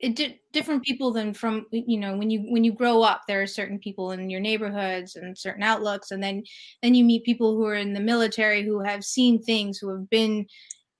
it 0.00 0.16
di- 0.16 0.40
different 0.52 0.82
people 0.82 1.12
than 1.12 1.32
from 1.32 1.66
you 1.70 1.98
know 1.98 2.16
when 2.16 2.30
you 2.30 2.40
when 2.50 2.64
you 2.64 2.72
grow 2.72 3.02
up 3.02 3.22
there 3.28 3.40
are 3.40 3.46
certain 3.46 3.78
people 3.78 4.10
in 4.10 4.28
your 4.28 4.40
neighborhoods 4.40 5.14
and 5.14 5.38
certain 5.38 5.62
outlooks 5.62 6.10
and 6.10 6.22
then 6.22 6.42
then 6.82 6.94
you 6.94 7.04
meet 7.04 7.24
people 7.24 7.54
who 7.54 7.64
are 7.64 7.76
in 7.76 7.92
the 7.92 8.00
military 8.00 8.64
who 8.64 8.80
have 8.80 9.04
seen 9.04 9.40
things 9.40 9.78
who 9.78 9.88
have 9.88 10.10
been 10.10 10.44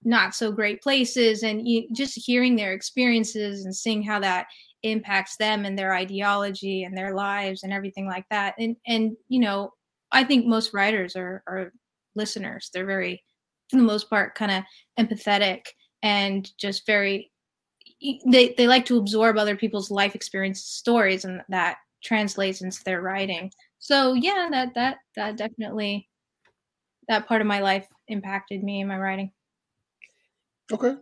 not 0.05 0.35
so 0.35 0.51
great 0.51 0.83
places 0.83 1.43
and 1.43 1.67
you, 1.67 1.89
just 1.95 2.15
hearing 2.15 2.57
their 2.57 2.73
experiences 2.73 3.65
and 3.65 3.75
seeing 3.75 4.03
how 4.03 4.21
that 4.21 4.47
impacts 4.85 5.37
them 5.37 5.65
and 5.65 5.79
their 5.79 5.95
ideology 5.95 6.83
and 6.85 6.97
their 6.97 7.15
lives 7.15 7.63
and 7.63 7.73
everything 7.73 8.07
like 8.07 8.25
that 8.31 8.55
and 8.59 8.77
and 8.87 9.17
you 9.29 9.41
know 9.41 9.73
i 10.13 10.23
think 10.23 10.47
most 10.47 10.73
writers 10.75 11.17
are 11.17 11.43
are 11.49 11.73
listeners. 12.15 12.71
They're 12.73 12.87
very 12.87 13.23
for 13.73 13.79
the 13.79 13.83
most 13.83 14.09
part 14.11 14.35
kind 14.35 14.53
of 14.53 14.65
empathetic 15.05 15.63
and 16.03 16.51
just 16.59 16.87
very 16.87 17.31
they 18.27 18.55
they 18.57 18.67
like 18.69 18.85
to 18.85 18.99
absorb 18.99 19.39
other 19.39 19.57
people's 19.57 19.91
life 19.91 20.15
experience 20.15 20.63
stories 20.63 21.25
and 21.25 21.41
that 21.49 21.79
translates 22.05 22.61
into 22.61 22.83
their 22.85 23.01
writing 23.01 23.51
so 23.79 24.13
yeah 24.13 24.49
that 24.51 24.75
that 24.75 24.99
that 25.17 25.37
definitely 25.37 26.09
that 27.09 27.27
part 27.27 27.41
of 27.41 27.47
my 27.47 27.61
life 27.61 27.87
impacted 28.09 28.63
me 28.63 28.81
in 28.81 28.89
my 28.89 28.99
writing 28.99 29.31
Okay. 30.73 30.95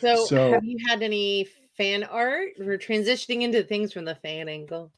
So, 0.00 0.26
So- 0.26 0.52
have 0.52 0.64
you 0.64 0.76
had 0.86 1.02
any 1.02 1.48
fan 1.76 2.04
art? 2.04 2.50
We're 2.58 2.78
transitioning 2.78 3.42
into 3.42 3.64
things 3.64 3.92
from 3.92 4.04
the 4.04 4.14
fan 4.16 4.48
angle. 4.48 4.92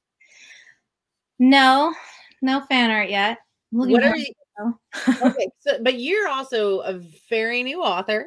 no 1.39 1.95
no 2.43 2.61
fan 2.63 2.91
art 2.91 3.09
yet 3.11 3.39
I'm 3.73 3.91
What 3.91 4.05
are 4.05 4.17
you? 4.17 4.27
Okay, 5.23 5.49
so 5.61 5.79
but 5.83 5.99
you're 6.01 6.29
also 6.29 6.81
a 6.81 7.01
very 7.29 7.63
new 7.63 7.83
author. 7.83 8.27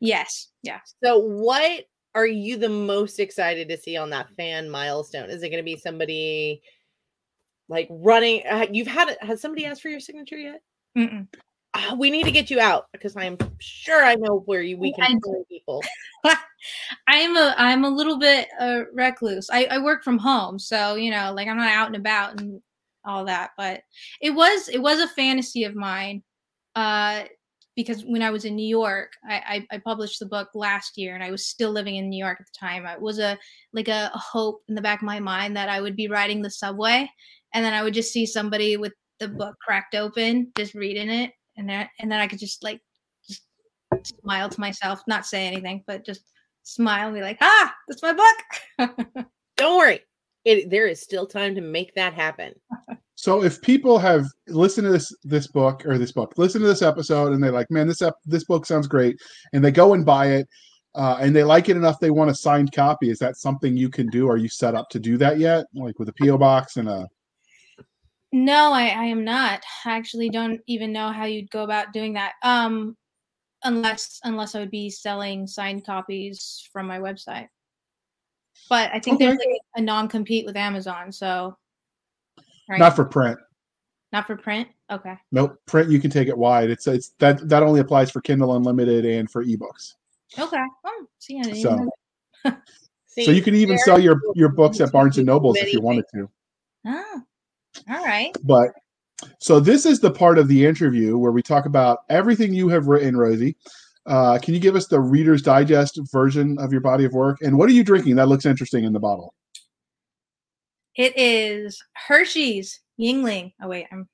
yes 0.00 0.48
yeah 0.62 0.80
So, 1.02 1.18
what 1.18 1.84
are 2.14 2.26
you 2.26 2.56
the 2.56 2.68
most 2.68 3.18
excited 3.20 3.68
to 3.68 3.76
see 3.76 3.96
on 3.96 4.10
that 4.10 4.30
fan 4.36 4.70
milestone? 4.70 5.28
Is 5.30 5.42
it 5.42 5.50
going 5.50 5.60
to 5.62 5.64
be 5.64 5.76
somebody 5.76 6.62
like 7.68 7.88
running? 7.90 8.42
Uh, 8.48 8.66
you've 8.72 8.86
had 8.86 9.08
it, 9.08 9.22
has 9.22 9.40
somebody 9.40 9.64
asked 9.66 9.82
for 9.82 9.88
your 9.90 10.00
signature 10.00 10.38
yet? 10.38 10.62
Mm-mm. 10.96 11.26
Uh, 11.74 11.94
we 11.98 12.10
need 12.10 12.24
to 12.24 12.30
get 12.30 12.50
you 12.50 12.58
out 12.58 12.86
because 12.92 13.14
I'm 13.16 13.36
sure 13.58 14.02
I 14.02 14.14
know 14.14 14.42
where 14.46 14.62
you, 14.62 14.78
we 14.78 14.94
can 14.94 15.18
do. 15.18 15.20
find 15.32 15.46
people. 15.48 15.82
I'm 17.06 17.36
a 17.36 17.54
I'm 17.58 17.84
a 17.84 17.90
little 17.90 18.18
bit 18.18 18.48
uh, 18.58 18.84
recluse. 18.94 19.50
I, 19.52 19.66
I 19.66 19.78
work 19.78 20.02
from 20.02 20.16
home, 20.18 20.58
so 20.58 20.94
you 20.94 21.10
know, 21.10 21.32
like 21.34 21.48
I'm 21.48 21.58
not 21.58 21.68
out 21.72 21.88
and 21.88 21.96
about 21.96 22.40
and 22.40 22.62
all 23.06 23.24
that. 23.26 23.50
But 23.56 23.82
it 24.20 24.30
was 24.30 24.68
it 24.68 24.80
was 24.80 25.00
a 25.00 25.08
fantasy 25.08 25.64
of 25.64 25.74
mine, 25.74 26.22
uh, 26.74 27.24
because 27.76 28.02
when 28.04 28.22
I 28.22 28.30
was 28.30 28.44
in 28.44 28.56
New 28.56 28.66
York, 28.66 29.12
I, 29.28 29.66
I 29.70 29.76
I 29.76 29.78
published 29.78 30.18
the 30.18 30.26
book 30.26 30.48
last 30.54 30.98
year, 30.98 31.14
and 31.14 31.22
I 31.22 31.30
was 31.30 31.46
still 31.46 31.70
living 31.70 31.96
in 31.96 32.08
New 32.08 32.22
York 32.22 32.38
at 32.40 32.46
the 32.46 32.58
time. 32.58 32.86
It 32.86 33.00
was 33.00 33.18
a 33.18 33.38
like 33.72 33.88
a, 33.88 34.10
hope 34.14 34.62
in 34.68 34.74
the 34.74 34.82
back 34.82 35.00
of 35.00 35.06
my 35.06 35.20
mind 35.20 35.56
that 35.56 35.68
I 35.68 35.80
would 35.80 35.96
be 35.96 36.08
riding 36.08 36.42
the 36.42 36.50
subway, 36.50 37.08
and 37.54 37.64
then 37.64 37.74
I 37.74 37.82
would 37.82 37.94
just 37.94 38.12
see 38.12 38.26
somebody 38.26 38.76
with 38.76 38.92
the 39.20 39.28
book 39.28 39.54
cracked 39.64 39.94
open, 39.94 40.52
just 40.56 40.74
reading 40.74 41.10
it, 41.10 41.32
and 41.56 41.68
then 41.68 41.88
and 42.00 42.10
then 42.10 42.20
I 42.20 42.26
could 42.26 42.38
just 42.38 42.62
like 42.64 42.80
just 43.28 43.42
smile 44.04 44.48
to 44.48 44.60
myself, 44.60 45.02
not 45.06 45.26
say 45.26 45.46
anything, 45.46 45.84
but 45.86 46.04
just 46.04 46.22
smile 46.62 47.08
and 47.08 47.14
be 47.14 47.22
like, 47.22 47.38
ah, 47.40 47.74
that's 47.88 48.02
my 48.02 48.12
book. 48.12 48.96
Don't 49.56 49.78
worry, 49.78 50.00
it, 50.46 50.70
there 50.70 50.86
is 50.86 51.02
still 51.02 51.26
time 51.26 51.54
to 51.56 51.60
make 51.60 51.94
that 51.94 52.14
happen. 52.14 52.54
So 53.16 53.42
if 53.42 53.60
people 53.62 53.98
have 53.98 54.26
listened 54.46 54.84
to 54.86 54.92
this 54.92 55.14
this 55.24 55.46
book 55.46 55.84
or 55.86 55.98
this 55.98 56.12
book, 56.12 56.34
listen 56.36 56.60
to 56.60 56.66
this 56.66 56.82
episode, 56.82 57.32
and 57.32 57.42
they're 57.42 57.50
like, 57.50 57.70
"Man, 57.70 57.88
this 57.88 58.02
ep- 58.02 58.20
this 58.24 58.44
book 58.44 58.64
sounds 58.66 58.86
great," 58.86 59.18
and 59.52 59.64
they 59.64 59.72
go 59.72 59.94
and 59.94 60.04
buy 60.04 60.26
it, 60.32 60.48
uh, 60.94 61.16
and 61.20 61.34
they 61.34 61.42
like 61.42 61.68
it 61.68 61.76
enough, 61.76 61.98
they 61.98 62.10
want 62.10 62.30
a 62.30 62.34
signed 62.34 62.72
copy. 62.72 63.10
Is 63.10 63.18
that 63.18 63.36
something 63.36 63.76
you 63.76 63.88
can 63.88 64.08
do? 64.08 64.28
Are 64.28 64.36
you 64.36 64.48
set 64.48 64.74
up 64.74 64.88
to 64.90 65.00
do 65.00 65.16
that 65.18 65.38
yet? 65.38 65.66
Like 65.74 65.98
with 65.98 66.10
a 66.10 66.12
PO 66.12 66.38
box 66.38 66.76
and 66.76 66.88
a 66.88 67.08
no, 68.32 68.72
I, 68.72 68.88
I 68.88 69.04
am 69.04 69.24
not. 69.24 69.62
I 69.84 69.96
actually 69.96 70.28
don't 70.28 70.60
even 70.66 70.92
know 70.92 71.10
how 71.10 71.24
you'd 71.24 71.50
go 71.50 71.64
about 71.64 71.92
doing 71.92 72.12
that. 72.14 72.34
Um, 72.42 72.96
unless 73.64 74.20
unless 74.24 74.54
I 74.54 74.60
would 74.60 74.70
be 74.70 74.90
selling 74.90 75.46
signed 75.46 75.86
copies 75.86 76.68
from 76.72 76.86
my 76.86 76.98
website. 76.98 77.48
But 78.68 78.90
I 78.92 78.98
think 78.98 79.18
there's 79.18 79.38
like 79.38 79.60
a 79.76 79.80
non-compete 79.80 80.44
with 80.44 80.56
Amazon, 80.56 81.12
so 81.12 81.56
right? 82.68 82.78
not 82.78 82.96
for 82.96 83.04
print. 83.04 83.38
not 84.12 84.26
for 84.26 84.36
print. 84.36 84.68
Okay. 84.90 85.16
Nope, 85.32 85.58
print 85.66 85.90
you 85.90 86.00
can 86.00 86.10
take 86.10 86.28
it 86.28 86.36
wide. 86.36 86.70
It's 86.70 86.86
it's 86.86 87.10
that 87.18 87.48
that 87.48 87.62
only 87.62 87.80
applies 87.80 88.10
for 88.10 88.20
Kindle 88.20 88.56
Unlimited 88.56 89.04
and 89.04 89.30
for 89.30 89.44
ebooks. 89.44 89.94
Okay. 90.38 90.64
Oh, 90.84 91.06
see, 91.18 91.42
So- 91.62 91.76
know 91.76 91.90
so 93.06 93.30
you 93.30 93.42
can 93.42 93.54
even 93.54 93.78
sell 93.78 93.98
your 93.98 94.20
your 94.34 94.48
books 94.48 94.80
at 94.80 94.92
Barnes 94.92 95.18
and 95.18 95.26
Nobles 95.26 95.56
if 95.58 95.72
you 95.72 95.80
wanted 95.80 96.04
to. 96.14 96.28
Oh, 96.86 97.22
all 97.90 98.04
right. 98.04 98.34
But 98.44 98.70
so 99.38 99.60
this 99.60 99.86
is 99.86 100.00
the 100.00 100.10
part 100.10 100.38
of 100.38 100.48
the 100.48 100.64
interview 100.64 101.16
where 101.18 101.32
we 101.32 101.42
talk 101.42 101.66
about 101.66 102.00
everything 102.08 102.52
you 102.52 102.68
have 102.68 102.86
written, 102.86 103.16
Rosie. 103.16 103.56
Uh, 104.06 104.38
can 104.38 104.54
you 104.54 104.60
give 104.60 104.76
us 104.76 104.86
the 104.86 105.00
Reader's 105.00 105.42
Digest 105.42 105.98
version 106.12 106.58
of 106.58 106.70
your 106.72 106.80
body 106.80 107.04
of 107.04 107.12
work? 107.12 107.38
And 107.40 107.58
what 107.58 107.68
are 107.68 107.72
you 107.72 107.82
drinking? 107.84 108.16
That 108.16 108.28
looks 108.28 108.46
interesting 108.46 108.84
in 108.84 108.92
the 108.92 109.00
bottle. 109.00 109.34
It 110.96 111.12
is 111.16 111.82
Hershey's 111.94 112.80
Yuengling. 113.00 113.52
Oh 113.60 113.68
wait, 113.68 113.86
I'm 113.92 114.08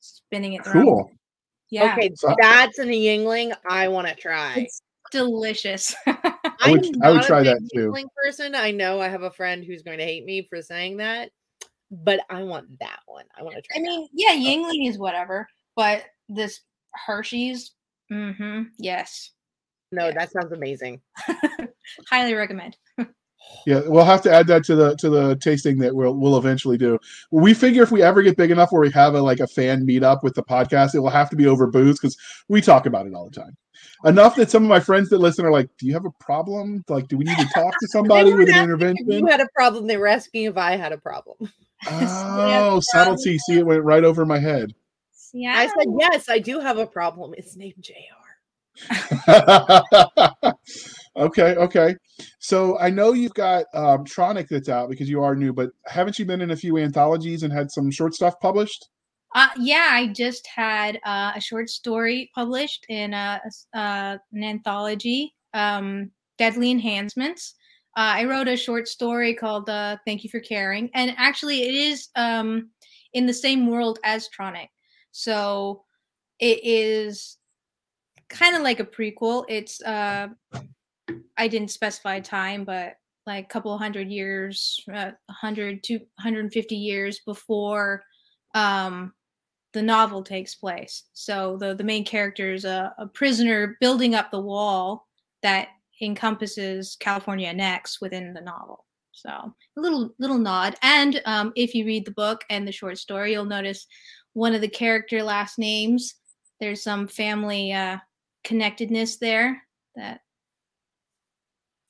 spinning 0.00 0.54
it. 0.54 0.64
the 0.64 0.70
wrong 0.70 0.84
Cool. 0.84 1.04
way. 1.06 1.12
Yeah, 1.70 1.94
Okay, 1.96 2.10
So- 2.16 2.34
that's 2.40 2.78
an 2.78 2.88
Yuengling 2.88 3.54
I 3.68 3.88
want 3.88 4.06
to 4.08 4.14
try. 4.14 4.54
it's 4.56 4.82
delicious. 5.10 5.94
I 6.06 6.70
would- 6.70 6.84
I'm 6.96 7.02
I 7.02 7.08
would 7.10 7.16
not 7.18 7.24
try 7.24 7.42
big 7.42 7.54
that 7.54 7.70
too. 7.74 7.90
Yuengling 7.90 8.06
person. 8.22 8.54
I 8.54 8.70
know 8.70 9.00
I 9.00 9.08
have 9.08 9.22
a 9.22 9.30
friend 9.30 9.64
who's 9.64 9.82
going 9.82 9.98
to 9.98 10.04
hate 10.04 10.24
me 10.24 10.46
for 10.50 10.60
saying 10.60 10.98
that, 10.98 11.30
but 11.90 12.20
I 12.28 12.42
want 12.42 12.78
that 12.80 13.00
one. 13.06 13.24
I 13.38 13.42
want 13.42 13.56
to 13.56 13.62
try. 13.62 13.76
I 13.76 13.80
that. 13.80 13.86
mean, 13.86 14.08
yeah, 14.12 14.34
Yuengling 14.34 14.88
is 14.88 14.98
whatever, 14.98 15.48
but 15.76 16.04
this 16.28 16.60
Hershey's, 17.06 17.72
mm-hmm, 18.14 18.62
yes, 18.78 19.32
no, 19.92 20.10
that 20.12 20.32
sounds 20.32 20.52
amazing. 20.52 21.00
highly 22.10 22.34
recommend. 22.34 22.76
Yeah, 23.66 23.82
we'll 23.86 24.04
have 24.04 24.22
to 24.22 24.32
add 24.32 24.46
that 24.48 24.64
to 24.64 24.74
the 24.74 24.96
to 24.96 25.08
the 25.08 25.36
tasting 25.36 25.78
that 25.78 25.94
we'll 25.94 26.14
we'll 26.14 26.36
eventually 26.36 26.78
do. 26.78 26.98
We 27.30 27.54
figure 27.54 27.82
if 27.82 27.90
we 27.90 28.02
ever 28.02 28.22
get 28.22 28.36
big 28.36 28.50
enough 28.50 28.72
where 28.72 28.80
we 28.80 28.90
have 28.92 29.14
a 29.14 29.20
like 29.20 29.40
a 29.40 29.46
fan 29.46 29.86
meetup 29.86 30.22
with 30.22 30.34
the 30.34 30.42
podcast, 30.42 30.94
it 30.94 31.00
will 31.00 31.10
have 31.10 31.30
to 31.30 31.36
be 31.36 31.46
over 31.46 31.66
booze 31.66 31.98
because 31.98 32.16
we 32.48 32.60
talk 32.60 32.86
about 32.86 33.06
it 33.06 33.14
all 33.14 33.26
the 33.26 33.38
time. 33.38 33.56
Enough 34.04 34.36
that 34.36 34.50
some 34.50 34.62
of 34.62 34.68
my 34.68 34.80
friends 34.80 35.08
that 35.10 35.18
listen 35.18 35.44
are 35.44 35.52
like, 35.52 35.68
"Do 35.78 35.86
you 35.86 35.92
have 35.94 36.04
a 36.04 36.10
problem? 36.20 36.84
Like, 36.88 37.08
do 37.08 37.16
we 37.16 37.24
need 37.24 37.38
to 37.38 37.48
talk 37.54 37.72
to 37.80 37.88
somebody 37.88 38.32
with 38.32 38.48
an 38.48 38.54
asking 38.54 38.56
if 38.56 38.64
intervention?" 38.64 39.10
You 39.10 39.26
had 39.26 39.40
a 39.40 39.48
problem. 39.54 39.86
They 39.86 39.96
were 39.96 40.08
asking 40.08 40.44
if 40.44 40.56
I 40.56 40.76
had 40.76 40.92
a 40.92 40.98
problem. 40.98 41.50
Oh, 41.86 42.80
subtlety! 42.82 43.38
See, 43.38 43.58
it 43.58 43.66
went 43.66 43.82
right 43.82 44.04
over 44.04 44.26
my 44.26 44.38
head. 44.38 44.74
Yeah, 45.34 45.58
I 45.58 45.66
said 45.66 45.88
yes, 45.98 46.28
I 46.28 46.38
do 46.38 46.60
have 46.60 46.78
a 46.78 46.86
problem. 46.86 47.34
It's 47.36 47.56
named 47.56 47.74
Jr. 47.80 47.92
okay, 51.16 51.56
okay. 51.56 51.96
So 52.38 52.78
I 52.78 52.88
know 52.90 53.12
you've 53.14 53.34
got 53.34 53.66
um, 53.74 54.04
Tronic 54.04 54.48
that's 54.48 54.68
out 54.68 54.88
because 54.88 55.10
you 55.10 55.22
are 55.24 55.34
new, 55.34 55.52
but 55.52 55.70
haven't 55.86 56.20
you 56.20 56.24
been 56.24 56.40
in 56.40 56.52
a 56.52 56.56
few 56.56 56.78
anthologies 56.78 57.42
and 57.42 57.52
had 57.52 57.72
some 57.72 57.90
short 57.90 58.14
stuff 58.14 58.38
published? 58.40 58.88
Uh, 59.34 59.48
yeah, 59.58 59.88
I 59.90 60.06
just 60.12 60.46
had 60.46 61.00
uh, 61.04 61.32
a 61.34 61.40
short 61.40 61.68
story 61.68 62.30
published 62.32 62.86
in 62.88 63.12
a, 63.12 63.40
a 63.42 63.46
s- 63.46 63.66
uh, 63.74 64.18
an 64.32 64.44
anthology, 64.44 65.34
um, 65.52 66.12
Deadly 66.38 66.70
Enhancements. 66.70 67.56
Uh, 67.96 68.22
I 68.22 68.24
wrote 68.26 68.46
a 68.46 68.56
short 68.56 68.86
story 68.86 69.34
called 69.34 69.68
uh, 69.68 69.96
"Thank 70.06 70.22
You 70.22 70.30
for 70.30 70.38
Caring," 70.38 70.90
and 70.94 71.12
actually, 71.16 71.62
it 71.62 71.74
is 71.74 72.08
um, 72.14 72.70
in 73.14 73.26
the 73.26 73.34
same 73.34 73.66
world 73.66 73.98
as 74.04 74.28
Tronic. 74.28 74.68
So 75.16 75.84
it 76.40 76.58
is 76.64 77.38
kind 78.28 78.56
of 78.56 78.62
like 78.62 78.80
a 78.80 78.84
prequel. 78.84 79.44
It's 79.48 79.80
uh, 79.80 80.26
I 81.36 81.48
didn't 81.48 81.70
specify 81.70 82.18
time, 82.18 82.64
but 82.64 82.96
like 83.24 83.44
a 83.44 83.48
couple 83.48 83.78
hundred 83.78 84.10
years, 84.10 84.80
uh, 84.92 85.12
100 85.26 85.84
to 85.84 85.94
150 85.94 86.74
years 86.74 87.20
before 87.20 88.02
um, 88.56 89.12
the 89.72 89.82
novel 89.82 90.24
takes 90.24 90.56
place. 90.56 91.04
So 91.12 91.58
the 91.58 91.76
the 91.76 91.84
main 91.84 92.04
character 92.04 92.52
is 92.52 92.64
a, 92.64 92.92
a 92.98 93.06
prisoner 93.06 93.76
building 93.80 94.16
up 94.16 94.32
the 94.32 94.40
wall 94.40 95.06
that 95.42 95.68
encompasses 96.02 96.96
California 96.98 97.52
next 97.52 98.00
within 98.00 98.34
the 98.34 98.40
novel. 98.40 98.84
So 99.12 99.30
a 99.30 99.80
little 99.80 100.12
little 100.18 100.38
nod. 100.38 100.74
And 100.82 101.22
um, 101.24 101.52
if 101.54 101.72
you 101.72 101.86
read 101.86 102.04
the 102.04 102.10
book 102.10 102.44
and 102.50 102.66
the 102.66 102.72
short 102.72 102.98
story, 102.98 103.30
you'll 103.30 103.44
notice 103.44 103.86
one 104.34 104.54
of 104.54 104.60
the 104.60 104.68
character 104.68 105.22
last 105.22 105.58
names. 105.58 106.14
There's 106.60 106.82
some 106.82 107.08
family 107.08 107.72
uh, 107.72 107.98
connectedness 108.44 109.16
there 109.16 109.62
that. 109.96 110.20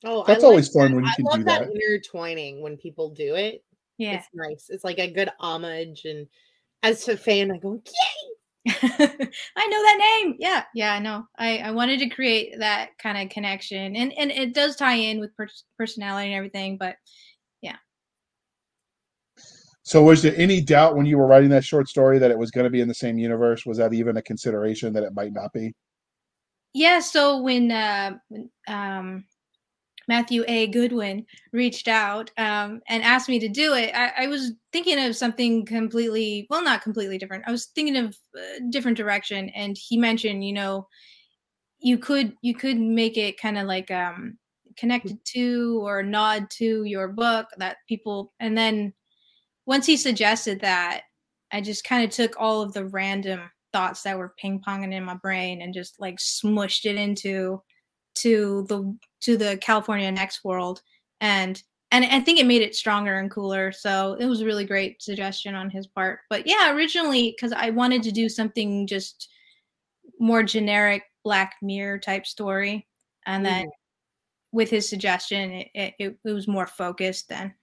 Oh, 0.03 0.23
That's 0.25 0.43
I 0.43 0.47
always 0.47 0.73
like 0.73 0.83
fun 0.83 0.91
that. 0.91 0.95
when 0.95 1.05
you 1.05 1.11
I 1.11 1.15
can 1.15 1.25
love 1.25 1.37
do 1.39 1.43
that 1.45 1.59
that. 1.67 1.71
intertwining 1.73 2.61
when 2.61 2.77
people 2.77 3.09
do 3.09 3.35
it. 3.35 3.63
Yeah. 3.97 4.15
It's 4.15 4.27
nice. 4.33 4.65
It's 4.69 4.83
like 4.83 4.99
a 4.99 5.11
good 5.11 5.29
homage. 5.39 6.05
And 6.05 6.27
as 6.83 7.07
a 7.07 7.17
fan, 7.17 7.51
I 7.51 7.57
go, 7.57 7.81
yay! 7.85 8.25
I 8.67 9.67
know 9.67 9.81
that 9.83 10.21
name. 10.23 10.35
Yeah, 10.39 10.63
yeah, 10.73 10.93
I 10.93 10.99
know. 10.99 11.27
I 11.37 11.59
I 11.59 11.71
wanted 11.71 11.99
to 11.99 12.09
create 12.09 12.57
that 12.57 12.97
kind 12.97 13.17
of 13.17 13.29
connection, 13.33 13.95
and 13.95 14.11
and 14.17 14.31
it 14.31 14.55
does 14.55 14.75
tie 14.75 14.95
in 14.95 15.19
with 15.19 15.35
per- 15.37 15.47
personality 15.77 16.29
and 16.29 16.35
everything. 16.35 16.77
But 16.77 16.95
So, 19.95 20.03
was 20.03 20.21
there 20.21 20.35
any 20.35 20.59
doubt 20.59 20.97
when 20.97 21.05
you 21.05 21.17
were 21.17 21.25
writing 21.25 21.47
that 21.51 21.63
short 21.63 21.87
story 21.87 22.19
that 22.19 22.29
it 22.29 22.37
was 22.37 22.51
going 22.51 22.65
to 22.65 22.69
be 22.69 22.81
in 22.81 22.87
the 22.89 22.93
same 22.93 23.17
universe? 23.17 23.65
Was 23.65 23.77
that 23.77 23.93
even 23.93 24.17
a 24.17 24.21
consideration 24.21 24.91
that 24.91 25.03
it 25.03 25.13
might 25.15 25.31
not 25.31 25.53
be? 25.53 25.73
yeah, 26.73 26.99
so 26.99 27.41
when 27.41 27.71
uh, 27.71 28.17
um, 28.67 29.23
Matthew 30.09 30.43
A. 30.49 30.67
Goodwin 30.67 31.25
reached 31.53 31.87
out 31.87 32.29
um, 32.37 32.81
and 32.89 33.03
asked 33.03 33.29
me 33.29 33.39
to 33.39 33.47
do 33.47 33.73
it, 33.73 33.95
I, 33.95 34.25
I 34.25 34.27
was 34.27 34.51
thinking 34.73 34.99
of 34.99 35.15
something 35.15 35.65
completely 35.65 36.45
well, 36.49 36.61
not 36.61 36.81
completely 36.81 37.17
different. 37.17 37.45
I 37.47 37.51
was 37.51 37.67
thinking 37.67 37.95
of 37.95 38.17
a 38.35 38.69
different 38.69 38.97
direction, 38.97 39.47
and 39.55 39.77
he 39.79 39.95
mentioned, 39.95 40.43
you 40.43 40.51
know, 40.51 40.89
you 41.79 41.97
could 41.97 42.33
you 42.41 42.53
could 42.53 42.77
make 42.77 43.15
it 43.15 43.39
kind 43.39 43.57
of 43.57 43.65
like 43.65 43.89
um 43.91 44.37
connected 44.75 45.17
to 45.35 45.79
or 45.85 46.03
nod 46.03 46.49
to 46.57 46.83
your 46.83 47.07
book 47.07 47.47
that 47.59 47.77
people 47.87 48.33
and 48.41 48.57
then 48.57 48.91
once 49.65 49.85
he 49.85 49.97
suggested 49.97 50.59
that 50.59 51.01
i 51.51 51.61
just 51.61 51.83
kind 51.83 52.03
of 52.03 52.09
took 52.09 52.35
all 52.37 52.61
of 52.61 52.73
the 52.73 52.85
random 52.85 53.41
thoughts 53.75 54.03
that 54.03 54.17
were 54.17 54.33
ping-ponging 54.37 54.93
in 54.93 55.03
my 55.03 55.15
brain 55.15 55.61
and 55.61 55.73
just 55.73 55.99
like 55.99 56.15
smushed 56.17 56.85
it 56.85 56.95
into 56.95 57.61
to 58.15 58.65
the 58.69 58.97
to 59.19 59.35
the 59.35 59.57
california 59.57 60.09
next 60.09 60.45
world. 60.45 60.81
And 61.19 61.61
and 61.91 62.05
i 62.05 62.21
think 62.21 62.39
it 62.39 62.45
made 62.45 62.61
it 62.61 62.73
stronger 62.73 63.19
and 63.19 63.29
cooler 63.29 63.73
so 63.73 64.15
it 64.17 64.27
was 64.27 64.39
a 64.39 64.45
really 64.45 64.63
great 64.63 65.01
suggestion 65.01 65.55
on 65.55 65.69
his 65.69 65.87
part. 65.87 66.19
But 66.29 66.47
yeah 66.47 66.73
originally 66.73 67.35
because 67.35 67.51
i 67.51 67.69
wanted 67.69 68.01
to 68.03 68.13
do 68.13 68.29
something 68.29 68.87
just 68.87 69.27
more 70.21 70.41
generic 70.41 71.03
black 71.25 71.55
mirror 71.61 71.99
type 71.99 72.25
story 72.25 72.87
and 73.25 73.45
then 73.45 73.65
mm-hmm. 73.65 74.57
with 74.57 74.69
his 74.69 74.87
suggestion 74.87 75.51
it, 75.51 75.67
it, 75.99 76.17
it 76.23 76.31
was 76.31 76.47
more 76.47 76.67
focused 76.67 77.27
then 77.27 77.53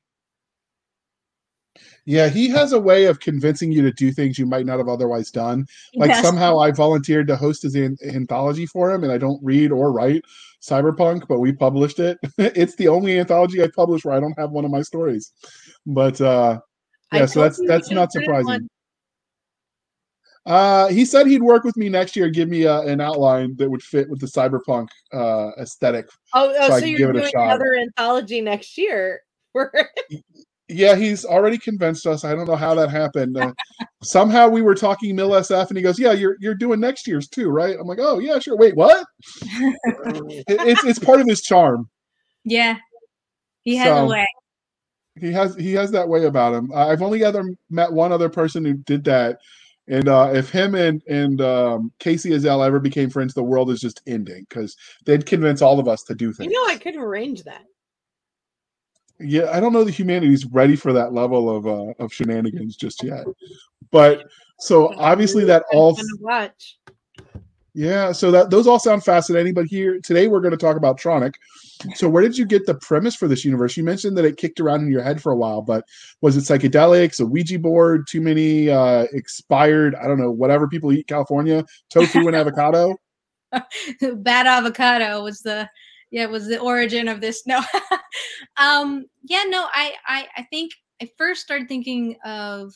Yeah, 2.04 2.28
he 2.28 2.48
has 2.48 2.72
a 2.72 2.80
way 2.80 3.06
of 3.06 3.20
convincing 3.20 3.70
you 3.70 3.82
to 3.82 3.92
do 3.92 4.12
things 4.12 4.38
you 4.38 4.46
might 4.46 4.66
not 4.66 4.78
have 4.78 4.88
otherwise 4.88 5.30
done. 5.30 5.66
Like 5.94 6.10
Yes. 6.10 6.22
somehow 6.22 6.58
I 6.58 6.70
volunteered 6.70 7.28
to 7.28 7.36
host 7.36 7.62
his 7.62 7.74
an- 7.74 7.96
anthology 8.04 8.66
for 8.66 8.90
him, 8.90 9.04
and 9.04 9.12
I 9.12 9.18
don't 9.18 9.42
read 9.42 9.70
or 9.70 9.92
write 9.92 10.24
cyberpunk, 10.60 11.28
but 11.28 11.38
we 11.38 11.52
published 11.52 12.00
it. 12.00 12.18
it's 12.38 12.74
the 12.76 12.88
only 12.88 13.18
anthology 13.18 13.62
I 13.62 13.68
published 13.68 14.04
where 14.04 14.14
I 14.14 14.20
don't 14.20 14.38
have 14.38 14.50
one 14.50 14.64
of 14.64 14.70
my 14.70 14.82
stories. 14.82 15.32
But 15.86 16.20
uh, 16.20 16.60
yeah, 17.12 17.26
so 17.26 17.40
that's 17.40 17.60
that's 17.66 17.90
not 17.90 18.12
surprising. 18.12 18.68
Uh, 20.44 20.88
he 20.88 21.04
said 21.04 21.28
he'd 21.28 21.42
work 21.42 21.62
with 21.62 21.76
me 21.76 21.88
next 21.88 22.16
year, 22.16 22.28
give 22.28 22.48
me 22.48 22.66
uh, 22.66 22.82
an 22.82 23.00
outline 23.00 23.54
that 23.56 23.70
would 23.70 23.82
fit 23.82 24.10
with 24.10 24.18
the 24.18 24.26
cyberpunk 24.26 24.88
uh, 25.12 25.50
aesthetic. 25.56 26.06
Oh, 26.34 26.52
oh 26.58 26.70
so 26.70 26.80
so 26.80 26.84
you're 26.84 27.12
doing 27.12 27.30
another 27.32 27.76
anthology 27.76 28.40
next 28.40 28.76
year. 28.76 29.20
Yeah, 30.72 30.96
he's 30.96 31.24
already 31.24 31.58
convinced 31.58 32.06
us. 32.06 32.24
I 32.24 32.34
don't 32.34 32.46
know 32.48 32.56
how 32.56 32.74
that 32.74 32.90
happened. 32.90 33.36
Uh, 33.36 33.52
somehow 34.02 34.48
we 34.48 34.62
were 34.62 34.74
talking 34.74 35.16
MilSF, 35.16 35.68
and 35.68 35.76
he 35.76 35.82
goes, 35.82 35.98
"Yeah, 35.98 36.12
you're 36.12 36.36
you're 36.40 36.54
doing 36.54 36.80
next 36.80 37.06
year's 37.06 37.28
too, 37.28 37.50
right?" 37.50 37.76
I'm 37.78 37.86
like, 37.86 37.98
"Oh 38.00 38.18
yeah, 38.18 38.38
sure." 38.38 38.56
Wait, 38.56 38.74
what? 38.76 39.04
It- 39.54 40.44
it's 40.48 40.84
it's 40.84 40.98
part 40.98 41.20
of 41.20 41.26
his 41.26 41.42
charm. 41.42 41.88
yeah 42.44 42.76
he 43.62 43.76
has 43.76 43.86
So- 43.88 44.04
a 44.04 44.08
way 44.08 44.26
He 45.20 45.30
has 45.32 45.54
he 45.56 45.72
has 45.74 45.90
that 45.92 46.08
way 46.08 46.24
about 46.24 46.54
him. 46.54 46.70
Uh, 46.72 46.88
I've 46.88 47.02
only 47.02 47.22
ever 47.24 47.44
met 47.70 47.92
one 47.92 48.12
other 48.12 48.28
person 48.30 48.64
who 48.64 48.74
did 48.74 49.04
that, 49.04 49.38
and 49.88 50.08
uh, 50.08 50.30
if 50.34 50.50
him 50.50 50.74
and 50.74 51.02
and 51.08 51.40
um, 51.42 51.92
Casey 51.98 52.30
Azell 52.30 52.64
ever 52.66 52.80
became 52.80 53.10
friends, 53.10 53.34
the 53.34 53.42
world 53.42 53.70
is 53.70 53.78
just 53.80 54.00
ending 54.06 54.46
because 54.48 54.74
they'd 55.04 55.26
convince 55.26 55.60
all 55.62 55.78
of 55.78 55.86
us 55.86 56.02
to 56.04 56.14
do 56.14 56.32
things. 56.32 56.50
you 56.50 56.58
know, 56.58 56.72
I 56.72 56.78
could 56.78 56.96
arrange 56.96 57.42
that. 57.44 57.62
Yeah, 59.20 59.50
I 59.52 59.60
don't 59.60 59.72
know 59.72 59.84
that 59.84 59.94
humanity's 59.94 60.46
ready 60.46 60.76
for 60.76 60.92
that 60.92 61.12
level 61.12 61.54
of 61.54 61.66
uh, 61.66 61.92
of 62.02 62.12
shenanigans 62.12 62.76
just 62.76 63.02
yet. 63.02 63.24
But 63.90 64.24
so 64.58 64.94
obviously 64.98 65.44
that 65.44 65.64
all 65.72 65.98
watch. 66.20 66.78
yeah, 67.74 68.12
so 68.12 68.30
that 68.30 68.50
those 68.50 68.66
all 68.66 68.78
sound 68.78 69.04
fascinating. 69.04 69.54
But 69.54 69.66
here 69.66 70.00
today 70.00 70.28
we're 70.28 70.40
going 70.40 70.52
to 70.52 70.56
talk 70.56 70.76
about 70.76 70.98
Tronic. 70.98 71.34
So 71.94 72.08
where 72.08 72.22
did 72.22 72.38
you 72.38 72.46
get 72.46 72.64
the 72.64 72.74
premise 72.74 73.16
for 73.16 73.26
this 73.26 73.44
universe? 73.44 73.76
You 73.76 73.82
mentioned 73.82 74.16
that 74.16 74.24
it 74.24 74.36
kicked 74.36 74.60
around 74.60 74.82
in 74.82 74.90
your 74.90 75.02
head 75.02 75.20
for 75.20 75.32
a 75.32 75.36
while, 75.36 75.62
but 75.62 75.84
was 76.20 76.36
it 76.36 76.40
psychedelics, 76.42 77.20
a 77.20 77.26
Ouija 77.26 77.58
board, 77.58 78.06
too 78.08 78.20
many 78.20 78.70
uh, 78.70 79.06
expired, 79.12 79.96
I 79.96 80.06
don't 80.06 80.20
know, 80.20 80.30
whatever 80.30 80.68
people 80.68 80.92
eat 80.92 81.08
California, 81.08 81.64
tofu 81.90 82.28
and 82.28 82.36
avocado? 82.36 82.96
bad 84.16 84.46
avocado 84.46 85.22
was 85.22 85.40
the 85.40 85.68
yeah 86.12 86.26
was 86.26 86.46
the 86.46 86.60
origin 86.60 87.08
of 87.08 87.20
this. 87.20 87.42
No. 87.46 87.60
Um 88.56 89.06
yeah 89.24 89.42
no 89.48 89.66
I, 89.72 89.94
I 90.06 90.28
i 90.36 90.42
think 90.44 90.72
i 91.00 91.08
first 91.18 91.40
started 91.42 91.68
thinking 91.68 92.16
of 92.24 92.72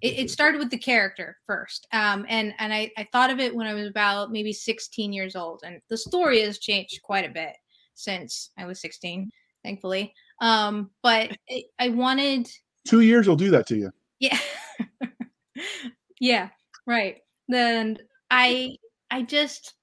it, 0.00 0.18
it 0.18 0.30
started 0.30 0.58
with 0.58 0.70
the 0.70 0.78
character 0.78 1.36
first. 1.46 1.86
Um 1.92 2.24
and 2.28 2.54
and 2.58 2.72
I, 2.72 2.90
I 2.96 3.06
thought 3.12 3.30
of 3.30 3.40
it 3.40 3.54
when 3.54 3.66
i 3.66 3.74
was 3.74 3.88
about 3.88 4.30
maybe 4.32 4.52
16 4.52 5.12
years 5.12 5.36
old 5.36 5.60
and 5.64 5.80
the 5.90 5.98
story 5.98 6.40
has 6.42 6.58
changed 6.58 7.02
quite 7.02 7.28
a 7.28 7.32
bit 7.32 7.54
since 7.94 8.50
i 8.58 8.64
was 8.64 8.80
16 8.80 9.30
thankfully. 9.62 10.14
Um 10.40 10.90
but 11.02 11.36
it, 11.48 11.66
i 11.78 11.88
wanted 11.90 12.48
Two 12.86 13.00
years 13.00 13.26
will 13.26 13.36
do 13.36 13.50
that 13.50 13.66
to 13.68 13.76
you. 13.76 13.90
yeah. 14.20 14.38
Yeah 16.20 16.48
right. 16.86 17.16
Then 17.48 17.98
i 18.30 18.76
i 19.10 19.22
just 19.22 19.74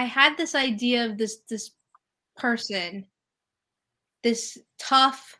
i 0.00 0.04
had 0.04 0.36
this 0.36 0.54
idea 0.54 1.04
of 1.04 1.18
this 1.18 1.38
this 1.50 1.72
person 2.36 3.04
this 4.22 4.56
tough 4.78 5.38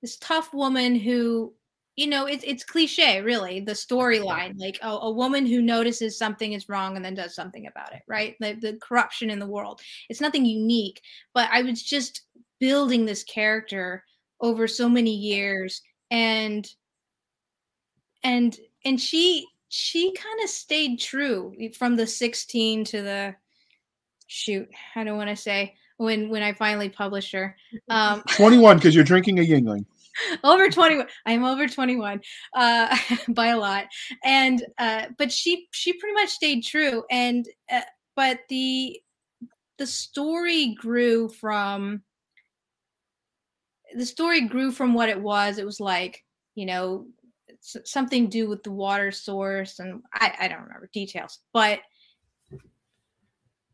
this 0.00 0.16
tough 0.18 0.54
woman 0.54 0.94
who 0.94 1.52
you 1.96 2.06
know 2.06 2.26
it's 2.26 2.44
it's 2.46 2.64
cliche 2.64 3.20
really 3.20 3.58
the 3.60 3.72
storyline 3.72 4.54
like 4.58 4.78
a, 4.82 4.88
a 4.88 5.10
woman 5.10 5.44
who 5.44 5.60
notices 5.60 6.16
something 6.16 6.52
is 6.52 6.68
wrong 6.68 6.94
and 6.94 7.04
then 7.04 7.14
does 7.14 7.34
something 7.34 7.66
about 7.66 7.92
it 7.92 8.02
right? 8.06 8.36
The, 8.38 8.54
the 8.54 8.78
corruption 8.82 9.30
in 9.30 9.38
the 9.38 9.46
world. 9.46 9.80
It's 10.08 10.20
nothing 10.20 10.44
unique 10.44 11.00
but 11.34 11.48
i 11.52 11.62
was 11.62 11.82
just 11.82 12.22
building 12.60 13.04
this 13.04 13.24
character 13.24 14.04
over 14.40 14.68
so 14.68 14.88
many 14.88 15.14
years 15.14 15.82
and 16.10 16.68
and 18.22 18.56
and 18.84 19.00
she 19.00 19.46
she 19.68 20.12
kind 20.12 20.40
of 20.44 20.48
stayed 20.48 21.00
true 21.00 21.52
from 21.76 21.96
the 21.96 22.06
16 22.06 22.84
to 22.84 23.02
the 23.02 23.34
shoot 24.26 24.68
i 24.96 25.04
don't 25.04 25.16
want 25.16 25.30
to 25.30 25.36
say 25.36 25.74
when 25.96 26.28
when 26.28 26.42
i 26.42 26.52
finally 26.52 26.88
published 26.88 27.32
her 27.32 27.56
um 27.90 28.22
21 28.36 28.76
because 28.76 28.94
you're 28.94 29.04
drinking 29.12 29.38
a 29.38 29.42
Yuengling. 29.42 29.84
over 30.44 30.68
21 30.68 31.06
i'm 31.26 31.44
over 31.44 31.66
21 31.66 32.20
uh 32.54 32.96
by 33.28 33.48
a 33.48 33.58
lot 33.58 33.86
and 34.24 34.64
uh 34.78 35.06
but 35.18 35.30
she 35.32 35.66
she 35.72 35.92
pretty 35.92 36.14
much 36.14 36.30
stayed 36.30 36.62
true 36.62 37.04
and 37.10 37.46
uh, 37.72 37.80
but 38.16 38.40
the 38.48 39.00
the 39.78 39.86
story 39.86 40.74
grew 40.74 41.28
from 41.28 42.02
the 43.96 44.06
story 44.06 44.42
grew 44.42 44.70
from 44.72 44.94
what 44.94 45.08
it 45.08 45.20
was 45.20 45.58
it 45.58 45.66
was 45.66 45.80
like 45.80 46.24
you 46.54 46.66
know 46.66 47.06
something 47.60 48.24
to 48.24 48.30
do 48.30 48.48
with 48.48 48.62
the 48.62 48.70
water 48.70 49.10
source 49.10 49.78
and 49.78 50.02
i 50.12 50.32
i 50.40 50.48
don't 50.48 50.62
remember 50.62 50.88
details 50.92 51.40
but 51.52 51.80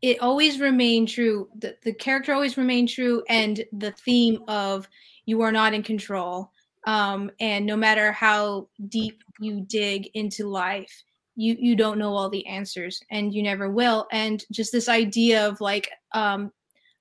it 0.01 0.19
always 0.21 0.59
remained 0.59 1.07
true 1.07 1.49
the, 1.59 1.75
the 1.83 1.93
character 1.93 2.33
always 2.33 2.57
remained 2.57 2.89
true 2.89 3.23
and 3.29 3.63
the 3.73 3.91
theme 3.91 4.43
of 4.47 4.87
you 5.25 5.41
are 5.41 5.51
not 5.51 5.73
in 5.73 5.83
control 5.83 6.51
um, 6.87 7.29
and 7.39 7.65
no 7.65 7.77
matter 7.77 8.11
how 8.11 8.67
deep 8.89 9.23
you 9.39 9.61
dig 9.67 10.09
into 10.15 10.47
life 10.47 11.03
you 11.35 11.55
you 11.59 11.75
don't 11.75 11.97
know 11.97 12.13
all 12.13 12.29
the 12.29 12.45
answers 12.45 13.01
and 13.09 13.33
you 13.33 13.43
never 13.43 13.69
will. 13.69 14.07
And 14.11 14.43
just 14.51 14.71
this 14.71 14.89
idea 14.89 15.47
of 15.47 15.61
like 15.61 15.89
um 16.13 16.51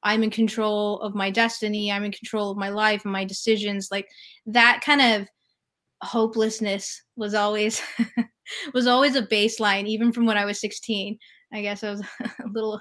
i'm 0.02 0.22
in 0.22 0.30
control 0.30 1.00
of 1.00 1.14
my 1.14 1.30
destiny 1.30 1.92
i'm 1.92 2.04
in 2.04 2.12
control 2.12 2.50
of 2.50 2.56
my 2.56 2.70
life 2.70 3.04
and 3.04 3.12
my 3.12 3.24
decisions 3.24 3.88
like 3.90 4.08
that 4.46 4.80
kind 4.84 5.00
of 5.00 5.28
hopelessness 6.02 7.02
was 7.16 7.34
always 7.34 7.82
was 8.74 8.86
always 8.86 9.14
a 9.16 9.26
baseline 9.26 9.86
even 9.86 10.12
from 10.12 10.24
when 10.24 10.38
i 10.38 10.44
was 10.46 10.60
16 10.60 11.18
i 11.52 11.60
guess 11.60 11.84
i 11.84 11.90
was 11.90 12.00
a 12.20 12.48
little 12.50 12.80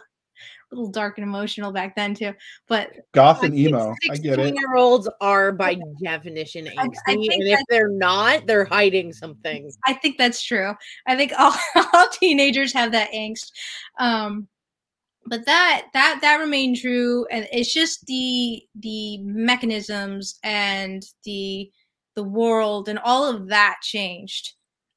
little 0.71 0.89
dark 0.89 1.17
and 1.17 1.25
emotional 1.25 1.71
back 1.71 1.95
then 1.95 2.13
too. 2.13 2.33
But 2.67 2.91
goth 3.13 3.43
and 3.43 3.57
emo, 3.57 3.95
I 4.09 4.17
get 4.17 4.39
it. 4.39 4.55
Year 4.55 4.75
olds 4.75 5.09
are 5.21 5.51
by 5.51 5.79
definition 6.03 6.65
angsty, 6.65 6.95
I, 7.07 7.11
I 7.11 7.13
and 7.13 7.47
if 7.47 7.59
they're 7.69 7.89
not, 7.89 8.45
they're 8.45 8.65
hiding 8.65 9.13
something. 9.13 9.71
I 9.85 9.93
think 9.93 10.17
that's 10.17 10.43
true. 10.43 10.73
I 11.07 11.15
think 11.15 11.33
all, 11.37 11.53
all 11.93 12.09
teenagers 12.09 12.73
have 12.73 12.91
that 12.91 13.11
angst. 13.11 13.51
Um, 13.99 14.47
but 15.25 15.45
that 15.45 15.87
that 15.93 16.19
that 16.21 16.37
remained 16.37 16.77
true, 16.77 17.25
and 17.29 17.47
it's 17.51 17.73
just 17.73 18.05
the 18.05 18.63
the 18.75 19.19
mechanisms 19.19 20.39
and 20.43 21.03
the 21.23 21.69
the 22.15 22.23
world 22.23 22.89
and 22.89 22.99
all 22.99 23.29
of 23.29 23.47
that 23.47 23.77
changed. 23.81 24.53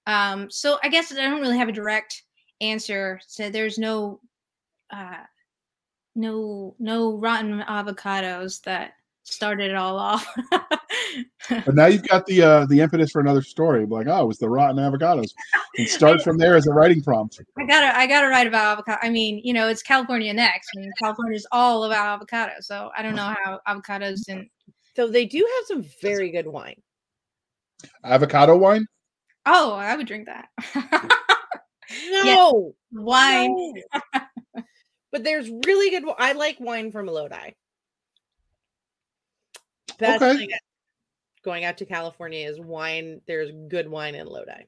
Um, 0.07 0.51
so 0.51 0.79
I 0.83 0.89
guess 0.89 1.13
I 1.13 1.17
don't 1.17 1.41
really 1.41 1.59
have 1.59 1.69
a 1.69 1.73
direct 1.73 2.23
answer. 2.61 3.21
So 3.27 3.51
there's 3.51 3.79
no 3.79 4.21
uh, 4.91 5.23
no 6.15 6.75
no 6.79 7.17
rotten 7.17 7.61
avocados 7.63 8.63
that 8.63 8.95
started 9.25 9.71
it 9.71 9.77
all 9.77 9.99
off. 9.99 10.27
but 11.49 11.75
now 11.75 11.87
you've 11.87 12.07
got 12.07 12.27
the 12.27 12.43
uh, 12.43 12.67
the 12.67 12.81
impetus 12.81 13.11
for 13.11 13.21
another 13.21 13.43
story. 13.43 13.87
Like, 13.87 14.07
oh, 14.07 14.23
it 14.23 14.27
was 14.27 14.39
the 14.39 14.49
rotten 14.49 14.77
avocados, 14.77 15.31
and 15.79 15.89
start 15.89 16.23
from 16.23 16.39
there 16.39 16.57
as 16.57 16.67
a 16.67 16.73
writing 16.73 17.03
prompt. 17.03 17.41
I 17.59 17.67
gotta 17.67 17.97
I 17.97 18.07
gotta 18.07 18.29
write 18.29 18.47
about 18.47 18.73
avocado. 18.73 18.99
I 19.03 19.11
mean, 19.11 19.41
you 19.45 19.53
know, 19.53 19.69
it's 19.69 19.83
California 19.83 20.33
next. 20.33 20.71
I 20.77 20.81
mean, 20.81 20.93
California 21.01 21.37
is 21.37 21.47
all 21.53 21.85
about 21.85 22.07
avocado. 22.07 22.55
So 22.61 22.91
I 22.97 23.03
don't 23.03 23.15
know 23.15 23.35
how 23.45 23.61
avocados 23.67 24.21
and. 24.29 24.49
So 24.95 25.09
they 25.09 25.25
do 25.25 25.39
have 25.39 25.67
some 25.69 25.91
very 26.03 26.31
good 26.31 26.47
wine. 26.47 26.77
Avocado 28.05 28.55
wine. 28.59 28.87
Oh, 29.47 29.73
I 29.73 29.97
would 29.97 30.07
drink 30.07 30.27
that. 30.27 30.49
no 32.25 32.75
wine. 32.93 33.75
No. 34.15 34.21
But 35.13 35.25
there's 35.25 35.49
really 35.67 35.91
good. 35.91 36.05
I 36.19 36.33
like 36.33 36.59
wine 36.59 36.91
from 36.91 37.07
Lodi. 37.07 37.53
That's 39.99 40.23
okay. 40.23 40.49
going 41.45 41.65
out 41.65 41.79
to 41.79 41.87
California 41.87 42.49
is 42.49 42.59
wine. 42.59 43.21
There's 43.27 43.53
good 43.69 43.89
wine 43.89 44.15
in 44.15 44.27
Lodi. 44.27 44.65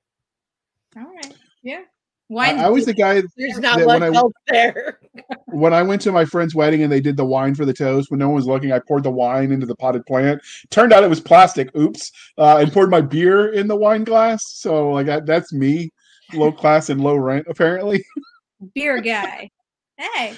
All 0.96 1.12
right. 1.12 1.34
Yeah. 1.62 1.82
Wine. 2.28 2.58
I, 2.58 2.64
I 2.64 2.68
was 2.70 2.86
the 2.86 2.94
guy. 2.94 3.22
There's 3.36 3.58
not 3.58 3.80
much 3.80 4.02
I, 4.02 4.14
else 4.14 4.32
there. 4.46 4.98
when 5.46 5.74
I 5.74 5.82
went 5.82 6.02
to 6.02 6.12
my 6.12 6.24
friend's 6.24 6.54
wedding 6.54 6.82
and 6.82 6.92
they 6.92 7.00
did 7.00 7.16
the 7.16 7.24
wine 7.24 7.54
for 7.54 7.64
the 7.64 7.72
toast, 7.72 8.10
when 8.10 8.18
no 8.18 8.28
one 8.28 8.36
was 8.36 8.46
looking, 8.46 8.72
I 8.72 8.78
poured 8.78 9.02
the 9.02 9.10
wine 9.10 9.50
into 9.50 9.66
the 9.66 9.76
potted 9.76 10.06
plant. 10.06 10.40
Turned 10.70 10.92
out 10.92 11.04
it 11.04 11.10
was 11.10 11.20
plastic. 11.20 11.74
Oops. 11.76 12.10
Uh, 12.38 12.58
and 12.58 12.72
poured 12.72 12.90
my 12.90 13.00
beer 13.00 13.52
in 13.52 13.66
the 13.66 13.76
wine 13.76 14.04
glass. 14.04 14.42
So 14.46 14.90
like 14.90 15.06
that's 15.26 15.52
me, 15.52 15.92
low 16.32 16.52
class 16.52 16.90
and 16.90 17.00
low 17.00 17.16
rent 17.16 17.46
apparently. 17.48 18.04
Beer 18.74 19.00
guy. 19.00 19.50
Hey. 19.96 20.34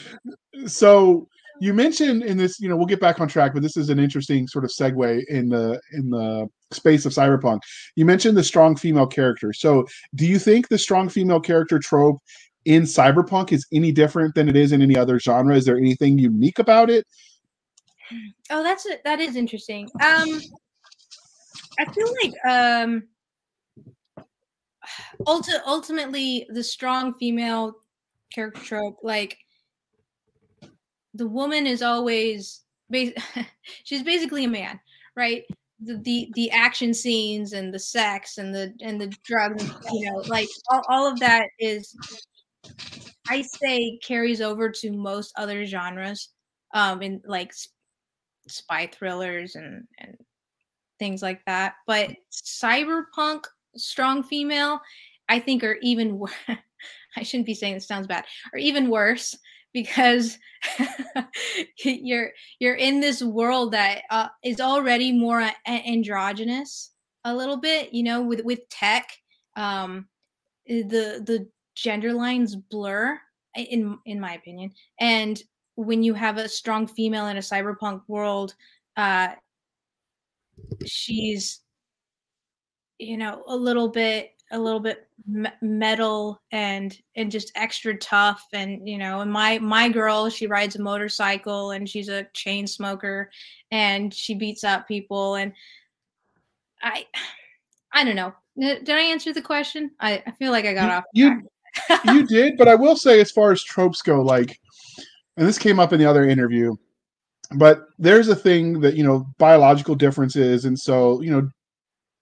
So 0.66 1.28
you 1.60 1.72
mentioned 1.72 2.22
in 2.22 2.36
this, 2.36 2.60
you 2.60 2.68
know, 2.68 2.76
we'll 2.76 2.86
get 2.86 3.00
back 3.00 3.20
on 3.20 3.28
track, 3.28 3.54
but 3.54 3.62
this 3.62 3.76
is 3.76 3.88
an 3.88 3.98
interesting 3.98 4.46
sort 4.46 4.64
of 4.64 4.70
segue 4.70 5.24
in 5.28 5.48
the 5.48 5.80
in 5.92 6.10
the 6.10 6.48
space 6.72 7.06
of 7.06 7.12
cyberpunk. 7.12 7.60
You 7.94 8.04
mentioned 8.04 8.36
the 8.36 8.44
strong 8.44 8.76
female 8.76 9.06
character. 9.06 9.52
So 9.52 9.86
do 10.14 10.26
you 10.26 10.38
think 10.38 10.68
the 10.68 10.78
strong 10.78 11.08
female 11.08 11.40
character 11.40 11.78
trope 11.78 12.18
in 12.64 12.82
cyberpunk 12.82 13.52
is 13.52 13.66
any 13.72 13.92
different 13.92 14.34
than 14.34 14.48
it 14.48 14.56
is 14.56 14.72
in 14.72 14.82
any 14.82 14.96
other 14.96 15.18
genre? 15.18 15.56
Is 15.56 15.64
there 15.64 15.78
anything 15.78 16.18
unique 16.18 16.58
about 16.58 16.90
it? 16.90 17.06
Oh, 18.50 18.62
that's 18.62 18.86
a, 18.86 18.98
that 19.04 19.20
is 19.20 19.36
interesting. 19.36 19.88
Um 20.04 20.40
I 21.78 21.84
feel 21.92 22.12
like 22.22 22.34
um 22.50 23.02
ulti- 25.26 25.60
ultimately 25.66 26.46
the 26.50 26.62
strong 26.62 27.14
female 27.14 27.76
character 28.32 28.60
trope 28.60 28.98
like 29.02 29.38
the 31.16 31.26
woman 31.26 31.66
is 31.66 31.82
always 31.82 32.62
she's 33.84 34.02
basically 34.02 34.44
a 34.44 34.48
man, 34.48 34.78
right? 35.16 35.44
The, 35.80 35.96
the 35.98 36.30
the 36.34 36.50
action 36.50 36.94
scenes 36.94 37.52
and 37.52 37.72
the 37.72 37.78
sex 37.78 38.38
and 38.38 38.54
the 38.54 38.72
and 38.80 39.00
the 39.00 39.14
drugs, 39.24 39.68
you 39.92 40.10
know, 40.10 40.18
like 40.28 40.48
all, 40.70 40.82
all 40.88 41.10
of 41.10 41.18
that 41.20 41.48
is 41.58 41.94
I 43.28 43.42
say 43.42 43.98
carries 44.06 44.40
over 44.40 44.70
to 44.70 44.92
most 44.92 45.32
other 45.36 45.66
genres, 45.66 46.30
um, 46.74 47.02
in 47.02 47.20
like 47.26 47.52
spy 48.48 48.86
thrillers 48.86 49.56
and 49.56 49.84
and 49.98 50.16
things 50.98 51.22
like 51.22 51.44
that. 51.46 51.74
But 51.86 52.10
cyberpunk 52.32 53.44
strong 53.76 54.22
female, 54.22 54.80
I 55.28 55.40
think 55.40 55.62
are 55.62 55.76
even 55.82 56.18
worse. 56.18 56.32
I 57.18 57.22
shouldn't 57.22 57.46
be 57.46 57.54
saying 57.54 57.74
this 57.74 57.88
sounds 57.88 58.06
bad, 58.06 58.24
or 58.52 58.58
even 58.58 58.88
worse 58.88 59.36
because 59.76 60.38
you're 61.84 62.30
you're 62.60 62.76
in 62.76 62.98
this 62.98 63.22
world 63.22 63.74
that 63.74 64.04
uh, 64.08 64.28
is 64.42 64.58
already 64.58 65.12
more 65.12 65.50
androgynous 65.66 66.92
a 67.24 67.34
little 67.34 67.58
bit 67.58 67.92
you 67.92 68.02
know 68.02 68.22
with 68.22 68.40
with 68.42 68.66
tech 68.70 69.06
um 69.56 70.08
eh, 70.66 70.82
the 70.88 71.22
the 71.26 71.46
gender 71.74 72.14
lines 72.14 72.56
blur 72.56 73.20
in 73.54 73.98
in 74.06 74.18
my 74.18 74.32
opinion. 74.32 74.72
And 74.98 75.42
when 75.74 76.02
you 76.02 76.14
have 76.14 76.38
a 76.38 76.48
strong 76.48 76.86
female 76.86 77.26
in 77.26 77.36
a 77.36 77.40
cyberpunk 77.40 78.00
world 78.08 78.54
uh 78.96 79.28
she's 80.86 81.60
you 82.98 83.18
know 83.18 83.44
a 83.46 83.54
little 83.54 83.90
bit 83.90 84.30
a 84.52 84.58
little 84.58 84.80
bit 84.80 85.08
metal 85.60 86.40
and 86.52 86.98
and 87.16 87.32
just 87.32 87.50
extra 87.56 87.96
tough 87.98 88.46
and 88.52 88.88
you 88.88 88.96
know 88.96 89.20
and 89.20 89.30
my 89.30 89.58
my 89.58 89.88
girl 89.88 90.28
she 90.28 90.46
rides 90.46 90.76
a 90.76 90.82
motorcycle 90.82 91.72
and 91.72 91.88
she's 91.88 92.08
a 92.08 92.24
chain 92.32 92.66
smoker 92.66 93.30
and 93.72 94.14
she 94.14 94.34
beats 94.34 94.62
up 94.62 94.86
people 94.86 95.34
and 95.34 95.52
i 96.82 97.04
i 97.92 98.04
don't 98.04 98.16
know. 98.16 98.32
Did 98.58 98.88
i 98.90 99.00
answer 99.00 99.32
the 99.32 99.42
question? 99.42 99.90
I, 99.98 100.22
I 100.26 100.30
feel 100.32 100.52
like 100.52 100.64
i 100.64 100.74
got 100.74 101.04
you, 101.12 101.28
off 101.28 101.40
you, 102.04 102.04
you 102.14 102.26
did 102.26 102.56
but 102.56 102.68
i 102.68 102.74
will 102.74 102.96
say 102.96 103.20
as 103.20 103.32
far 103.32 103.50
as 103.50 103.62
tropes 103.62 104.00
go 104.00 104.22
like 104.22 104.58
and 105.36 105.46
this 105.46 105.58
came 105.58 105.80
up 105.80 105.92
in 105.92 105.98
the 105.98 106.06
other 106.06 106.24
interview 106.24 106.74
but 107.56 107.88
there's 107.98 108.28
a 108.28 108.36
thing 108.36 108.80
that 108.80 108.94
you 108.94 109.02
know 109.02 109.26
biological 109.38 109.96
differences 109.96 110.66
and 110.66 110.78
so 110.78 111.20
you 111.20 111.30
know 111.30 111.50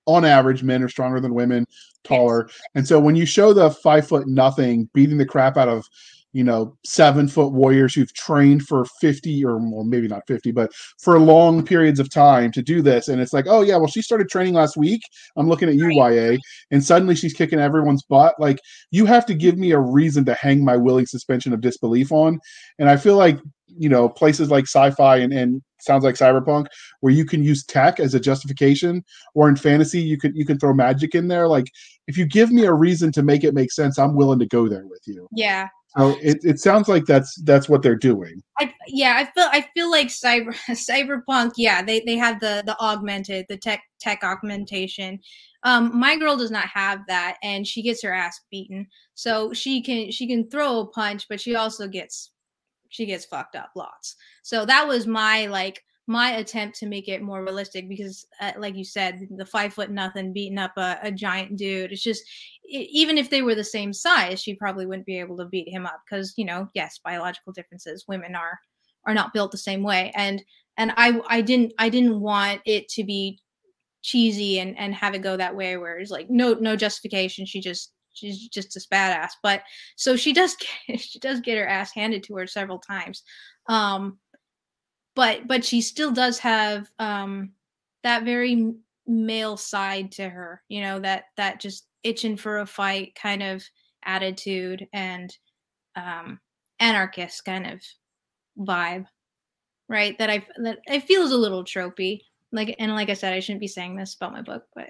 on 0.07 0.25
average, 0.25 0.63
men 0.63 0.83
are 0.83 0.89
stronger 0.89 1.21
than 1.21 1.35
women, 1.35 1.67
taller. 2.05 2.49
And 2.75 2.87
so 2.87 3.01
when 3.01 3.17
you 3.17 3.27
show 3.27 3.53
the 3.53 3.71
five 3.71 4.07
foot 4.07 4.27
nothing 4.27 4.89
beating 4.95 5.19
the 5.19 5.27
crap 5.27 5.57
out 5.57 5.69
of, 5.69 5.89
you 6.33 6.43
know, 6.43 6.77
seven 6.85 7.29
foot 7.29 7.53
warriors 7.53 7.95
who've 7.95 8.13
trained 8.13 8.67
for 8.67 8.85
50 9.01 9.45
or 9.45 9.57
well, 9.59 9.85
maybe 9.85 10.09
not 10.09 10.27
50, 10.27 10.51
but 10.51 10.73
for 11.01 11.19
long 11.21 11.65
periods 11.65 12.01
of 12.01 12.11
time 12.11 12.51
to 12.53 12.61
do 12.61 12.83
this. 12.83 13.07
And 13.07 13.21
it's 13.21 13.33
like, 13.33 13.47
oh, 13.49 13.63
yeah, 13.63 13.77
well, 13.77 13.87
she 13.87 14.03
started 14.03 14.29
training 14.29 14.55
last 14.55 14.77
week. 14.77 15.01
I'm 15.37 15.49
looking 15.49 15.69
at 15.69 15.77
you, 15.77 15.91
YA. 15.93 16.39
And 16.73 16.83
suddenly 16.83 17.15
she's 17.15 17.35
kicking 17.35 17.61
everyone's 17.61 18.03
butt. 18.03 18.35
Like, 18.41 18.59
you 18.91 19.07
have 19.07 19.25
to 19.27 19.35
give 19.35 19.59
me 19.59 19.71
a 19.71 19.79
reason 19.79 20.25
to 20.25 20.35
hang 20.35 20.65
my 20.65 20.77
willing 20.77 21.07
suspension 21.07 21.53
of 21.53 21.61
disbelief 21.61 22.11
on. 22.11 22.41
And 22.81 22.91
I 22.91 22.97
feel 22.97 23.17
like 23.17 23.39
you 23.77 23.89
know 23.89 24.09
places 24.09 24.51
like 24.51 24.65
sci-fi 24.65 25.17
and, 25.17 25.33
and 25.33 25.63
sounds 25.81 26.05
like 26.05 26.15
cyberpunk 26.15 26.67
where 27.01 27.13
you 27.13 27.25
can 27.25 27.43
use 27.43 27.65
tech 27.65 28.01
as 28.01 28.15
a 28.15 28.21
justification 28.21 29.05
or 29.35 29.49
in 29.49 29.57
fantasy 29.57 30.01
you 30.01 30.19
can 30.19 30.35
you 30.35 30.47
can 30.47 30.59
throw 30.59 30.73
magic 30.73 31.15
in 31.15 31.29
there 31.29 31.49
like 31.49 31.67
if 32.07 32.19
you 32.19 32.27
give 32.27 32.51
me 32.51 32.65
a 32.65 32.73
reason 32.73 33.11
to 33.13 33.23
make 33.23 33.45
it 33.45 33.55
make 33.55 33.73
sense 33.73 33.99
i'm 33.99 34.15
willing 34.15 34.39
to 34.39 34.47
go 34.47 34.69
there 34.69 34.87
with 34.87 35.03
you. 35.07 35.29
Yeah. 35.33 35.69
So 35.97 36.17
it, 36.21 36.39
it 36.43 36.59
sounds 36.59 36.89
like 36.89 37.05
that's 37.05 37.37
that's 37.43 37.69
what 37.69 37.83
they're 37.83 37.95
doing. 37.95 38.43
I, 38.59 38.73
yeah 38.87 39.15
i 39.17 39.25
feel 39.25 39.49
i 39.51 39.67
feel 39.75 39.91
like 39.91 40.09
cyber 40.09 40.55
cyberpunk 40.71 41.53
yeah 41.57 41.83
they 41.83 42.01
they 42.01 42.17
have 42.17 42.41
the 42.41 42.63
the 42.67 42.79
augmented 42.81 43.47
the 43.49 43.57
tech 43.57 43.83
tech 44.01 44.23
augmentation. 44.23 45.21
Um 45.63 45.99
my 45.99 46.17
girl 46.17 46.37
does 46.37 46.51
not 46.51 46.67
have 46.67 47.01
that 47.09 47.37
and 47.43 47.67
she 47.67 47.83
gets 47.83 48.03
her 48.03 48.13
ass 48.13 48.41
beaten. 48.51 48.87
So 49.15 49.53
she 49.53 49.83
can 49.83 50.11
she 50.11 50.27
can 50.27 50.49
throw 50.51 50.81
a 50.81 50.87
punch 50.87 51.27
but 51.29 51.41
she 51.41 51.55
also 51.55 51.89
gets 51.89 52.33
she 52.91 53.07
gets 53.07 53.25
fucked 53.25 53.57
up 53.57 53.71
lots. 53.75 54.17
So 54.43 54.65
that 54.67 54.87
was 54.87 55.07
my 55.07 55.47
like 55.47 55.83
my 56.07 56.33
attempt 56.33 56.79
to 56.79 56.87
make 56.87 57.09
it 57.09 57.23
more 57.23 57.43
realistic 57.43 57.89
because 57.89 58.27
uh, 58.41 58.53
like 58.59 58.77
you 58.77 58.85
said 58.85 59.27
the 59.37 59.47
five 59.47 59.73
foot 59.73 59.91
nothing 59.91 60.33
beating 60.33 60.59
up 60.59 60.73
a, 60.77 60.99
a 61.03 61.11
giant 61.11 61.57
dude 61.57 61.93
it's 61.93 62.03
just 62.03 62.23
it, 62.65 62.89
even 62.91 63.17
if 63.17 63.31
they 63.31 63.43
were 63.43 63.55
the 63.55 63.65
same 63.65 63.93
size 63.93 64.41
she 64.41 64.55
probably 64.55 64.87
wouldn't 64.87 65.07
be 65.07 65.19
able 65.19 65.37
to 65.37 65.47
beat 65.47 65.69
him 65.69 65.87
up 65.87 66.01
because 66.05 66.35
you 66.37 66.45
know 66.45 66.69
yes 66.75 67.01
biological 67.03 67.53
differences 67.53 68.05
women 68.07 68.35
are 68.35 68.59
are 69.07 69.15
not 69.15 69.33
built 69.33 69.51
the 69.51 69.59
same 69.59 69.83
way 69.83 70.13
and 70.15 70.43
and 70.77 70.93
i 70.97 71.21
i 71.29 71.41
didn't 71.41 71.73
i 71.79 71.89
didn't 71.89 72.21
want 72.21 72.61
it 72.67 72.89
to 72.89 73.03
be 73.03 73.39
cheesy 74.03 74.59
and 74.59 74.79
and 74.79 74.95
have 74.95 75.15
it 75.15 75.23
go 75.23 75.37
that 75.37 75.57
way 75.57 75.79
where 75.79 75.99
it's 75.99 76.11
like 76.11 76.29
no 76.29 76.53
no 76.55 76.77
justification 76.77 77.47
she 77.47 77.61
just 77.61 77.95
she's 78.15 78.49
just 78.49 78.73
this 78.73 78.87
badass. 78.87 79.33
But 79.43 79.63
so 79.97 80.17
she 80.17 80.33
does 80.33 80.57
get, 80.89 81.01
she 81.01 81.19
does 81.19 81.41
get 81.41 81.59
her 81.59 81.67
ass 81.67 81.93
handed 81.93 82.23
to 82.25 82.37
her 82.37 82.47
several 82.47 82.79
times. 82.79 83.23
Um, 83.67 84.19
but 85.15 85.47
but 85.47 85.65
she 85.65 85.81
still 85.81 86.11
does 86.11 86.39
have 86.39 86.91
um 86.99 87.53
that 88.03 88.25
very 88.25 88.75
male 89.07 89.57
side 89.57 90.13
to 90.13 90.29
her, 90.29 90.63
you 90.69 90.81
know, 90.81 90.99
that 91.01 91.25
that 91.37 91.61
just 91.61 91.87
itching 92.03 92.37
for 92.37 92.59
a 92.59 92.67
fight 92.67 93.15
kind 93.15 93.43
of 93.43 93.65
attitude 94.05 94.87
and 94.93 95.37
um 95.97 96.39
anarchist 96.81 97.45
kind 97.45 97.67
of 97.67 97.81
vibe 98.59 99.07
right? 99.89 100.17
That 100.19 100.31
i 100.31 100.45
that 100.63 100.79
i 100.89 100.99
feel 100.99 101.23
is 101.23 101.33
a 101.33 101.37
little 101.37 101.65
tropey. 101.65 102.21
Like 102.53 102.77
and 102.79 102.95
like 102.95 103.11
i 103.11 103.15
said 103.15 103.33
i 103.33 103.41
shouldn't 103.41 103.61
be 103.61 103.69
saying 103.69 103.97
this 103.97 104.15
about 104.15 104.33
my 104.33 104.43
book 104.43 104.65
but 104.75 104.89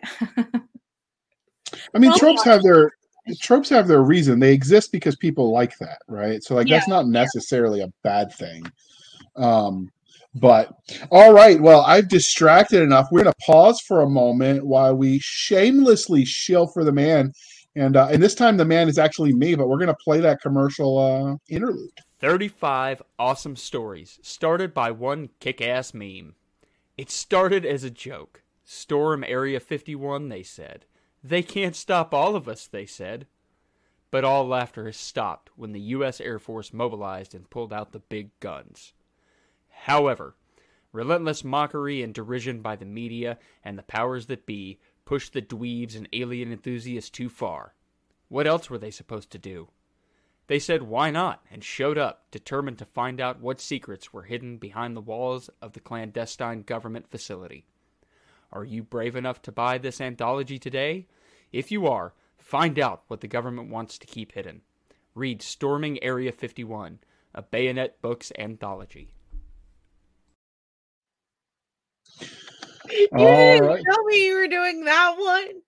i 1.95 1.99
mean 1.99 2.13
tropes 2.19 2.45
have 2.45 2.63
their 2.63 2.93
tropes 3.41 3.71
have 3.71 3.89
their 3.89 4.03
reason. 4.03 4.39
They 4.39 4.53
exist 4.53 4.93
because 4.93 5.17
people 5.17 5.51
like 5.51 5.79
that 5.79 6.03
right? 6.09 6.43
So 6.43 6.55
like 6.55 6.69
yeah, 6.69 6.77
that's 6.77 6.89
not 6.89 7.07
necessarily 7.07 7.79
yeah. 7.81 7.87
a 7.87 7.93
bad 8.03 8.33
thing. 8.33 8.65
Um 9.37 9.91
but 10.35 10.75
all 11.11 11.33
right 11.33 11.61
well 11.61 11.83
i've 11.83 12.09
distracted 12.09 12.83
enough 12.83 13.09
we're 13.11 13.23
going 13.23 13.33
to 13.33 13.47
pause 13.47 13.81
for 13.81 14.01
a 14.01 14.09
moment 14.09 14.67
while 14.67 14.95
we 14.95 15.19
shamelessly 15.21 16.25
shill 16.25 16.67
for 16.67 16.85
the 16.85 16.93
man 16.93 17.33
and 17.77 17.97
uh, 17.97 18.09
and 18.11 18.23
this 18.23 18.35
time 18.35 18.57
the 18.57 18.65
man 18.65 18.89
is 18.89 18.99
actually 18.99 19.33
me 19.33 19.55
but 19.55 19.69
we're 19.69 19.79
going 19.79 19.87
to 19.87 19.97
play 20.05 20.21
that 20.21 20.41
commercial 20.41 20.99
uh 20.99 21.37
interlude 21.49 21.91
35 22.25 23.03
awesome 23.19 23.55
stories 23.55 24.19
started 24.23 24.73
by 24.73 24.91
one 24.91 25.29
kick 25.41 25.61
ass 25.61 25.93
meme. 25.93 26.35
It 26.97 27.11
started 27.11 27.67
as 27.67 27.85
a 27.85 27.91
joke. 27.91 28.41
Storm 28.65 29.23
Area 29.23 29.61
51, 29.61 30.31
they 30.31 30.43
said. 30.43 30.87
They 31.23 31.43
can't 31.43 31.77
stop 31.77 32.15
all 32.15 32.35
of 32.35 32.49
us, 32.49 32.67
they 32.67 32.87
said. 32.87 33.27
But 34.11 34.25
all 34.25 34.49
laughter 34.49 34.87
has 34.87 34.97
stopped 34.97 35.51
when 35.55 35.73
the 35.73 35.81
U.S. 35.81 36.19
Air 36.19 36.39
Force 36.39 36.73
mobilized 36.73 37.35
and 37.35 37.51
pulled 37.51 37.75
out 37.75 37.93
the 37.93 37.99
big 37.99 38.31
guns. 38.41 38.94
However, 39.83 40.35
relentless 40.93 41.45
mockery 41.45 42.03
and 42.03 42.15
derision 42.15 42.63
by 42.63 42.77
the 42.77 42.85
media 42.85 43.39
and 43.65 43.77
the 43.77 43.83
powers 43.83 44.27
that 44.27 44.47
be 44.47 44.79
pushed 45.05 45.33
the 45.33 45.43
dweebs 45.43 45.97
and 45.97 46.09
alien 46.13 46.53
enthusiasts 46.53 47.11
too 47.11 47.29
far. 47.29 47.75
What 48.29 48.47
else 48.47 48.71
were 48.71 48.79
they 48.79 48.91
supposed 48.91 49.31
to 49.33 49.39
do? 49.39 49.69
They 50.47 50.59
said 50.59 50.83
why 50.83 51.11
not 51.11 51.45
and 51.51 51.65
showed 51.65 51.99
up, 51.99 52.31
determined 52.31 52.79
to 52.79 52.85
find 52.85 53.21
out 53.21 53.41
what 53.41 53.61
secrets 53.61 54.13
were 54.13 54.23
hidden 54.23 54.59
behind 54.59 54.97
the 54.97 55.01
walls 55.01 55.51
of 55.63 55.73
the 55.73 55.81
clandestine 55.81 56.63
government 56.63 57.11
facility. 57.11 57.67
Are 58.53 58.65
you 58.65 58.83
brave 58.83 59.17
enough 59.17 59.43
to 59.43 59.53
buy 59.53 59.79
this 59.79 60.01
anthology 60.01 60.59
today? 60.59 61.07
If 61.51 61.73
you 61.73 61.87
are, 61.87 62.15
find 62.37 62.79
out 62.79 63.05
what 63.09 63.21
the 63.21 63.29
government 63.29 63.71
wants 63.71 63.99
to 63.99 64.07
keep 64.07 64.33
hidden. 64.33 64.63
Read 65.15 65.43
Storming 65.43 66.03
Area 66.03 66.31
51, 66.31 66.99
a 67.35 67.43
Bayonet 67.43 68.01
Books 68.03 68.31
anthology. 68.39 69.15
You 72.91 73.09
didn't 73.17 73.65
right. 73.65 73.83
tell 73.91 74.05
me 74.05 74.27
you 74.27 74.35
were 74.35 74.49
doing 74.49 74.85
that 74.85 75.17
one. 75.19 75.63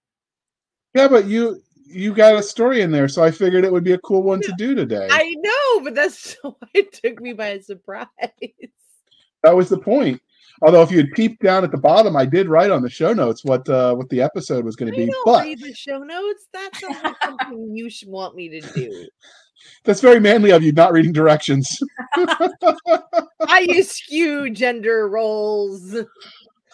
Yeah, 0.95 1.09
but 1.09 1.27
you 1.27 1.63
you 1.87 2.15
got 2.15 2.35
a 2.35 2.43
story 2.43 2.83
in 2.83 2.91
there, 2.91 3.09
so 3.09 3.23
I 3.23 3.31
figured 3.31 3.65
it 3.65 3.73
would 3.73 3.85
be 3.85 3.93
a 3.93 3.99
cool 3.99 4.23
one 4.23 4.41
to 4.43 4.53
do 4.59 4.75
today. 4.75 5.09
I 5.11 5.35
know, 5.39 5.85
but 5.85 5.95
that's 5.95 6.37
why 6.43 6.53
it 6.75 6.93
took 6.93 7.21
me 7.21 7.33
by 7.33 7.59
surprise. 7.61 8.09
That 9.43 9.57
was 9.57 9.69
the 9.69 9.79
point. 9.79 10.21
Although, 10.63 10.83
if 10.83 10.91
you 10.91 10.97
had 10.97 11.13
peeped 11.13 11.43
down 11.43 11.65
at 11.65 11.71
the 11.71 11.77
bottom, 11.77 12.17
I 12.17 12.25
did 12.25 12.49
write 12.49 12.71
on 12.71 12.83
the 12.83 12.89
show 12.89 13.13
notes 13.13 13.45
what 13.45 13.69
uh, 13.69 13.95
what 13.95 14.09
the 14.09 14.23
episode 14.23 14.65
was 14.65 14.75
going 14.75 14.91
to 14.91 14.97
be. 14.97 15.13
but 15.25 15.45
read 15.45 15.61
the 15.61 15.75
show 15.75 15.99
notes. 15.99 16.49
That's 16.53 16.81
something 16.81 17.77
you 17.77 17.91
should 17.91 18.09
want 18.09 18.35
me 18.35 18.49
to 18.49 18.61
do. 18.73 19.09
That's 19.85 20.01
very 20.01 20.21
manly 20.21 20.51
of 20.51 20.63
you, 20.63 20.73
not 20.73 20.93
reading 20.93 21.13
directions. 21.13 21.81
I 23.41 23.83
skew 23.83 24.51
gender 24.51 25.09
roles. 25.09 25.97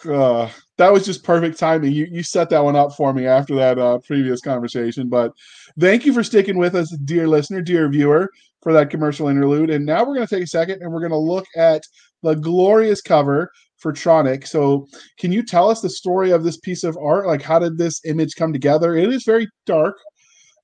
Uh, 0.05 0.49
that 0.77 0.91
was 0.91 1.05
just 1.05 1.23
perfect 1.23 1.57
timing. 1.57 1.91
You 1.91 2.07
you 2.09 2.23
set 2.23 2.49
that 2.49 2.63
one 2.63 2.75
up 2.75 2.93
for 2.93 3.13
me 3.13 3.25
after 3.25 3.55
that 3.55 3.77
uh, 3.79 3.99
previous 3.99 4.41
conversation. 4.41 5.09
But 5.09 5.33
thank 5.79 6.05
you 6.05 6.13
for 6.13 6.23
sticking 6.23 6.57
with 6.57 6.75
us, 6.75 6.95
dear 7.05 7.27
listener, 7.27 7.61
dear 7.61 7.87
viewer, 7.89 8.29
for 8.61 8.73
that 8.73 8.89
commercial 8.89 9.27
interlude. 9.27 9.69
And 9.69 9.85
now 9.85 10.03
we're 10.03 10.15
going 10.15 10.27
to 10.27 10.35
take 10.35 10.43
a 10.43 10.47
second 10.47 10.81
and 10.81 10.91
we're 10.91 10.99
going 10.99 11.11
to 11.11 11.17
look 11.17 11.45
at 11.55 11.83
the 12.23 12.33
glorious 12.33 13.01
cover 13.01 13.51
for 13.77 13.93
Tronic. 13.93 14.47
So, 14.47 14.87
can 15.19 15.31
you 15.31 15.43
tell 15.43 15.69
us 15.69 15.81
the 15.81 15.89
story 15.89 16.31
of 16.31 16.43
this 16.43 16.57
piece 16.57 16.83
of 16.83 16.97
art? 16.97 17.27
Like, 17.27 17.41
how 17.41 17.59
did 17.59 17.77
this 17.77 18.03
image 18.05 18.35
come 18.35 18.53
together? 18.53 18.95
It 18.95 19.13
is 19.13 19.25
very 19.25 19.47
dark. 19.65 19.97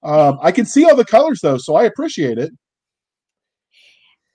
Um, 0.01 0.39
I 0.41 0.51
can 0.51 0.65
see 0.65 0.85
all 0.85 0.95
the 0.95 1.05
colors 1.05 1.41
though, 1.41 1.57
so 1.57 1.75
I 1.75 1.83
appreciate 1.83 2.37
it. 2.37 2.51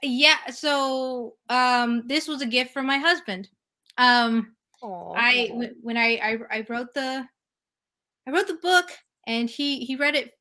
Yeah. 0.03 0.37
So, 0.53 1.35
um, 1.49 2.07
this 2.07 2.29
was 2.29 2.43
a 2.43 2.47
gift 2.47 2.73
from 2.73 2.87
my 2.87 2.99
husband. 2.99 3.49
Um, 3.97 4.54
I 5.17 5.71
when 5.83 5.97
I, 5.97 6.17
I 6.17 6.39
I 6.59 6.67
wrote 6.69 6.95
the 6.95 7.27
I 8.27 8.31
wrote 8.31 8.49
the 8.49 8.59
book 8.63 8.87
and 9.27 9.49
he 9.49 9.81
he 9.85 9.97
read 9.97 10.15
it 10.15 10.33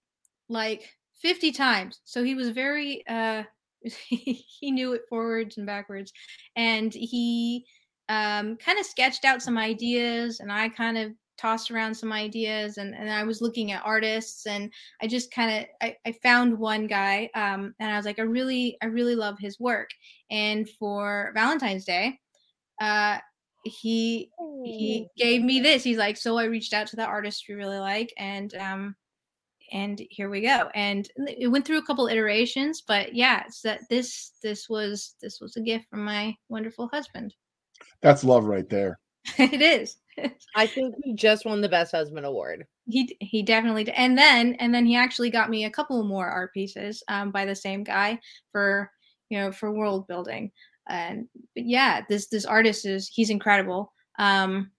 like 0.49 0.93
50 1.21 1.51
times. 1.51 2.01
So 2.03 2.23
he 2.23 2.35
was 2.35 2.49
very 2.49 3.03
uh 3.07 3.43
he 4.09 4.71
knew 4.71 4.93
it 4.93 5.03
forwards 5.09 5.57
and 5.57 5.65
backwards. 5.65 6.11
And 6.55 6.93
he 6.93 7.65
um 8.09 8.57
kind 8.57 8.79
of 8.79 8.85
sketched 8.85 9.25
out 9.25 9.41
some 9.41 9.57
ideas 9.57 10.39
and 10.39 10.51
I 10.51 10.69
kind 10.69 10.97
of 10.97 11.11
tossed 11.35 11.71
around 11.71 11.95
some 11.95 12.13
ideas 12.13 12.77
and, 12.77 12.93
and 12.93 13.09
I 13.09 13.23
was 13.23 13.41
looking 13.41 13.71
at 13.71 13.81
artists 13.83 14.45
and 14.45 14.71
I 15.01 15.07
just 15.07 15.33
kind 15.33 15.59
of 15.59 15.65
I, 15.81 15.95
I 16.05 16.11
found 16.23 16.57
one 16.57 16.85
guy 16.87 17.29
um 17.35 17.73
and 17.79 17.91
I 17.91 17.97
was 17.97 18.05
like 18.05 18.19
I 18.19 18.23
really 18.23 18.77
I 18.81 18.87
really 18.87 19.15
love 19.15 19.37
his 19.39 19.59
work. 19.59 19.89
And 20.29 20.69
for 20.69 21.31
Valentine's 21.33 21.85
Day 21.85 22.19
uh 22.81 23.19
he 23.63 24.29
he 24.65 25.07
gave 25.17 25.41
me 25.43 25.59
this. 25.59 25.83
He's 25.83 25.97
like, 25.97 26.17
so 26.17 26.37
I 26.37 26.45
reached 26.45 26.73
out 26.73 26.87
to 26.87 26.95
the 26.95 27.05
artist 27.05 27.45
we 27.47 27.55
really 27.55 27.79
like, 27.79 28.13
and 28.17 28.53
um, 28.55 28.95
and 29.71 30.01
here 30.09 30.29
we 30.29 30.41
go. 30.41 30.69
And 30.75 31.09
it 31.17 31.47
went 31.47 31.65
through 31.65 31.79
a 31.79 31.85
couple 31.85 32.07
iterations, 32.07 32.83
but 32.85 33.13
yeah, 33.15 33.43
it's 33.47 33.61
that 33.61 33.81
this 33.89 34.33
this 34.41 34.69
was 34.69 35.15
this 35.21 35.39
was 35.41 35.55
a 35.55 35.61
gift 35.61 35.89
from 35.89 36.03
my 36.03 36.35
wonderful 36.49 36.89
husband. 36.93 37.33
That's 38.01 38.23
love 38.23 38.45
right 38.45 38.69
there. 38.69 38.99
it 39.37 39.61
is. 39.61 39.97
I 40.55 40.67
think 40.67 40.95
he 41.03 41.15
just 41.15 41.45
won 41.45 41.61
the 41.61 41.69
best 41.69 41.91
husband 41.91 42.25
award. 42.25 42.65
He 42.87 43.15
he 43.19 43.41
definitely 43.41 43.85
did. 43.85 43.95
And 43.95 44.17
then 44.17 44.55
and 44.55 44.73
then 44.73 44.85
he 44.85 44.95
actually 44.95 45.29
got 45.29 45.49
me 45.49 45.65
a 45.65 45.71
couple 45.71 46.03
more 46.03 46.27
art 46.27 46.53
pieces 46.53 47.03
um, 47.07 47.31
by 47.31 47.45
the 47.45 47.55
same 47.55 47.83
guy 47.83 48.19
for 48.51 48.91
you 49.29 49.39
know 49.39 49.51
for 49.51 49.71
world 49.71 50.07
building 50.07 50.51
and 50.89 51.27
yeah 51.55 52.01
this 52.09 52.27
this 52.27 52.45
artist 52.45 52.85
is 52.85 53.07
he's 53.07 53.29
incredible. 53.29 53.93
Um 54.19 54.71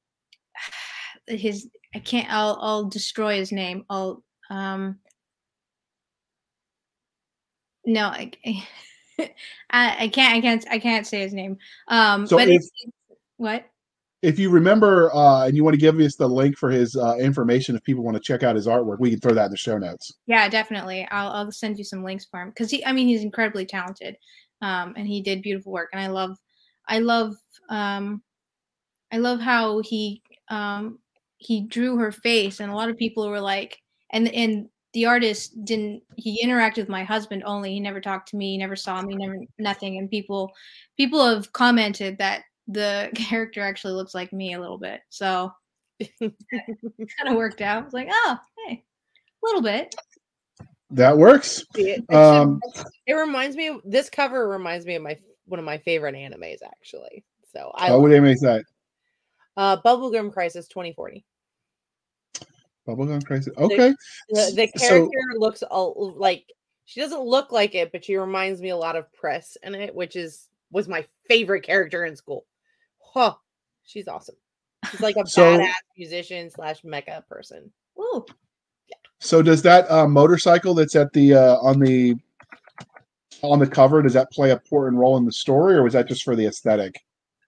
his 1.26 1.68
i 1.94 1.98
can't 1.98 2.30
i'll 2.30 2.59
i'll 2.61 2.84
destroy 2.84 3.36
his 3.36 3.52
name. 3.52 3.84
I'll 3.88 4.22
um 4.50 4.98
no 7.86 8.07
i 8.07 8.30
I, 9.70 9.96
I 10.05 10.09
can't 10.09 10.34
i 10.34 10.40
can't 10.40 10.64
i 10.70 10.78
can't 10.78 11.07
say 11.07 11.20
his 11.20 11.32
name. 11.32 11.59
Um 11.88 12.26
so 12.26 12.36
but 12.36 12.48
if, 12.48 12.62
what? 13.36 13.66
if 14.22 14.38
you 14.38 14.48
remember 14.48 15.14
uh, 15.14 15.46
and 15.46 15.55
you 15.55 15.62
want 15.62 15.74
to 15.74 15.80
give 15.80 16.00
us 16.00 16.16
the 16.16 16.26
link 16.26 16.57
for 16.57 16.70
his 16.70 16.96
uh, 16.96 17.14
information 17.16 17.76
if 17.76 17.82
people 17.82 18.02
want 18.02 18.16
to 18.16 18.22
check 18.22 18.42
out 18.42 18.57
his 18.57 18.66
artwork 18.66 18.98
we 18.98 19.11
can 19.11 19.20
throw 19.20 19.34
that 19.34 19.46
in 19.46 19.50
the 19.50 19.57
show 19.57 19.78
notes. 19.78 20.14
Yeah 20.26 20.48
definitely. 20.48 21.07
I'll, 21.11 21.30
I'll 21.30 21.52
send 21.52 21.78
you 21.78 21.84
some 21.84 22.02
links 22.02 22.24
for 22.24 22.40
him 22.40 22.48
because 22.48 22.70
he 22.70 22.84
i 22.84 22.92
mean 22.92 23.07
he's 23.07 23.22
incredibly 23.22 23.66
talented 23.66 24.16
um, 24.64 24.94
and 24.96 25.06
he 25.06 25.20
did 25.20 25.42
beautiful 25.42 25.72
work. 25.72 25.90
And 25.92 26.00
I 26.00 26.06
love, 26.06 26.38
I 26.88 27.00
love, 27.00 27.36
um, 27.68 28.22
I 29.12 29.18
love 29.18 29.40
how 29.40 29.80
he 29.80 30.22
um, 30.48 30.98
he 31.36 31.60
drew 31.60 31.96
her 31.98 32.10
face, 32.10 32.60
and 32.60 32.72
a 32.72 32.74
lot 32.74 32.88
of 32.88 32.96
people 32.96 33.28
were 33.28 33.40
like, 33.40 33.78
and 34.10 34.28
and 34.28 34.68
the 34.92 35.06
artist 35.06 35.64
didn't. 35.64 36.02
He 36.16 36.44
interacted 36.44 36.78
with 36.78 36.88
my 36.88 37.04
husband 37.04 37.42
only. 37.44 37.72
He 37.72 37.80
never 37.80 38.00
talked 38.00 38.30
to 38.30 38.36
me. 38.36 38.52
He 38.52 38.58
never 38.58 38.76
saw 38.76 39.02
me. 39.02 39.14
Never 39.14 39.38
nothing. 39.58 39.98
And 39.98 40.10
people 40.10 40.52
people 40.96 41.24
have 41.24 41.52
commented 41.52 42.18
that 42.18 42.44
the 42.66 43.10
character 43.14 43.60
actually 43.60 43.94
looks 43.94 44.14
like 44.14 44.32
me 44.32 44.54
a 44.54 44.60
little 44.60 44.78
bit. 44.78 45.00
So 45.10 45.52
kind 46.20 46.32
of 47.26 47.36
worked 47.36 47.60
out. 47.60 47.82
I 47.82 47.84
was 47.84 47.92
like, 47.92 48.08
oh, 48.10 48.38
hey, 48.66 48.84
a 49.42 49.46
little 49.46 49.62
bit. 49.62 49.94
That 50.95 51.18
works. 51.18 51.64
It, 51.74 52.05
um, 52.14 52.61
it, 53.07 53.14
reminds 53.14 53.57
me 53.57 53.66
of 53.66 53.80
this 53.84 54.09
cover 54.09 54.49
reminds 54.49 54.86
me 54.86 54.95
of 54.95 55.03
my 55.03 55.18
one 55.47 55.59
of 55.59 55.66
my 55.66 55.78
favorite 55.78 56.14
animes 56.14 56.59
actually. 56.64 57.24
So 57.53 57.72
I 57.74 57.95
what 57.97 58.12
anime 58.12 58.26
is 58.26 58.40
that? 58.40 58.64
Uh 59.57 59.76
Bubblegum 59.82 60.32
Crisis 60.32 60.68
2040. 60.68 61.24
Bubblegum 62.86 63.24
Crisis. 63.24 63.53
Okay. 63.57 63.92
The, 64.28 64.34
the, 64.34 64.53
the 64.55 64.78
character 64.78 65.20
so, 65.32 65.38
looks 65.38 65.62
all, 65.64 66.14
like 66.16 66.45
she 66.84 67.01
doesn't 67.01 67.22
look 67.22 67.51
like 67.51 67.74
it, 67.74 67.90
but 67.90 68.05
she 68.05 68.16
reminds 68.16 68.61
me 68.61 68.68
a 68.68 68.76
lot 68.76 68.95
of 68.95 69.12
Priss 69.12 69.57
in 69.64 69.74
it, 69.74 69.95
which 69.95 70.14
is 70.14 70.49
was 70.70 70.86
my 70.86 71.05
favorite 71.26 71.62
character 71.62 72.05
in 72.05 72.14
school. 72.14 72.47
Huh. 73.01 73.34
She's 73.84 74.07
awesome. 74.07 74.36
She's 74.90 75.01
like 75.01 75.16
a 75.16 75.26
so, 75.26 75.59
badass 75.59 75.72
musician 75.99 76.51
slash 76.51 76.82
mecha 76.82 77.26
person. 77.26 77.72
Ooh. 77.99 78.24
So 79.20 79.42
does 79.42 79.62
that 79.62 79.90
uh, 79.90 80.06
motorcycle 80.06 80.74
that's 80.74 80.96
at 80.96 81.12
the 81.12 81.34
uh, 81.34 81.56
on 81.56 81.78
the 81.78 82.14
on 83.42 83.58
the 83.58 83.66
cover 83.66 84.02
does 84.02 84.14
that 84.14 84.30
play 84.32 84.50
a 84.50 84.54
important 84.54 84.96
role 84.96 85.16
in 85.16 85.24
the 85.24 85.32
story, 85.32 85.74
or 85.74 85.82
was 85.82 85.92
that 85.92 86.08
just 86.08 86.24
for 86.24 86.36
the 86.36 86.46
aesthetic? 86.46 87.00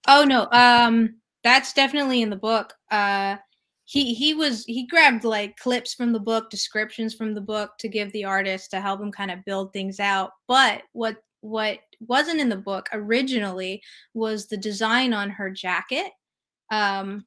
Oh 0.09 0.25
no, 0.25 0.49
um, 0.53 1.17
that's 1.43 1.73
definitely 1.73 2.23
in 2.23 2.31
the 2.31 2.37
book. 2.37 2.75
Uh, 2.91 3.37
he 3.85 4.15
he 4.15 4.35
was 4.35 4.65
he 4.65 4.87
grabbed 4.87 5.25
like 5.25 5.57
clips 5.57 5.95
from 5.95 6.13
the 6.13 6.21
book, 6.21 6.51
descriptions 6.51 7.15
from 7.15 7.35
the 7.35 7.41
book 7.41 7.73
to 7.79 7.89
give 7.89 8.13
the 8.13 8.25
artist 8.25 8.71
to 8.73 8.81
help 8.81 9.01
him 9.01 9.13
kind 9.13 9.31
of 9.31 9.45
build 9.45 9.73
things 9.73 10.01
out. 10.01 10.33
But 10.49 10.83
what 10.93 11.19
what 11.41 11.79
wasn't 12.01 12.41
in 12.41 12.49
the 12.49 12.57
book 12.57 12.89
originally 12.93 13.83
was 14.13 14.47
the 14.47 14.57
design 14.57 15.13
on 15.13 15.31
her 15.31 15.51
jacket. 15.51 16.11
Um, 16.71 17.27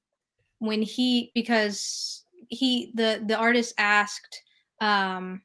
when 0.59 0.81
he 0.81 1.31
because 1.33 2.25
he 2.49 2.91
the 2.95 3.23
the 3.25 3.35
artist 3.35 3.73
asked 3.77 4.41
um 4.81 5.41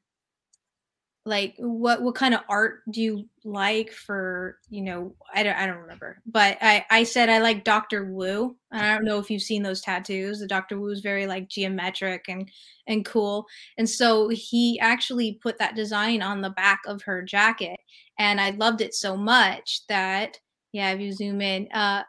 like 1.26 1.54
what 1.58 2.02
what 2.02 2.14
kind 2.14 2.34
of 2.34 2.40
art 2.48 2.80
do 2.90 3.00
you 3.00 3.28
like 3.44 3.90
for 3.90 4.58
you 4.68 4.82
know 4.82 5.14
i 5.34 5.42
don't 5.42 5.56
i 5.56 5.66
don't 5.66 5.78
remember 5.78 6.20
but 6.26 6.58
i 6.60 6.84
i 6.90 7.02
said 7.02 7.30
i 7.30 7.38
like 7.38 7.64
dr 7.64 8.12
woo 8.12 8.54
i 8.72 8.94
don't 8.94 9.04
know 9.04 9.18
if 9.18 9.30
you've 9.30 9.40
seen 9.42 9.62
those 9.62 9.80
tattoos 9.80 10.40
the 10.40 10.46
dr 10.46 10.78
woo 10.78 10.90
is 10.90 11.00
very 11.00 11.26
like 11.26 11.48
geometric 11.48 12.26
and 12.28 12.50
and 12.88 13.06
cool 13.06 13.46
and 13.78 13.88
so 13.88 14.28
he 14.28 14.78
actually 14.80 15.38
put 15.42 15.58
that 15.58 15.74
design 15.74 16.20
on 16.20 16.42
the 16.42 16.50
back 16.50 16.80
of 16.86 17.00
her 17.02 17.22
jacket 17.22 17.78
and 18.18 18.38
i 18.38 18.50
loved 18.50 18.82
it 18.82 18.94
so 18.94 19.16
much 19.16 19.80
that 19.88 20.38
yeah 20.72 20.90
if 20.90 21.00
you 21.00 21.10
zoom 21.12 21.40
in 21.40 21.66
uh 21.72 22.02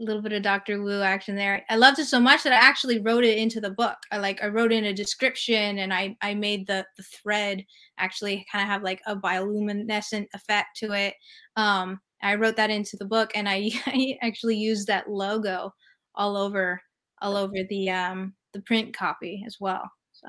little 0.00 0.22
bit 0.22 0.32
of 0.32 0.42
Dr. 0.42 0.82
Woo 0.82 1.02
action 1.02 1.36
there. 1.36 1.64
I 1.68 1.76
loved 1.76 1.98
it 1.98 2.06
so 2.06 2.18
much 2.20 2.42
that 2.42 2.52
I 2.52 2.56
actually 2.56 3.00
wrote 3.00 3.24
it 3.24 3.38
into 3.38 3.60
the 3.60 3.70
book. 3.70 3.96
I 4.10 4.18
like 4.18 4.42
I 4.42 4.48
wrote 4.48 4.72
in 4.72 4.86
a 4.86 4.92
description 4.92 5.78
and 5.78 5.92
I 5.92 6.16
I 6.20 6.34
made 6.34 6.66
the 6.66 6.84
the 6.96 7.02
thread 7.02 7.64
actually 7.98 8.44
kind 8.50 8.62
of 8.62 8.68
have 8.68 8.82
like 8.82 9.00
a 9.06 9.16
bioluminescent 9.16 10.26
effect 10.34 10.76
to 10.78 10.92
it. 10.92 11.14
Um 11.56 12.00
I 12.22 12.36
wrote 12.36 12.56
that 12.56 12.70
into 12.70 12.96
the 12.96 13.04
book 13.04 13.32
and 13.34 13.48
I, 13.48 13.70
I 13.86 14.18
actually 14.22 14.56
used 14.56 14.86
that 14.88 15.10
logo 15.10 15.72
all 16.14 16.36
over 16.36 16.80
all 17.20 17.36
over 17.36 17.54
the 17.68 17.90
um 17.90 18.34
the 18.52 18.60
print 18.62 18.96
copy 18.96 19.44
as 19.46 19.58
well. 19.60 19.88
So 20.12 20.28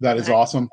that 0.00 0.16
is 0.16 0.28
awesome. 0.28 0.68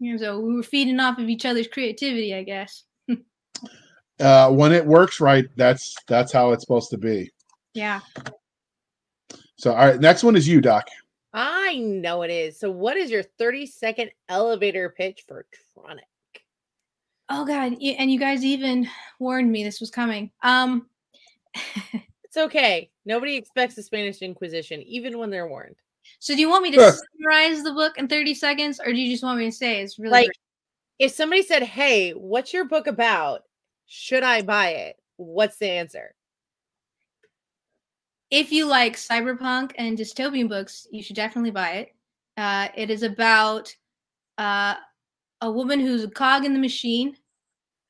Yeah, 0.00 0.16
so 0.16 0.38
we 0.38 0.54
were 0.54 0.62
feeding 0.62 1.00
off 1.00 1.18
of 1.18 1.28
each 1.28 1.44
other's 1.44 1.66
creativity, 1.66 2.34
I 2.34 2.44
guess. 2.44 2.84
uh, 4.20 4.50
when 4.50 4.72
it 4.72 4.86
works 4.86 5.20
right, 5.20 5.46
that's 5.56 5.96
that's 6.06 6.32
how 6.32 6.52
it's 6.52 6.62
supposed 6.62 6.90
to 6.90 6.98
be. 6.98 7.30
Yeah. 7.78 8.00
So, 9.54 9.70
all 9.70 9.86
right, 9.86 10.00
next 10.00 10.24
one 10.24 10.34
is 10.34 10.48
you, 10.48 10.60
Doc. 10.60 10.88
I 11.32 11.76
know 11.76 12.22
it 12.22 12.30
is. 12.32 12.58
So, 12.58 12.72
what 12.72 12.96
is 12.96 13.08
your 13.08 13.22
30 13.22 13.66
second 13.66 14.10
elevator 14.28 14.88
pitch 14.90 15.22
for 15.28 15.46
Tronic? 15.76 16.00
Oh 17.28 17.44
God! 17.44 17.76
And 17.80 18.10
you 18.10 18.18
guys 18.18 18.44
even 18.44 18.88
warned 19.20 19.52
me 19.52 19.62
this 19.62 19.78
was 19.78 19.92
coming. 19.92 20.32
Um, 20.42 20.88
it's 22.24 22.36
okay. 22.36 22.90
Nobody 23.04 23.36
expects 23.36 23.76
the 23.76 23.82
Spanish 23.84 24.22
Inquisition, 24.22 24.82
even 24.82 25.16
when 25.16 25.30
they're 25.30 25.46
warned. 25.46 25.76
So, 26.18 26.34
do 26.34 26.40
you 26.40 26.50
want 26.50 26.64
me 26.64 26.72
to 26.72 26.80
summarize 26.80 27.62
the 27.62 27.74
book 27.74 27.96
in 27.96 28.08
30 28.08 28.34
seconds, 28.34 28.80
or 28.84 28.92
do 28.92 28.98
you 28.98 29.12
just 29.12 29.22
want 29.22 29.38
me 29.38 29.44
to 29.44 29.52
say 29.52 29.82
it's 29.82 30.00
really 30.00 30.10
like 30.10 30.26
great? 30.26 31.06
if 31.10 31.12
somebody 31.12 31.42
said, 31.42 31.62
"Hey, 31.62 32.10
what's 32.10 32.52
your 32.52 32.64
book 32.64 32.88
about? 32.88 33.42
Should 33.86 34.24
I 34.24 34.42
buy 34.42 34.70
it?" 34.70 34.96
What's 35.16 35.58
the 35.58 35.70
answer? 35.70 36.16
If 38.30 38.52
you 38.52 38.66
like 38.66 38.96
cyberpunk 38.96 39.72
and 39.76 39.96
dystopian 39.96 40.48
books, 40.48 40.86
you 40.90 41.02
should 41.02 41.16
definitely 41.16 41.50
buy 41.50 41.70
it. 41.72 41.94
Uh, 42.36 42.68
it 42.76 42.90
is 42.90 43.02
about 43.02 43.74
uh, 44.36 44.74
a 45.40 45.50
woman 45.50 45.80
who's 45.80 46.04
a 46.04 46.10
cog 46.10 46.44
in 46.44 46.52
the 46.52 46.58
machine 46.58 47.16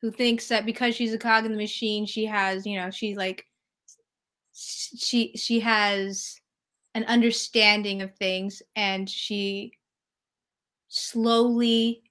who 0.00 0.10
thinks 0.10 0.48
that 0.48 0.64
because 0.64 0.94
she's 0.94 1.12
a 1.12 1.18
cog 1.18 1.44
in 1.44 1.52
the 1.52 1.58
machine, 1.58 2.06
she 2.06 2.24
has, 2.24 2.64
you 2.64 2.78
know, 2.78 2.90
she's 2.90 3.16
like, 3.16 3.44
she 4.52 5.32
she 5.36 5.60
has 5.60 6.40
an 6.94 7.04
understanding 7.04 8.02
of 8.02 8.14
things, 8.16 8.62
and 8.74 9.08
she 9.08 9.72
slowly 10.88 12.02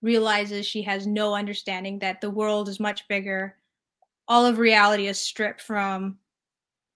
realizes 0.00 0.66
she 0.66 0.82
has 0.82 1.06
no 1.06 1.34
understanding 1.34 1.98
that 1.98 2.20
the 2.20 2.30
world 2.30 2.68
is 2.68 2.80
much 2.80 3.06
bigger. 3.08 3.56
All 4.28 4.46
of 4.46 4.58
reality 4.58 5.06
is 5.06 5.18
stripped 5.18 5.60
from 5.60 6.18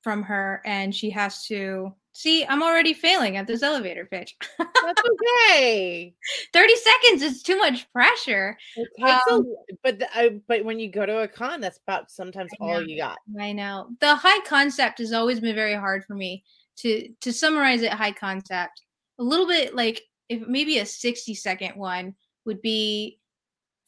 from 0.06 0.22
her 0.22 0.62
and 0.64 0.94
she 0.94 1.10
has 1.10 1.44
to 1.44 1.92
see 2.12 2.46
i'm 2.46 2.62
already 2.62 2.94
failing 2.94 3.36
at 3.36 3.48
this 3.48 3.64
elevator 3.64 4.04
pitch. 4.04 4.36
That's 4.56 5.02
okay. 5.42 6.14
30 6.52 6.74
seconds 6.76 7.22
is 7.22 7.42
too 7.42 7.58
much 7.58 7.90
pressure. 7.92 8.56
Um, 9.02 9.18
a, 9.28 9.42
but 9.82 9.98
the, 9.98 10.06
I, 10.16 10.40
but 10.46 10.64
when 10.64 10.78
you 10.78 10.92
go 10.92 11.06
to 11.06 11.22
a 11.22 11.26
con 11.26 11.60
that's 11.60 11.80
about 11.88 12.12
sometimes 12.12 12.52
all 12.60 12.80
you 12.80 12.96
got. 12.96 13.18
I 13.40 13.50
know. 13.50 13.88
The 14.00 14.14
high 14.14 14.38
concept 14.46 15.00
has 15.00 15.12
always 15.12 15.40
been 15.40 15.56
very 15.56 15.74
hard 15.74 16.04
for 16.04 16.14
me 16.14 16.44
to 16.76 17.08
to 17.22 17.32
summarize 17.32 17.82
it 17.82 17.92
high 17.92 18.12
concept. 18.12 18.82
A 19.18 19.24
little 19.24 19.48
bit 19.48 19.74
like 19.74 20.02
if 20.28 20.46
maybe 20.46 20.78
a 20.78 20.86
60 20.86 21.34
second 21.34 21.72
one 21.74 22.14
would 22.44 22.62
be 22.62 23.18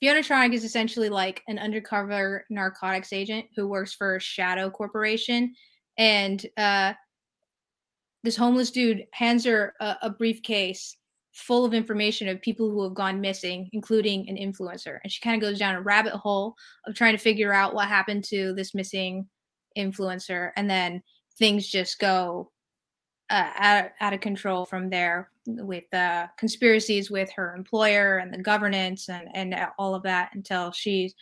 Fiona 0.01 0.23
Tronic 0.23 0.53
is 0.53 0.65
essentially 0.65 1.11
like 1.11 1.45
an 1.47 1.61
undercover 1.61 2.45
narcotics 2.51 3.13
agent 3.13 3.47
who 3.55 3.69
works 3.69 3.95
for 3.95 4.19
Shadow 4.19 4.69
Corporation 4.69 5.55
and 5.99 6.47
uh, 6.57 6.95
this 8.23 8.37
homeless 8.37 8.71
dude 8.71 9.07
hands 9.13 9.45
her 9.45 9.75
a, 9.81 9.97
a 10.03 10.11
briefcase 10.11 10.97
full 11.33 11.65
of 11.65 11.75
information 11.75 12.29
of 12.29 12.41
people 12.41 12.71
who 12.71 12.83
have 12.83 12.95
gone 12.95 13.21
missing, 13.21 13.69
including 13.73 14.29
an 14.29 14.37
influencer. 14.37 14.99
And 15.03 15.13
she 15.13 15.21
kind 15.21 15.41
of 15.41 15.49
goes 15.49 15.59
down 15.59 15.77
a 15.77 15.81
rabbit 15.81 16.15
hole 16.15 16.57
of 16.87 16.95
trying 16.95 17.15
to 17.15 17.23
figure 17.23 17.53
out 17.53 17.75
what 17.75 17.89
happened 17.89 18.25
to 18.25 18.53
this 18.55 18.75
missing 18.75 19.29
influencer. 19.77 20.51
And 20.57 20.69
then 20.69 21.03
things 21.39 21.69
just 21.69 22.01
go 22.01 22.51
uh, 23.31 23.51
out, 23.57 23.91
out 24.01 24.15
of 24.15 24.21
control 24.21 24.67
from 24.67 24.91
there 24.91 25.31
with 25.47 25.93
uh, 25.95 26.27
conspiracies 26.39 27.11
with 27.11 27.31
her 27.33 27.55
employer 27.55 28.19
and 28.19 28.33
the 28.33 28.39
governance 28.39 29.09
and, 29.09 29.29
and 29.35 29.55
all 29.79 29.95
of 29.95 30.03
that 30.03 30.31
until 30.35 30.73
she's 30.73 31.15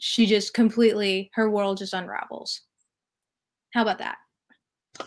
she 0.00 0.26
just 0.26 0.54
completely 0.54 1.28
her 1.34 1.50
world 1.50 1.76
just 1.76 1.92
unravels 1.92 2.62
how 3.74 3.82
about 3.82 3.98
that? 3.98 4.16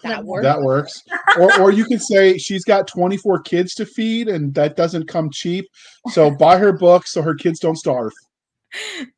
That 0.04 0.24
works. 0.24 0.44
That 0.44 0.62
works. 0.62 1.04
or, 1.38 1.62
or 1.62 1.72
you 1.72 1.86
could 1.86 2.02
say 2.02 2.38
she's 2.38 2.64
got 2.64 2.88
24 2.88 3.42
kids 3.42 3.74
to 3.76 3.86
feed, 3.86 4.30
and 4.30 4.54
that 4.56 4.76
doesn't 4.76 5.08
come 5.08 5.30
cheap. 5.32 5.66
So 6.12 6.32
buy 6.40 6.58
her 6.58 6.72
book 6.72 7.08
so 7.08 7.22
her 7.22 7.36
kids 7.36 7.60
don't 7.60 7.76
starve. 7.76 8.14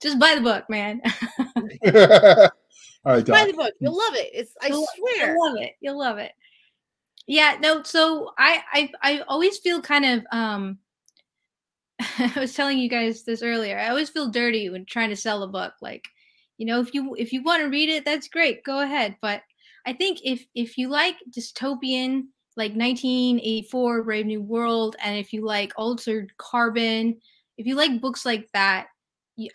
Just 0.02 0.20
buy 0.20 0.36
the 0.36 0.42
book, 0.42 0.66
man. 0.70 1.02
All 3.06 3.12
right, 3.14 3.26
Doc. 3.26 3.36
buy 3.36 3.46
the 3.46 3.54
book. 3.54 3.74
You'll 3.80 3.98
love 3.98 4.16
it. 4.16 4.30
It's 4.34 4.54
I 4.62 4.68
you'll, 4.68 4.88
swear. 4.96 5.34
You'll 5.34 5.46
love 5.46 5.62
it. 5.62 5.72
You'll 5.80 6.00
love 6.00 6.18
it. 6.18 6.32
Yeah, 7.28 7.58
no, 7.62 7.84
so 7.84 8.32
I 8.38 8.62
I 8.74 8.92
I 9.02 9.22
always 9.28 9.60
feel 9.60 9.82
kind 9.82 10.06
of 10.06 10.26
um 10.32 10.80
I 12.00 12.34
was 12.36 12.54
telling 12.54 12.80
you 12.80 12.90
guys 12.90 13.24
this 13.24 13.44
earlier. 13.44 13.78
I 13.78 13.90
always 13.90 14.10
feel 14.10 14.30
dirty 14.30 14.70
when 14.70 14.86
trying 14.86 15.10
to 15.10 15.16
sell 15.16 15.44
a 15.44 15.48
book. 15.48 15.74
Like 15.82 16.08
you 16.58 16.66
know 16.66 16.80
if 16.80 16.94
you 16.94 17.16
if 17.18 17.34
you 17.34 17.44
want 17.44 17.62
to 17.62 17.70
read 17.70 17.90
it 17.90 18.06
that's 18.06 18.28
great 18.28 18.64
go 18.64 18.82
ahead 18.82 19.16
but 19.22 19.42
i 19.86 19.94
think 19.94 20.20
if 20.24 20.46
if 20.56 20.78
you 20.78 20.88
like 20.88 21.16
dystopian 21.30 22.24
like 22.56 22.72
1984 22.76 24.04
brave 24.04 24.26
new 24.26 24.42
world 24.42 24.96
and 25.04 25.18
if 25.18 25.34
you 25.34 25.46
like 25.46 25.74
altered 25.76 26.32
carbon 26.38 27.20
if 27.58 27.66
you 27.66 27.76
like 27.76 28.02
books 28.02 28.26
like 28.26 28.48
that 28.54 28.88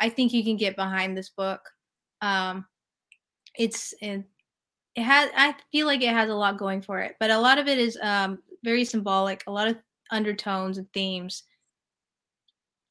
i 0.00 0.08
think 0.08 0.32
you 0.32 0.42
can 0.42 0.56
get 0.56 0.76
behind 0.76 1.16
this 1.16 1.30
book. 1.30 1.60
Um 2.20 2.66
it's 3.54 3.94
it, 4.00 4.24
it 4.94 5.02
has 5.02 5.30
i 5.36 5.54
feel 5.70 5.86
like 5.86 6.02
it 6.02 6.12
has 6.12 6.30
a 6.30 6.34
lot 6.34 6.58
going 6.58 6.82
for 6.82 7.00
it 7.00 7.14
but 7.20 7.30
a 7.30 7.38
lot 7.38 7.58
of 7.58 7.68
it 7.68 7.78
is 7.78 7.96
um 8.02 8.38
very 8.64 8.84
symbolic 8.84 9.44
a 9.46 9.52
lot 9.52 9.68
of 9.68 9.76
undertones 10.10 10.78
and 10.78 10.92
themes 10.92 11.44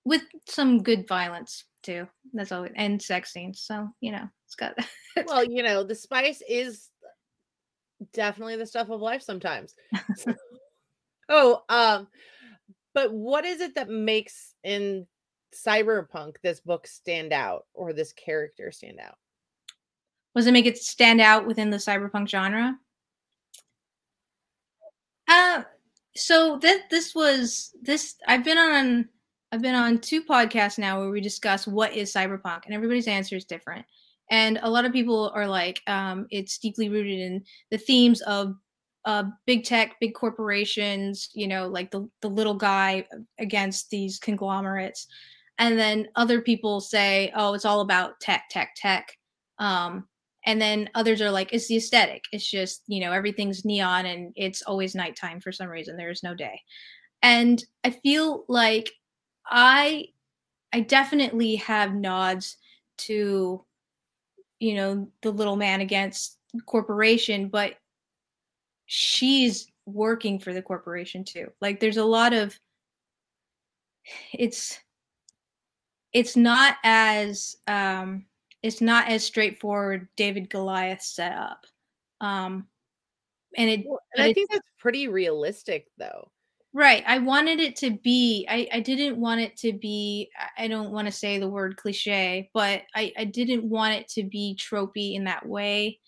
with 0.05 0.21
some 0.47 0.81
good 0.81 1.07
violence 1.07 1.65
too. 1.87 2.07
That's 2.33 2.51
all, 2.51 2.67
and 2.75 3.01
sex 3.01 3.31
scenes. 3.31 3.61
So 3.61 3.89
you 4.01 4.11
know, 4.11 4.27
it's 4.45 4.55
got. 4.55 4.77
well, 5.25 5.43
you 5.43 5.63
know, 5.63 5.83
the 5.83 5.95
spice 5.95 6.43
is 6.47 6.89
definitely 8.13 8.57
the 8.57 8.65
stuff 8.65 8.89
of 8.89 9.01
life 9.01 9.21
sometimes. 9.21 9.73
oh, 11.29 11.63
um, 11.69 12.07
but 12.93 13.13
what 13.13 13.45
is 13.45 13.61
it 13.61 13.75
that 13.75 13.89
makes 13.89 14.53
in 14.63 15.07
cyberpunk 15.55 16.35
this 16.43 16.59
book 16.59 16.85
stand 16.85 17.31
out 17.31 17.65
or 17.73 17.93
this 17.93 18.11
character 18.13 18.71
stand 18.71 18.99
out? 18.99 19.15
Was 20.35 20.45
it 20.45 20.51
make 20.51 20.65
it 20.65 20.77
stand 20.77 21.21
out 21.21 21.47
within 21.47 21.69
the 21.69 21.77
cyberpunk 21.77 22.27
genre? 22.27 22.77
Uh 25.29 25.63
so 26.15 26.57
this 26.61 26.81
this 26.89 27.15
was 27.15 27.75
this 27.81 28.15
I've 28.27 28.43
been 28.43 28.57
on 28.57 29.09
I've 29.51 29.61
been 29.61 29.75
on 29.75 29.99
two 29.99 30.23
podcasts 30.23 30.77
now 30.77 30.99
where 30.99 31.09
we 31.09 31.21
discuss 31.21 31.67
what 31.67 31.93
is 31.93 32.13
cyberpunk, 32.13 32.65
and 32.65 32.73
everybody's 32.73 33.07
answer 33.07 33.35
is 33.35 33.45
different. 33.45 33.85
And 34.29 34.59
a 34.61 34.69
lot 34.69 34.85
of 34.85 34.91
people 34.91 35.31
are 35.33 35.47
like, 35.47 35.81
um, 35.87 36.27
it's 36.31 36.57
deeply 36.57 36.89
rooted 36.89 37.19
in 37.19 37.43
the 37.71 37.77
themes 37.77 38.21
of 38.21 38.55
uh, 39.05 39.23
big 39.45 39.63
tech, 39.63 39.95
big 40.01 40.13
corporations, 40.13 41.29
you 41.33 41.47
know, 41.47 41.67
like 41.67 41.91
the, 41.91 42.09
the 42.21 42.29
little 42.29 42.53
guy 42.53 43.05
against 43.39 43.89
these 43.89 44.19
conglomerates. 44.19 45.07
And 45.59 45.79
then 45.79 46.09
other 46.15 46.41
people 46.41 46.81
say, 46.81 47.31
oh, 47.33 47.53
it's 47.53 47.63
all 47.63 47.79
about 47.79 48.19
tech, 48.19 48.49
tech, 48.49 48.75
tech. 48.75 49.17
Um, 49.59 50.07
and 50.45 50.61
then 50.61 50.89
others 50.93 51.21
are 51.21 51.31
like, 51.31 51.53
it's 51.53 51.67
the 51.67 51.77
aesthetic. 51.77 52.25
It's 52.33 52.49
just, 52.49 52.83
you 52.87 52.99
know, 52.99 53.13
everything's 53.13 53.63
neon 53.63 54.05
and 54.05 54.33
it's 54.35 54.61
always 54.61 54.93
nighttime 54.93 55.39
for 55.39 55.53
some 55.53 55.69
reason. 55.69 55.95
There 55.95 56.09
is 56.09 56.21
no 56.21 56.35
day. 56.35 56.61
And 57.21 57.63
I 57.85 57.91
feel 57.91 58.43
like 58.49 58.91
I 59.49 60.09
I 60.73 60.81
definitely 60.81 61.55
have 61.57 61.93
nods 61.93 62.57
to, 62.99 63.63
you 64.59 64.75
know, 64.75 65.09
the 65.21 65.31
little 65.31 65.55
man 65.55 65.81
against 65.81 66.37
corporation, 66.65 67.49
but 67.49 67.75
she's 68.85 69.67
working 69.85 70.39
for 70.39 70.53
the 70.53 70.61
corporation 70.61 71.23
too. 71.23 71.51
Like 71.61 71.79
there's 71.79 71.97
a 71.97 72.05
lot 72.05 72.33
of 72.33 72.57
it's 74.33 74.79
it's 76.13 76.35
not 76.35 76.75
as 76.83 77.57
um 77.67 78.25
it's 78.63 78.81
not 78.81 79.07
as 79.09 79.23
straightforward 79.23 80.07
David 80.15 80.49
Goliath 80.49 81.01
set 81.01 81.33
up. 81.33 81.65
Um 82.21 82.67
and 83.57 83.69
it 83.69 83.85
and 83.85 84.23
I 84.23 84.33
think 84.33 84.49
that's 84.51 84.67
pretty 84.79 85.07
realistic 85.07 85.87
though. 85.97 86.31
Right. 86.77 87.03
I 87.07 87.17
wanted 87.17 87.59
it 87.59 87.75
to 87.77 87.97
be, 88.03 88.45
I, 88.47 88.69
I 88.71 88.81
didn't 88.81 89.19
want 89.19 89.41
it 89.41 89.57
to 89.57 89.73
be, 89.73 90.29
I 90.59 90.67
don't 90.67 90.91
want 90.91 91.07
to 91.07 91.11
say 91.11 91.39
the 91.39 91.49
word 91.49 91.75
cliche, 91.75 92.51
but 92.53 92.83
I, 92.93 93.11
I 93.17 93.23
didn't 93.23 93.63
want 93.63 93.95
it 93.95 94.07
to 94.09 94.23
be 94.23 94.55
tropey 94.61 95.15
in 95.15 95.23
that 95.23 95.43
way. 95.43 95.99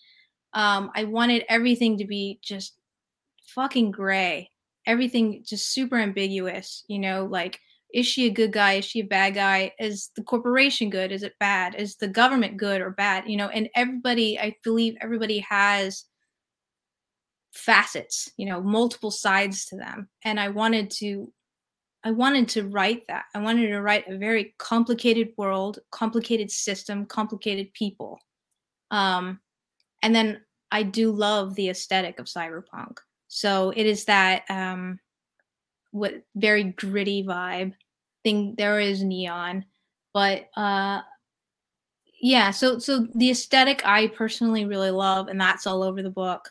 Um, 0.54 0.92
I 0.94 1.02
wanted 1.02 1.44
everything 1.48 1.98
to 1.98 2.04
be 2.06 2.38
just 2.40 2.74
fucking 3.48 3.90
gray. 3.90 4.52
Everything 4.86 5.42
just 5.44 5.72
super 5.74 5.96
ambiguous, 5.98 6.84
you 6.86 7.00
know, 7.00 7.24
like, 7.24 7.58
is 7.92 8.06
she 8.06 8.26
a 8.26 8.30
good 8.30 8.52
guy? 8.52 8.74
Is 8.74 8.84
she 8.84 9.00
a 9.00 9.04
bad 9.04 9.34
guy? 9.34 9.72
Is 9.80 10.12
the 10.14 10.22
corporation 10.22 10.88
good? 10.88 11.10
Is 11.10 11.24
it 11.24 11.34
bad? 11.40 11.74
Is 11.74 11.96
the 11.96 12.06
government 12.06 12.58
good 12.58 12.80
or 12.80 12.90
bad? 12.90 13.24
You 13.26 13.38
know, 13.38 13.48
and 13.48 13.68
everybody, 13.74 14.38
I 14.38 14.54
believe 14.62 14.94
everybody 15.00 15.40
has 15.40 16.04
facets 17.52 18.30
you 18.36 18.46
know 18.46 18.60
multiple 18.60 19.10
sides 19.10 19.66
to 19.66 19.76
them. 19.76 20.08
And 20.24 20.38
i 20.38 20.48
wanted 20.48 20.90
to 20.92 21.32
i 22.04 22.10
wanted 22.10 22.48
to 22.50 22.66
write 22.68 23.06
that. 23.08 23.24
I 23.34 23.40
wanted 23.40 23.68
to 23.68 23.80
write 23.80 24.08
a 24.08 24.16
very 24.16 24.54
complicated 24.58 25.32
world 25.36 25.78
complicated 25.90 26.50
system 26.50 27.06
complicated 27.06 27.72
people. 27.74 28.20
Um 28.90 29.40
and 30.02 30.14
then 30.14 30.40
i 30.70 30.82
do 30.82 31.10
love 31.12 31.54
the 31.54 31.70
aesthetic 31.70 32.18
of 32.18 32.26
cyberpunk. 32.26 32.98
So 33.28 33.70
it 33.76 33.86
is 33.86 34.04
that 34.06 34.44
um 34.48 34.98
what 35.90 36.22
very 36.36 36.64
gritty 36.64 37.24
vibe. 37.24 37.74
Thing 38.22 38.54
there 38.56 38.78
is 38.78 39.02
neon. 39.02 39.64
But 40.14 40.48
uh 40.56 41.00
yeah 42.20 42.50
so 42.50 42.78
so 42.78 43.06
the 43.14 43.30
aesthetic 43.30 43.80
i 43.86 44.06
personally 44.06 44.66
really 44.66 44.90
love 44.90 45.28
and 45.28 45.40
that's 45.40 45.66
all 45.66 45.82
over 45.82 46.02
the 46.02 46.10
book 46.10 46.50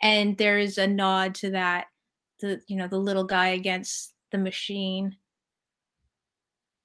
and 0.00 0.36
there 0.36 0.58
is 0.58 0.78
a 0.78 0.86
nod 0.86 1.34
to 1.36 1.50
that 1.50 1.86
the 2.40 2.60
you 2.66 2.76
know 2.76 2.88
the 2.88 2.98
little 2.98 3.24
guy 3.24 3.48
against 3.48 4.14
the 4.30 4.38
machine. 4.38 5.16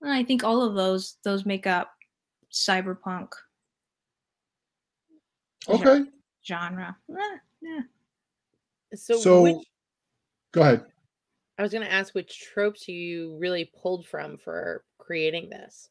And 0.02 0.12
i 0.12 0.24
think 0.24 0.44
all 0.44 0.62
of 0.62 0.76
those 0.76 1.18
those 1.24 1.46
make 1.46 1.68
up 1.68 1.92
cyberpunk. 2.52 3.30
Okay. 5.70 6.04
Genre. 6.46 6.96
Eh, 7.10 7.38
yeah. 7.62 7.80
So, 8.96 9.18
So- 9.18 9.42
which, 9.44 9.68
go 10.52 10.62
ahead. 10.62 10.86
I 11.58 11.62
was 11.62 11.72
going 11.72 11.86
to 11.86 11.92
ask 11.92 12.16
which 12.16 12.42
tropes 12.42 12.88
you 12.88 13.38
really 13.38 13.72
pulled 13.82 14.08
from 14.08 14.38
for 14.38 14.84
creating 14.98 15.50
this. 15.50 15.90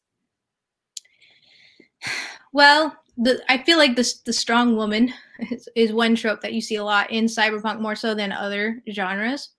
well 2.53 2.95
the 3.17 3.41
i 3.49 3.57
feel 3.57 3.77
like 3.77 3.95
the, 3.95 4.13
the 4.25 4.33
strong 4.33 4.75
woman 4.75 5.13
is, 5.51 5.69
is 5.75 5.93
one 5.93 6.15
trope 6.15 6.41
that 6.41 6.53
you 6.53 6.61
see 6.61 6.75
a 6.75 6.83
lot 6.83 7.11
in 7.11 7.25
cyberpunk 7.25 7.79
more 7.79 7.95
so 7.95 8.13
than 8.15 8.31
other 8.31 8.81
genres. 8.91 9.49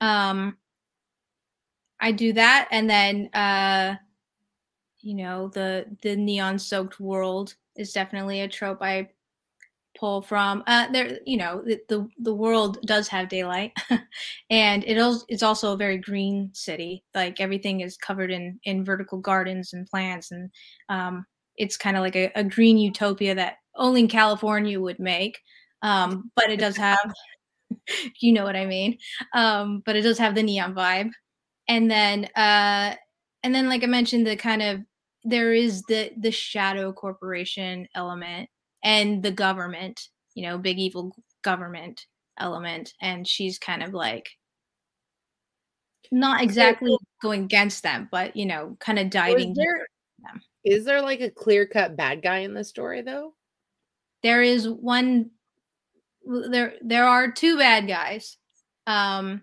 Um 0.00 0.56
i 2.00 2.12
do 2.12 2.32
that 2.34 2.68
and 2.70 2.88
then 2.88 3.30
uh 3.32 3.96
you 5.00 5.14
know 5.14 5.48
the 5.48 5.86
the 6.02 6.14
neon 6.14 6.58
soaked 6.58 7.00
world 7.00 7.54
is 7.76 7.92
definitely 7.92 8.40
a 8.40 8.48
trope 8.48 8.82
i 8.82 9.08
pull 9.96 10.20
from. 10.22 10.62
Uh 10.66 10.90
there 10.90 11.18
you 11.24 11.36
know 11.36 11.62
the 11.64 11.80
the, 11.88 12.06
the 12.18 12.34
world 12.34 12.78
does 12.86 13.08
have 13.08 13.28
daylight 13.28 13.72
and 14.50 14.84
it 14.84 14.96
is 14.96 15.24
it's 15.28 15.42
also 15.42 15.72
a 15.72 15.76
very 15.76 15.98
green 15.98 16.50
city. 16.52 17.02
Like 17.14 17.40
everything 17.40 17.80
is 17.80 17.96
covered 17.96 18.30
in 18.30 18.60
in 18.64 18.84
vertical 18.84 19.18
gardens 19.18 19.72
and 19.72 19.86
plants 19.86 20.32
and 20.32 20.50
um 20.88 21.24
it's 21.56 21.76
kind 21.76 21.96
of 21.96 22.02
like 22.02 22.16
a, 22.16 22.30
a 22.34 22.44
green 22.44 22.78
utopia 22.78 23.34
that 23.34 23.56
only 23.74 24.00
in 24.00 24.08
california 24.08 24.80
would 24.80 24.98
make 24.98 25.38
um 25.82 26.30
but 26.36 26.50
it 26.50 26.58
does 26.58 26.76
have 26.76 27.12
you 28.20 28.32
know 28.32 28.44
what 28.44 28.56
i 28.56 28.66
mean 28.66 28.96
um 29.34 29.82
but 29.84 29.96
it 29.96 30.02
does 30.02 30.18
have 30.18 30.34
the 30.34 30.42
neon 30.42 30.74
vibe 30.74 31.10
and 31.68 31.90
then 31.90 32.24
uh 32.36 32.94
and 33.42 33.54
then 33.54 33.68
like 33.68 33.82
i 33.82 33.86
mentioned 33.86 34.26
the 34.26 34.36
kind 34.36 34.62
of 34.62 34.80
there 35.24 35.52
is 35.52 35.82
the 35.82 36.12
the 36.18 36.30
shadow 36.30 36.92
corporation 36.92 37.88
element 37.94 38.48
and 38.84 39.22
the 39.22 39.32
government 39.32 40.08
you 40.34 40.42
know 40.42 40.56
big 40.56 40.78
evil 40.78 41.12
government 41.42 42.06
element 42.38 42.92
and 43.00 43.26
she's 43.26 43.58
kind 43.58 43.82
of 43.82 43.92
like 43.92 44.30
not 46.12 46.42
exactly 46.42 46.96
going 47.20 47.44
against 47.44 47.82
them 47.82 48.08
but 48.10 48.36
you 48.36 48.46
know 48.46 48.76
kind 48.78 48.98
of 48.98 49.06
Was 49.06 49.12
diving 49.12 49.54
there, 49.54 49.86
them. 50.22 50.40
Is 50.66 50.84
there 50.84 51.00
like 51.00 51.20
a 51.20 51.30
clear 51.30 51.64
cut 51.66 51.96
bad 51.96 52.20
guy 52.22 52.38
in 52.38 52.52
the 52.52 52.64
story 52.64 53.00
though? 53.00 53.32
there 54.22 54.42
is 54.42 54.68
one 54.68 55.30
there 56.50 56.74
there 56.82 57.06
are 57.06 57.30
two 57.30 57.56
bad 57.58 57.86
guys 57.86 58.38
um 58.86 59.42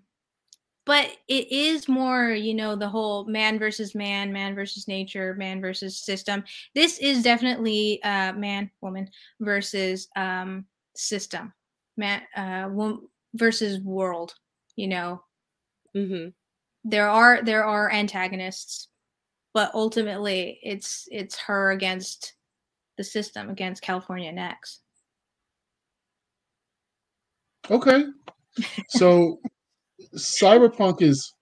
but 0.85 1.07
it 1.29 1.49
is 1.51 1.87
more 1.87 2.31
you 2.31 2.53
know 2.53 2.75
the 2.75 2.89
whole 2.89 3.25
man 3.25 3.57
versus 3.57 3.95
man 3.95 4.33
man 4.33 4.55
versus 4.55 4.87
nature 4.87 5.33
man 5.35 5.61
versus 5.61 5.99
system 6.03 6.43
this 6.75 6.97
is 6.97 7.23
definitely 7.23 8.01
uh 8.03 8.33
man 8.33 8.69
woman 8.81 9.07
versus 9.39 10.09
um 10.17 10.65
system 10.95 11.53
man 11.95 12.21
uh 12.35 12.67
wom- 12.69 13.07
versus 13.35 13.79
world 13.79 14.33
you 14.75 14.87
know 14.87 15.21
Mm-hmm. 15.95 16.29
there 16.83 17.07
are 17.07 17.41
there 17.43 17.63
are 17.63 17.91
antagonists 17.91 18.89
but 19.53 19.71
ultimately 19.73 20.59
it's 20.63 21.07
it's 21.11 21.37
her 21.37 21.71
against 21.71 22.33
the 22.97 23.03
system 23.03 23.49
against 23.49 23.81
california 23.81 24.31
next 24.31 24.81
okay 27.71 28.05
so 28.89 29.39
cyberpunk 30.15 31.01
is 31.01 31.33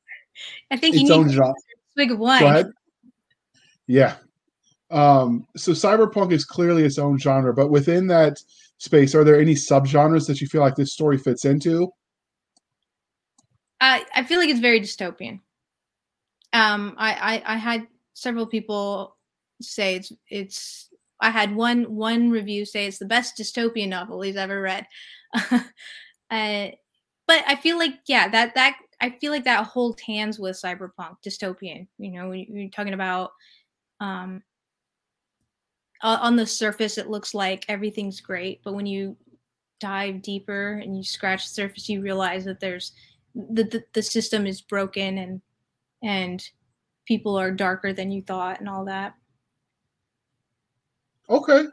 i 0.71 0.77
think 0.77 0.95
its 0.95 1.09
own 1.09 1.27
a 1.27 1.31
genre 1.31 1.53
swig 1.93 2.11
of 2.11 2.19
wine 2.19 2.41
Go 2.41 2.47
ahead. 2.47 2.71
Yeah. 3.91 4.15
Um, 4.89 5.45
so 5.57 5.73
cyberpunk 5.73 6.31
is 6.31 6.45
clearly 6.45 6.85
its 6.85 6.97
own 6.97 7.17
genre, 7.17 7.53
but 7.53 7.69
within 7.69 8.07
that 8.07 8.37
space, 8.77 9.13
are 9.13 9.25
there 9.25 9.39
any 9.39 9.53
subgenres 9.53 10.27
that 10.27 10.39
you 10.39 10.47
feel 10.47 10.61
like 10.61 10.75
this 10.75 10.93
story 10.93 11.17
fits 11.17 11.43
into? 11.43 11.91
I, 13.81 14.05
I 14.15 14.23
feel 14.23 14.39
like 14.39 14.49
it's 14.49 14.61
very 14.61 14.79
dystopian. 14.79 15.41
Um, 16.53 16.95
I, 16.97 17.41
I 17.45 17.53
I 17.53 17.57
had 17.57 17.87
several 18.13 18.45
people 18.45 19.17
say 19.61 19.95
it's 19.95 20.11
it's. 20.29 20.87
I 21.19 21.29
had 21.29 21.55
one 21.55 21.95
one 21.95 22.31
review 22.31 22.65
say 22.65 22.87
it's 22.87 22.97
the 22.97 23.05
best 23.05 23.37
dystopian 23.37 23.89
novel 23.89 24.21
he's 24.21 24.35
ever 24.35 24.59
read. 24.61 24.87
uh, 25.51 25.59
but 26.29 27.43
I 27.47 27.55
feel 27.61 27.77
like 27.77 27.95
yeah 28.07 28.27
that 28.27 28.55
that 28.55 28.77
I 28.99 29.11
feel 29.19 29.31
like 29.31 29.45
that 29.45 29.65
holds 29.65 30.01
hands 30.01 30.39
with 30.39 30.61
cyberpunk 30.61 31.17
dystopian. 31.25 31.87
You 31.97 32.11
know, 32.11 32.31
you're 32.31 32.69
talking 32.69 32.93
about 32.93 33.31
um, 33.99 34.41
on 36.03 36.35
the 36.35 36.45
surface 36.45 36.97
it 36.97 37.09
looks 37.09 37.33
like 37.33 37.65
everything's 37.67 38.21
great, 38.21 38.61
but 38.63 38.73
when 38.73 38.85
you 38.85 39.15
dive 39.79 40.21
deeper 40.21 40.79
and 40.83 40.95
you 40.95 41.03
scratch 41.03 41.43
the 41.43 41.53
surface, 41.53 41.89
you 41.89 42.01
realize 42.01 42.45
that 42.45 42.59
there's 42.59 42.93
the, 43.35 43.63
the 43.63 43.83
the 43.93 44.03
system 44.03 44.45
is 44.45 44.61
broken 44.61 45.17
and 45.17 45.41
and 46.03 46.49
people 47.11 47.37
are 47.37 47.51
darker 47.51 47.91
than 47.91 48.09
you 48.09 48.21
thought 48.21 48.61
and 48.61 48.69
all 48.69 48.85
that. 48.85 49.15
Okay. 51.29 51.65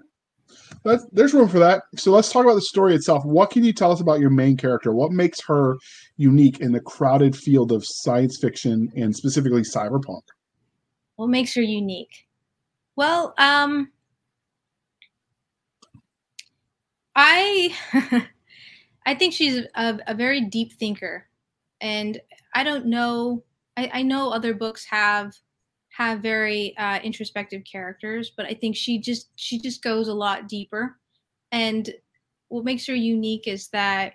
That's, 0.82 1.06
there's 1.12 1.32
room 1.32 1.48
for 1.48 1.60
that. 1.60 1.84
So 1.94 2.10
let's 2.10 2.32
talk 2.32 2.44
about 2.44 2.56
the 2.56 2.60
story 2.60 2.92
itself. 2.92 3.24
What 3.24 3.50
can 3.50 3.62
you 3.62 3.72
tell 3.72 3.92
us 3.92 4.00
about 4.00 4.18
your 4.18 4.30
main 4.30 4.56
character? 4.56 4.92
What 4.92 5.12
makes 5.12 5.40
her 5.42 5.76
unique 6.16 6.58
in 6.58 6.72
the 6.72 6.80
crowded 6.80 7.36
field 7.36 7.70
of 7.70 7.86
science 7.86 8.36
fiction 8.40 8.90
and 8.96 9.14
specifically 9.14 9.62
cyberpunk? 9.62 10.22
What 11.14 11.28
makes 11.28 11.54
her 11.54 11.62
unique? 11.62 12.26
Well, 12.96 13.32
um 13.38 13.92
I 17.14 17.72
I 19.06 19.14
think 19.14 19.34
she's 19.34 19.62
a, 19.76 20.00
a 20.08 20.14
very 20.14 20.40
deep 20.46 20.72
thinker, 20.72 21.28
and 21.80 22.20
I 22.56 22.64
don't 22.64 22.86
know. 22.86 23.44
I, 23.78 23.90
I 23.94 24.02
know 24.02 24.30
other 24.30 24.54
books 24.54 24.84
have 24.86 25.32
have 25.90 26.20
very 26.20 26.76
uh, 26.76 26.98
introspective 27.02 27.62
characters, 27.70 28.32
but 28.36 28.46
I 28.46 28.54
think 28.54 28.76
she 28.76 28.98
just 28.98 29.30
she 29.36 29.58
just 29.58 29.82
goes 29.82 30.08
a 30.08 30.14
lot 30.14 30.48
deeper. 30.48 30.96
And 31.52 31.88
what 32.48 32.64
makes 32.64 32.86
her 32.86 32.94
unique 32.94 33.46
is 33.46 33.68
that 33.68 34.14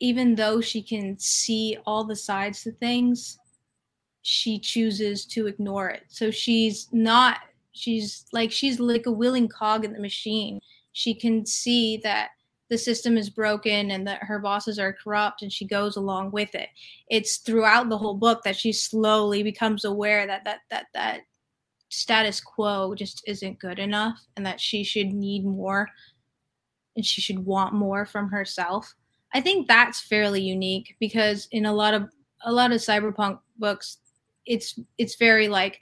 even 0.00 0.34
though 0.34 0.60
she 0.60 0.82
can 0.82 1.18
see 1.18 1.78
all 1.86 2.04
the 2.04 2.14
sides 2.14 2.62
to 2.62 2.72
things, 2.72 3.38
she 4.20 4.58
chooses 4.58 5.24
to 5.26 5.46
ignore 5.46 5.88
it. 5.88 6.02
So 6.08 6.30
she's 6.30 6.88
not 6.92 7.38
she's 7.72 8.26
like 8.32 8.52
she's 8.52 8.78
like 8.78 9.06
a 9.06 9.10
willing 9.10 9.48
cog 9.48 9.84
in 9.84 9.94
the 9.94 10.00
machine. 10.00 10.60
She 10.92 11.14
can 11.14 11.46
see 11.46 11.96
that 11.98 12.30
the 12.68 12.78
system 12.78 13.16
is 13.16 13.30
broken 13.30 13.90
and 13.92 14.06
that 14.06 14.22
her 14.22 14.38
bosses 14.38 14.78
are 14.78 14.92
corrupt 14.92 15.42
and 15.42 15.52
she 15.52 15.66
goes 15.66 15.96
along 15.96 16.32
with 16.32 16.54
it. 16.54 16.68
It's 17.08 17.38
throughout 17.38 17.88
the 17.88 17.98
whole 17.98 18.14
book 18.14 18.42
that 18.44 18.56
she 18.56 18.72
slowly 18.72 19.42
becomes 19.42 19.84
aware 19.84 20.26
that 20.26 20.44
that 20.44 20.60
that 20.70 20.86
that 20.94 21.20
status 21.88 22.40
quo 22.40 22.94
just 22.94 23.22
isn't 23.26 23.60
good 23.60 23.78
enough 23.78 24.18
and 24.36 24.44
that 24.44 24.60
she 24.60 24.82
should 24.82 25.12
need 25.12 25.44
more 25.44 25.88
and 26.96 27.04
she 27.04 27.20
should 27.20 27.38
want 27.38 27.74
more 27.74 28.04
from 28.04 28.28
herself. 28.30 28.94
I 29.32 29.40
think 29.40 29.68
that's 29.68 30.00
fairly 30.00 30.42
unique 30.42 30.96
because 30.98 31.46
in 31.52 31.66
a 31.66 31.72
lot 31.72 31.94
of 31.94 32.08
a 32.44 32.52
lot 32.52 32.72
of 32.72 32.80
cyberpunk 32.80 33.38
books 33.58 33.98
it's 34.46 34.78
it's 34.98 35.16
very 35.16 35.48
like 35.48 35.80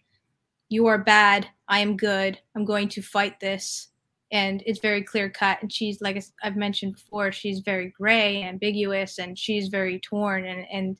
you 0.69 0.87
are 0.87 0.99
bad 0.99 1.47
i 1.69 1.81
am 1.81 1.97
good 1.97 2.39
i'm 2.57 2.65
going 2.65 2.89
to 2.89 3.03
fight 3.03 3.39
this 3.41 3.89
and 4.33 4.63
it's 4.67 4.81
very 4.81 5.03
clear 5.03 5.29
cut 5.29 5.59
and 5.61 5.73
she's 5.73 6.01
like 6.01 6.23
i've 6.43 6.57
mentioned 6.57 6.95
before 6.95 7.31
she's 7.31 7.61
very 7.61 7.93
gray 7.99 8.43
ambiguous 8.43 9.19
and 9.19 9.39
she's 9.39 9.69
very 9.69 10.01
torn 10.01 10.45
and 10.45 10.67
and 10.73 10.99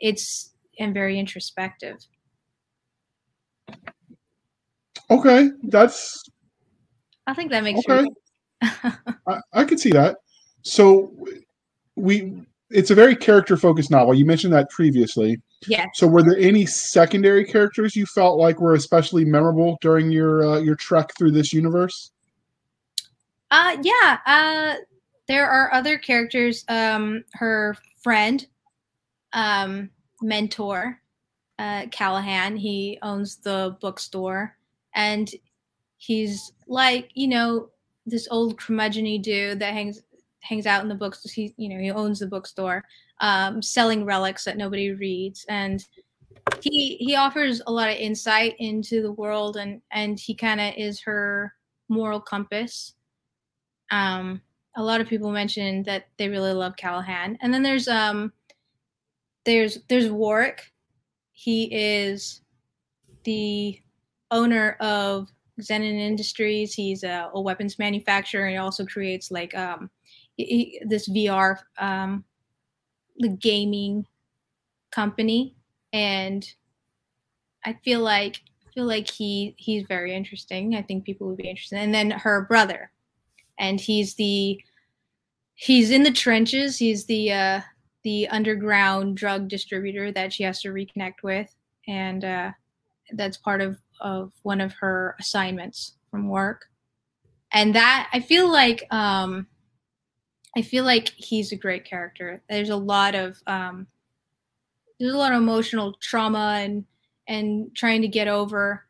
it's 0.00 0.54
and 0.80 0.94
very 0.94 1.18
introspective. 1.18 1.96
Okay 5.10 5.50
that's 5.64 6.22
i 7.26 7.34
think 7.34 7.50
that 7.50 7.64
makes 7.64 7.80
okay. 7.88 8.06
I, 9.26 9.40
I 9.52 9.64
could 9.64 9.80
see 9.80 9.92
that. 9.92 10.18
So 10.62 11.12
we 11.96 12.42
it's 12.70 12.90
a 12.90 12.94
very 12.94 13.16
character 13.16 13.56
focused 13.56 13.90
novel. 13.90 14.14
You 14.14 14.26
mentioned 14.26 14.52
that 14.52 14.68
previously. 14.70 15.40
Yeah. 15.66 15.86
So, 15.94 16.06
were 16.06 16.22
there 16.22 16.36
any 16.38 16.66
secondary 16.66 17.44
characters 17.44 17.96
you 17.96 18.06
felt 18.06 18.38
like 18.38 18.60
were 18.60 18.74
especially 18.74 19.24
memorable 19.24 19.78
during 19.80 20.10
your 20.10 20.44
uh, 20.44 20.58
your 20.60 20.76
trek 20.76 21.10
through 21.16 21.32
this 21.32 21.52
universe? 21.52 22.10
Uh, 23.50 23.76
yeah. 23.82 24.18
Uh, 24.26 24.74
there 25.26 25.48
are 25.48 25.72
other 25.72 25.98
characters. 25.98 26.64
Um, 26.68 27.24
her 27.34 27.76
friend, 28.02 28.46
um, 29.32 29.90
mentor, 30.22 31.00
uh, 31.58 31.86
Callahan. 31.90 32.56
He 32.56 32.98
owns 33.02 33.36
the 33.36 33.76
bookstore, 33.80 34.56
and 34.94 35.30
he's 35.96 36.52
like 36.66 37.10
you 37.14 37.28
know 37.28 37.68
this 38.06 38.28
old 38.30 38.58
curmudgeony 38.58 39.20
dude 39.22 39.58
that 39.60 39.74
hangs 39.74 40.02
hangs 40.40 40.66
out 40.66 40.82
in 40.82 40.88
the 40.88 40.94
books. 40.94 41.22
He 41.30 41.54
you 41.56 41.68
know 41.68 41.78
he 41.78 41.90
owns 41.90 42.20
the 42.20 42.26
bookstore 42.26 42.84
um, 43.20 43.62
selling 43.62 44.04
relics 44.04 44.44
that 44.44 44.56
nobody 44.56 44.92
reads, 44.92 45.44
and 45.48 45.84
he 46.62 46.96
he 46.96 47.16
offers 47.16 47.60
a 47.66 47.72
lot 47.72 47.90
of 47.90 47.96
insight 47.96 48.56
into 48.58 49.02
the 49.02 49.12
world, 49.12 49.56
and 49.56 49.82
and 49.92 50.18
he 50.18 50.34
kind 50.34 50.60
of 50.60 50.74
is 50.76 51.00
her 51.00 51.52
moral 51.88 52.20
compass. 52.20 52.94
Um, 53.90 54.42
a 54.76 54.82
lot 54.82 55.00
of 55.00 55.08
people 55.08 55.30
mentioned 55.30 55.84
that 55.86 56.08
they 56.18 56.28
really 56.28 56.52
love 56.52 56.76
Callahan, 56.76 57.38
and 57.40 57.52
then 57.52 57.62
there's 57.62 57.88
um 57.88 58.32
there's 59.44 59.78
there's 59.88 60.10
Warwick. 60.10 60.72
He 61.32 61.64
is 61.72 62.40
the 63.24 63.80
owner 64.30 64.76
of 64.80 65.28
Xenon 65.60 65.98
Industries. 65.98 66.74
He's 66.74 67.04
a, 67.04 67.30
a, 67.32 67.40
weapons 67.40 67.78
manufacturer, 67.78 68.44
and 68.44 68.52
he 68.52 68.58
also 68.58 68.84
creates 68.84 69.30
like 69.30 69.56
um, 69.56 69.90
he, 70.36 70.80
this 70.86 71.08
VR 71.08 71.58
um, 71.78 72.24
the 73.18 73.28
gaming 73.28 74.06
company 74.90 75.54
and 75.92 76.46
I 77.64 77.74
feel 77.84 78.00
like 78.00 78.40
I 78.66 78.72
feel 78.72 78.86
like 78.86 79.10
he 79.10 79.54
he's 79.58 79.84
very 79.86 80.14
interesting. 80.14 80.74
I 80.76 80.82
think 80.82 81.04
people 81.04 81.28
would 81.28 81.36
be 81.36 81.48
interested. 81.48 81.78
And 81.78 81.94
then 81.94 82.10
her 82.10 82.46
brother. 82.46 82.90
And 83.58 83.80
he's 83.80 84.14
the 84.14 84.60
he's 85.54 85.90
in 85.90 86.02
the 86.02 86.12
trenches. 86.12 86.78
He's 86.78 87.06
the 87.06 87.32
uh 87.32 87.60
the 88.04 88.28
underground 88.28 89.16
drug 89.16 89.48
distributor 89.48 90.12
that 90.12 90.32
she 90.32 90.44
has 90.44 90.62
to 90.62 90.68
reconnect 90.68 91.22
with 91.22 91.52
and 91.86 92.24
uh 92.24 92.52
that's 93.12 93.36
part 93.36 93.60
of 93.60 93.78
of 94.00 94.32
one 94.42 94.60
of 94.60 94.72
her 94.74 95.16
assignments 95.18 95.94
from 96.10 96.28
work. 96.28 96.66
And 97.52 97.74
that 97.74 98.08
I 98.12 98.20
feel 98.20 98.50
like 98.50 98.84
um 98.92 99.46
I 100.56 100.62
feel 100.62 100.84
like 100.84 101.10
he's 101.16 101.52
a 101.52 101.56
great 101.56 101.84
character. 101.84 102.42
There's 102.48 102.70
a 102.70 102.76
lot 102.76 103.14
of 103.14 103.40
um, 103.46 103.86
there's 104.98 105.14
a 105.14 105.18
lot 105.18 105.32
of 105.32 105.40
emotional 105.40 105.94
trauma 106.00 106.58
and 106.60 106.84
and 107.28 107.74
trying 107.76 108.02
to 108.02 108.08
get 108.08 108.26
over 108.26 108.84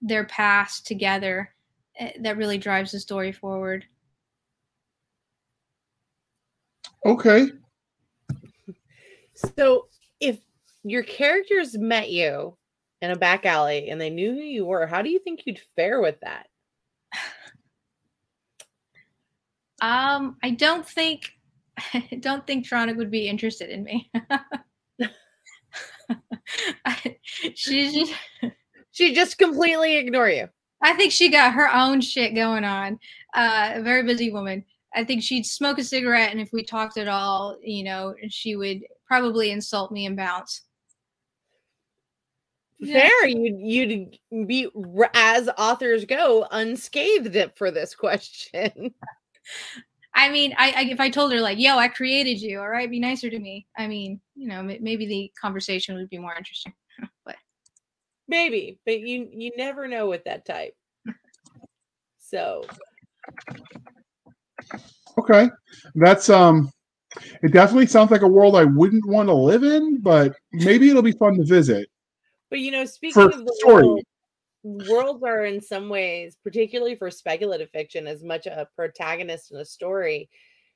their 0.00 0.24
past 0.24 0.86
together 0.86 1.54
eh, 1.98 2.12
that 2.20 2.36
really 2.36 2.58
drives 2.58 2.92
the 2.92 3.00
story 3.00 3.32
forward. 3.32 3.84
Okay. 7.04 7.48
So 9.34 9.88
if 10.20 10.38
your 10.82 11.02
characters 11.02 11.76
met 11.76 12.10
you 12.10 12.56
in 13.02 13.10
a 13.10 13.16
back 13.16 13.44
alley 13.44 13.90
and 13.90 14.00
they 14.00 14.10
knew 14.10 14.32
who 14.32 14.40
you 14.40 14.64
were, 14.64 14.86
how 14.86 15.02
do 15.02 15.10
you 15.10 15.18
think 15.18 15.42
you'd 15.44 15.60
fare 15.76 16.00
with 16.00 16.20
that? 16.20 16.46
Um, 19.80 20.36
I 20.42 20.50
don't 20.50 20.86
think 20.88 21.30
I 21.92 22.08
don't 22.20 22.46
think 22.46 22.66
Tronic 22.66 22.96
would 22.96 23.10
be 23.10 23.28
interested 23.28 23.70
in 23.70 23.84
me. 23.84 24.10
she 27.54 27.90
just, 27.92 28.14
she 28.92 29.14
just 29.14 29.38
completely 29.38 29.96
ignore 29.96 30.28
you. 30.28 30.48
I 30.82 30.94
think 30.94 31.12
she 31.12 31.30
got 31.30 31.54
her 31.54 31.72
own 31.72 32.00
shit 32.00 32.34
going 32.34 32.64
on. 32.64 32.98
Uh, 33.34 33.72
a 33.74 33.82
very 33.82 34.04
busy 34.04 34.30
woman. 34.30 34.64
I 34.94 35.04
think 35.04 35.22
she'd 35.22 35.46
smoke 35.46 35.78
a 35.78 35.84
cigarette, 35.84 36.30
and 36.30 36.40
if 36.40 36.50
we 36.52 36.62
talked 36.62 36.96
at 36.96 37.08
all, 37.08 37.58
you 37.62 37.84
know, 37.84 38.14
she 38.28 38.56
would 38.56 38.80
probably 39.06 39.50
insult 39.50 39.90
me 39.90 40.06
and 40.06 40.16
bounce. 40.16 40.62
Fair, 42.84 43.26
you'd 43.26 44.18
you'd 44.30 44.46
be 44.46 44.68
as 45.14 45.48
authors 45.58 46.04
go 46.04 46.46
unscathed 46.50 47.52
for 47.56 47.70
this 47.70 47.94
question. 47.94 48.94
I 50.16 50.30
mean, 50.30 50.54
I, 50.56 50.70
I, 50.76 50.84
if 50.84 51.00
I 51.00 51.10
told 51.10 51.32
her 51.32 51.40
like, 51.40 51.58
"Yo, 51.58 51.76
I 51.76 51.88
created 51.88 52.40
you," 52.40 52.60
all 52.60 52.68
right, 52.68 52.90
be 52.90 53.00
nicer 53.00 53.30
to 53.30 53.38
me. 53.38 53.66
I 53.76 53.86
mean, 53.86 54.20
you 54.34 54.48
know, 54.48 54.62
maybe 54.62 55.06
the 55.06 55.32
conversation 55.40 55.96
would 55.96 56.10
be 56.10 56.18
more 56.18 56.34
interesting. 56.36 56.72
but 57.24 57.36
maybe, 58.28 58.78
but 58.84 59.00
you 59.00 59.28
you 59.32 59.50
never 59.56 59.88
know 59.88 60.08
with 60.08 60.24
that 60.24 60.44
type. 60.44 60.74
So, 62.18 62.64
okay, 65.18 65.48
that's 65.94 66.28
um, 66.30 66.72
it 67.42 67.52
definitely 67.52 67.86
sounds 67.86 68.10
like 68.10 68.22
a 68.22 68.28
world 68.28 68.56
I 68.56 68.64
wouldn't 68.64 69.06
want 69.06 69.28
to 69.28 69.34
live 69.34 69.64
in, 69.64 70.00
but 70.00 70.34
maybe 70.52 70.90
it'll 70.90 71.02
be 71.02 71.12
fun 71.12 71.36
to 71.36 71.44
visit. 71.44 71.88
But 72.50 72.60
you 72.60 72.70
know, 72.70 72.84
speaking 72.84 73.14
For 73.14 73.26
of 73.26 73.44
the 73.44 73.54
story. 73.58 73.84
World, 73.84 74.04
worlds 74.62 75.22
are 75.24 75.44
in 75.44 75.60
some 75.60 75.88
ways, 75.88 76.36
particularly 76.42 76.96
for 76.96 77.10
speculative 77.10 77.70
fiction, 77.70 78.06
as 78.06 78.22
much 78.22 78.46
a 78.46 78.68
protagonist 78.76 79.52
in 79.52 79.58
a 79.58 79.64
story. 79.64 80.28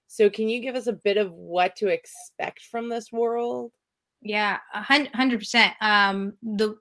So, 0.07 0.31
can 0.31 0.49
you 0.49 0.61
give 0.61 0.75
us 0.75 0.87
a 0.87 0.93
bit 0.93 1.17
of 1.17 1.33
what 1.33 1.77
to 1.77 1.89
expect 1.89 2.63
from 2.63 2.89
this 2.89 3.13
world? 3.13 3.73
Yeah, 4.23 4.59
hundred 4.73 5.39
percent. 5.39 5.75
Um, 5.81 6.35
the 6.43 6.77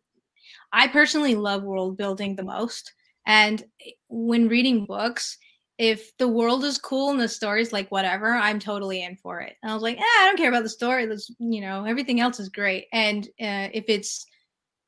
I 0.71 0.87
personally 0.87 1.35
love 1.35 1.63
world 1.63 1.97
building 1.97 2.35
the 2.35 2.43
most, 2.43 2.93
and 3.25 3.63
eh, 3.85 3.91
when 4.07 4.47
reading 4.47 4.85
books, 4.85 5.37
if 5.77 6.15
the 6.17 6.27
world 6.27 6.63
is 6.63 6.77
cool 6.77 7.11
and 7.11 7.19
the 7.19 7.27
story's 7.27 7.71
like 7.71 7.89
whatever, 7.89 8.33
I'm 8.33 8.59
totally 8.59 9.03
in 9.03 9.15
for 9.15 9.41
it. 9.41 9.55
And 9.61 9.71
I 9.71 9.73
was 9.73 9.83
like, 9.83 9.97
eh, 9.97 10.01
I 10.01 10.25
don't 10.25 10.37
care 10.37 10.49
about 10.49 10.63
the 10.63 10.69
story. 10.69 11.05
That's 11.05 11.29
you 11.39 11.61
know, 11.61 11.85
everything 11.85 12.19
else 12.19 12.39
is 12.39 12.49
great. 12.49 12.87
And 12.93 13.25
uh, 13.39 13.69
if 13.73 13.85
it's 13.87 14.25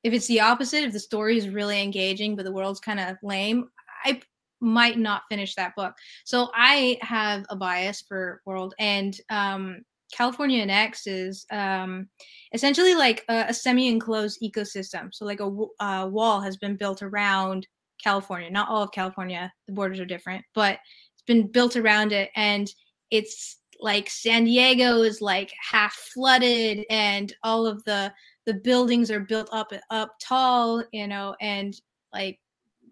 if 0.04 0.14
it's 0.14 0.28
the 0.28 0.40
opposite, 0.40 0.84
if 0.84 0.94
the 0.94 1.00
story 1.00 1.38
is 1.38 1.50
really 1.50 1.82
engaging 1.82 2.36
but 2.36 2.46
the 2.46 2.52
world's 2.52 2.80
kind 2.80 3.00
of 3.00 3.18
lame, 3.22 3.70
I 4.06 4.22
might 4.62 4.98
not 4.98 5.24
finish 5.30 5.56
that 5.56 5.76
book. 5.76 5.94
So 6.26 6.50
I 6.54 6.98
have 7.02 7.46
a 7.50 7.56
bias 7.56 8.04
for 8.08 8.42
world 8.46 8.74
and 8.80 9.16
um, 9.30 9.82
California 10.12 10.66
Next 10.66 11.08
is 11.08 11.46
um, 11.52 12.10
essentially 12.54 12.96
like 12.96 13.24
a, 13.30 13.46
a, 13.50 13.54
semi-enclosed 13.54 14.40
ecosystem. 14.42 15.14
So 15.14 15.26
like 15.26 15.40
a 15.40 15.52
uh, 15.80 16.08
wall 16.08 16.42
has 16.42 16.58
been 16.58 16.76
built 16.76 17.04
around 17.04 17.68
California, 18.04 18.50
not 18.50 18.70
all 18.70 18.84
of 18.84 18.92
California. 18.92 19.52
The 19.68 19.74
borders 19.74 20.00
are 20.00 20.06
different, 20.06 20.44
but 20.54 20.80
it's 21.14 21.24
been 21.28 21.48
built 21.48 21.76
around 21.76 22.12
it, 22.12 22.30
and 22.36 22.72
it's 23.12 23.60
like 23.80 24.10
San 24.10 24.44
Diego 24.44 25.02
is 25.02 25.22
like 25.22 25.52
half 25.62 25.94
flooded 25.94 26.86
and 26.90 27.34
all 27.44 27.66
of 27.66 27.84
the 27.86 28.12
the 28.46 28.54
buildings 28.56 29.12
are 29.12 29.20
built 29.20 29.50
up 29.52 29.72
up 29.90 30.14
tall, 30.22 30.84
you 30.92 31.08
know, 31.08 31.36
and 31.40 31.80
like 32.14 32.40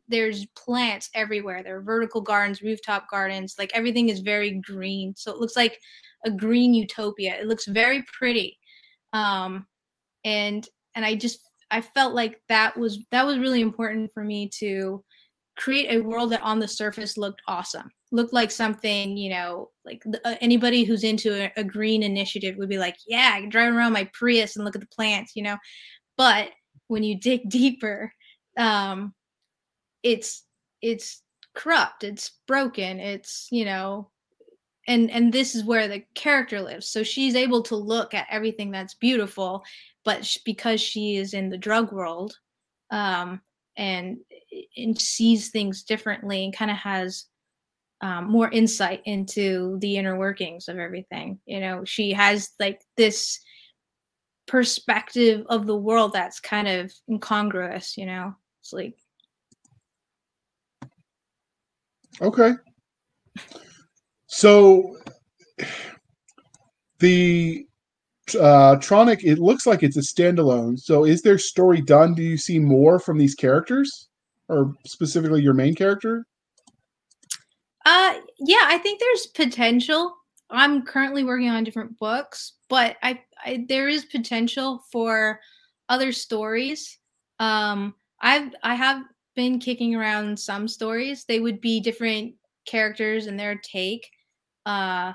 there's 0.08 0.46
plants 0.56 1.10
everywhere. 1.14 1.64
There 1.64 1.78
are 1.78 1.82
vertical 1.82 2.22
gardens, 2.22 2.62
rooftop 2.62 3.10
gardens, 3.10 3.56
like 3.60 3.72
everything 3.74 4.10
is 4.10 4.20
very 4.22 4.52
green. 4.62 5.14
So 5.18 5.32
it 5.32 5.40
looks 5.40 5.56
like 5.58 5.80
a 6.26 6.32
green 6.32 6.74
utopia. 6.74 7.36
It 7.36 7.48
looks 7.48 7.66
very 7.66 8.04
pretty. 8.18 8.58
Um 9.14 9.66
and 10.24 10.68
and 10.96 11.06
I 11.06 11.16
just 11.16 11.47
I 11.70 11.82
felt 11.82 12.14
like 12.14 12.42
that 12.50 12.78
was 12.78 13.00
that 13.12 13.26
was 13.26 13.40
really 13.40 13.62
important 13.62 14.12
for 14.14 14.24
me 14.24 14.50
to 14.60 15.04
create 15.58 15.92
a 15.92 16.02
world 16.02 16.32
that 16.32 16.42
on 16.44 16.60
the 16.60 16.68
surface 16.68 17.18
looked 17.18 17.42
awesome. 17.48 17.90
Looked 18.12 18.34
like 18.34 18.52
something 18.52 19.18
you 19.18 19.32
know 19.32 19.70
like 19.86 20.04
uh, 20.24 20.36
anybody 20.40 20.84
who's 20.84 21.04
into 21.04 21.34
a, 21.34 21.52
a, 21.58 21.64
green 21.64 22.04
initiative 22.04 22.56
would 22.56 22.70
be 22.70 22.78
like 22.78 22.96
yeah 23.06 23.32
i 23.34 23.42
can 23.42 23.50
drive 23.50 23.74
around 23.74 23.92
my 23.92 24.10
prius 24.14 24.56
and 24.56 24.64
look 24.64 24.76
at 24.76 24.82
the 24.82 24.88
plants 24.96 25.34
you 25.36 25.44
know? 25.44 25.58
But 26.18 26.52
when 26.88 27.04
you 27.04 27.20
dig 27.20 27.50
deeper 27.50 28.14
um 28.58 29.14
it's 30.04 30.46
it's 30.82 31.22
corrupt 31.54 32.04
it's 32.04 32.32
broken 32.48 33.00
it's 33.00 33.48
you 33.52 33.66
know 33.66 34.10
and 34.88 35.12
and 35.12 35.32
this 35.34 35.54
is 35.54 35.66
where 35.66 35.88
the 35.88 36.04
character 36.16 36.62
lives. 36.62 36.88
So 36.88 37.04
she's 37.04 37.36
able 37.36 37.62
to 37.64 37.76
look 37.76 38.14
at 38.14 38.28
everything 38.32 38.72
that's 38.72 38.94
beautiful 38.96 39.64
but 40.08 40.26
because 40.46 40.80
she 40.80 41.18
is 41.18 41.34
in 41.34 41.50
the 41.50 41.58
drug 41.58 41.92
world 41.92 42.34
um 42.92 43.42
and 43.76 44.18
and 44.78 45.00
sees 45.00 45.50
things 45.50 45.84
differently 45.84 46.46
and 46.46 46.56
kind 46.56 46.72
of 46.72 46.78
has 46.78 47.26
um, 48.02 48.30
more 48.30 48.50
insight 48.50 49.02
into 49.06 49.78
the 49.80 49.98
inner 49.98 50.18
workings 50.18 50.68
of 50.68 50.78
everything. 50.78 51.40
You 51.46 51.60
know, 51.60 51.84
she 51.84 52.14
has 52.14 52.52
like 52.60 52.82
this 52.96 53.40
perspective 54.46 55.46
of 55.50 55.66
the 55.68 55.76
world 55.76 56.14
that's 56.14 56.40
kind 56.40 56.68
of 56.68 56.92
incongruous. 57.10 57.98
You 57.98 58.06
know, 58.06 58.36
it's 58.62 58.74
like 58.74 58.98
okay. 62.22 62.54
So 64.28 64.98
the 67.00 67.68
uh, 68.36 68.76
Tronic, 68.78 69.24
it 69.24 69.40
looks 69.40 69.66
like 69.66 69.84
it's 69.84 69.98
a 69.98 70.02
standalone. 70.02 70.80
So 70.80 71.06
is 71.06 71.22
their 71.22 71.38
story 71.38 71.82
done? 71.82 72.14
Do 72.14 72.24
you 72.24 72.38
see 72.38 72.60
more 72.60 73.00
from 73.00 73.18
these 73.18 73.36
characters, 73.36 74.10
or 74.50 74.74
specifically 74.86 75.42
your 75.42 75.54
main 75.54 75.76
character? 75.76 76.26
Uh, 77.86 78.16
yeah, 78.40 78.64
I 78.66 78.78
think 78.80 79.00
there's 79.00 79.28
potential. 79.28 80.16
I'm 80.50 80.84
currently 80.84 81.24
working 81.24 81.50
on 81.50 81.64
different 81.64 81.98
books, 82.00 82.54
but 82.70 82.98
I, 83.04 83.22
I 83.46 83.66
there 83.68 83.88
is 83.88 84.06
potential 84.06 84.84
for 84.92 85.40
other 85.90 86.12
stories. 86.12 87.00
Um, 87.40 87.96
I've 88.20 88.54
I 88.64 88.76
have 88.76 89.04
been 89.36 89.60
kicking 89.60 89.96
around 89.96 90.38
some 90.38 90.68
stories. 90.68 91.24
They 91.26 91.40
would 91.40 91.62
be 91.62 91.80
different 91.80 92.34
characters 92.66 93.28
and 93.28 93.40
their 93.40 93.56
take 93.56 94.10
uh, 94.66 95.14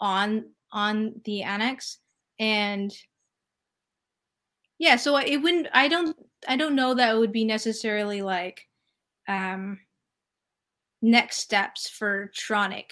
on 0.00 0.44
on 0.72 1.20
the 1.24 1.42
annex 1.42 1.98
and 2.42 2.92
yeah 4.78 4.96
so 4.96 5.16
it 5.16 5.36
wouldn't 5.36 5.68
i 5.72 5.86
don't 5.86 6.16
i 6.48 6.56
don't 6.56 6.74
know 6.74 6.92
that 6.92 7.14
it 7.14 7.18
would 7.18 7.32
be 7.32 7.44
necessarily 7.44 8.20
like 8.20 8.60
um 9.28 9.78
next 11.00 11.38
steps 11.38 11.88
for 11.88 12.32
tronic 12.36 12.86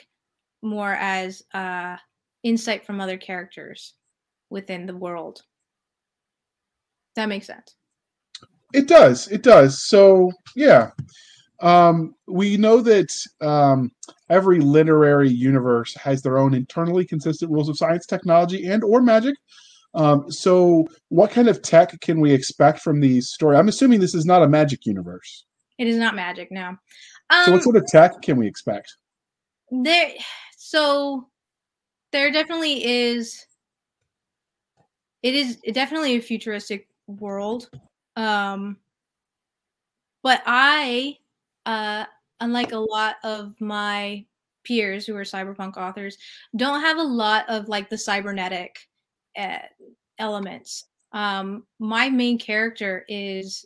more 0.63 0.93
as 0.95 1.43
uh 1.53 1.97
insight 2.43 2.87
from 2.87 3.01
other 3.01 3.17
characters 3.17 3.95
within 4.51 4.87
the 4.87 4.97
world. 4.97 5.43
That 7.17 7.29
makes 7.29 7.47
sense. 7.47 7.77
It 8.73 8.89
does 8.89 9.29
it 9.29 9.43
does. 9.43 9.83
So 9.83 10.33
yeah 10.55 10.91
um, 11.61 12.15
we 12.27 12.57
know 12.57 12.81
that 12.81 13.11
um, 13.41 13.93
every 14.29 14.61
literary 14.61 15.29
universe 15.29 15.95
has 15.97 16.23
their 16.23 16.39
own 16.39 16.55
internally 16.55 17.05
consistent 17.05 17.51
rules 17.51 17.69
of 17.69 17.77
science, 17.77 18.07
technology, 18.07 18.67
and 18.67 18.83
or 18.83 19.03
magic. 19.03 19.35
Um, 19.95 20.31
so, 20.31 20.87
what 21.09 21.31
kind 21.31 21.49
of 21.49 21.63
tech 21.63 22.01
can 22.01 22.21
we 22.21 22.33
expect 22.33 22.81
from 22.81 23.01
these 23.01 23.29
stories? 23.29 23.59
I'm 23.59 23.69
assuming 23.69 24.01
this 24.01 24.15
is 24.15 24.25
not 24.25 24.43
a 24.43 24.49
magic 24.49 24.87
universe. 24.87 25.45
It 25.79 25.89
is 25.89 25.97
not 25.97 26.15
magic, 26.15 26.51
no. 26.51 26.77
so, 27.33 27.51
what 27.51 27.59
um, 27.59 27.61
sort 27.61 27.77
of 27.77 27.87
tech 27.87 28.23
can 28.23 28.37
we 28.37 28.47
expect? 28.47 28.95
There, 29.71 30.13
so 30.57 31.29
there 32.13 32.31
definitely 32.31 32.85
is. 32.85 33.45
It 35.23 35.35
is 35.35 35.59
definitely 35.73 36.17
a 36.17 36.21
futuristic 36.21 36.89
world, 37.07 37.69
um, 38.17 38.79
but 40.23 40.43
I 40.47 41.19
uh, 41.67 42.05
unlike 42.41 42.73
a 42.73 42.79
lot 42.79 43.17
of 43.23 43.55
my 43.61 44.25
peers 44.65 45.07
who 45.07 45.17
are 45.17 45.23
cyberpunk 45.23 45.77
authors, 45.77 46.17
don't 46.57 46.81
have 46.81 46.99
a 46.99 47.03
lot 47.03 47.49
of 47.49 47.69
like 47.69 47.89
the 47.89 47.99
cybernetic 47.99 48.79
uh, 49.39 49.59
elements. 50.19 50.85
Um, 51.13 51.65
my 51.79 52.09
main 52.09 52.39
character 52.39 53.05
is 53.09 53.65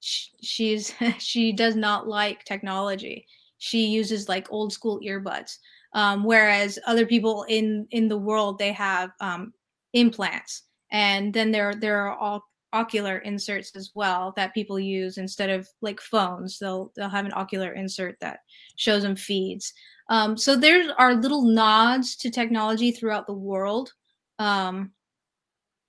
she's 0.00 0.94
she 1.18 1.52
does 1.52 1.76
not 1.76 2.08
like 2.08 2.44
technology. 2.44 3.26
She 3.58 3.86
uses 3.86 4.28
like 4.28 4.52
old 4.52 4.72
school 4.72 5.00
earbuds. 5.00 5.58
Um, 5.94 6.24
whereas 6.24 6.78
other 6.86 7.06
people 7.06 7.44
in 7.48 7.86
in 7.92 8.08
the 8.08 8.18
world 8.18 8.58
they 8.58 8.72
have 8.72 9.10
um, 9.20 9.52
implants, 9.92 10.64
and 10.90 11.32
then 11.32 11.52
there 11.52 11.74
there 11.74 12.00
are 12.00 12.16
all 12.16 12.44
ocular 12.74 13.18
inserts 13.18 13.74
as 13.76 13.92
well 13.94 14.32
that 14.36 14.52
people 14.52 14.78
use 14.78 15.16
instead 15.18 15.50
of 15.50 15.68
like 15.80 16.00
phones. 16.00 16.58
They'll 16.58 16.92
they'll 16.96 17.08
have 17.08 17.26
an 17.26 17.32
ocular 17.34 17.72
insert 17.72 18.18
that 18.20 18.40
shows 18.76 19.02
them 19.02 19.16
feeds. 19.16 19.72
Um, 20.10 20.36
so 20.36 20.56
there 20.56 20.92
are 20.98 21.14
little 21.14 21.42
nods 21.42 22.16
to 22.16 22.30
technology 22.30 22.90
throughout 22.90 23.26
the 23.26 23.32
world. 23.32 23.92
Um, 24.38 24.92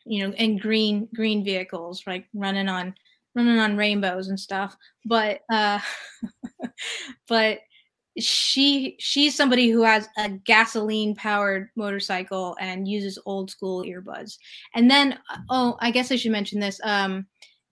you 0.06 0.26
know, 0.26 0.34
and 0.38 0.62
green 0.62 1.10
green 1.14 1.44
vehicles, 1.44 2.04
like 2.06 2.28
running 2.34 2.70
on 2.70 2.94
running 3.34 3.60
on 3.60 3.76
rainbows 3.76 4.30
and 4.30 4.40
stuff. 4.40 4.78
But 5.04 5.42
uh, 5.52 5.80
but 7.28 7.60
she 8.18 8.95
she's 8.99 9.36
somebody 9.36 9.70
who 9.70 9.84
has 9.84 10.07
a 10.18 10.30
gasoline 10.30 11.16
powered 11.16 11.70
motorcycle 11.76 12.55
and 12.59 12.88
uses 12.88 13.20
old 13.26 13.49
school 13.51 13.84
earbuds. 13.84 14.38
And 14.74 14.89
then 14.89 15.20
oh 15.49 15.78
i 15.80 15.91
guess 15.91 16.11
i 16.11 16.16
should 16.16 16.32
mention 16.32 16.59
this 16.59 16.80
um 16.84 17.26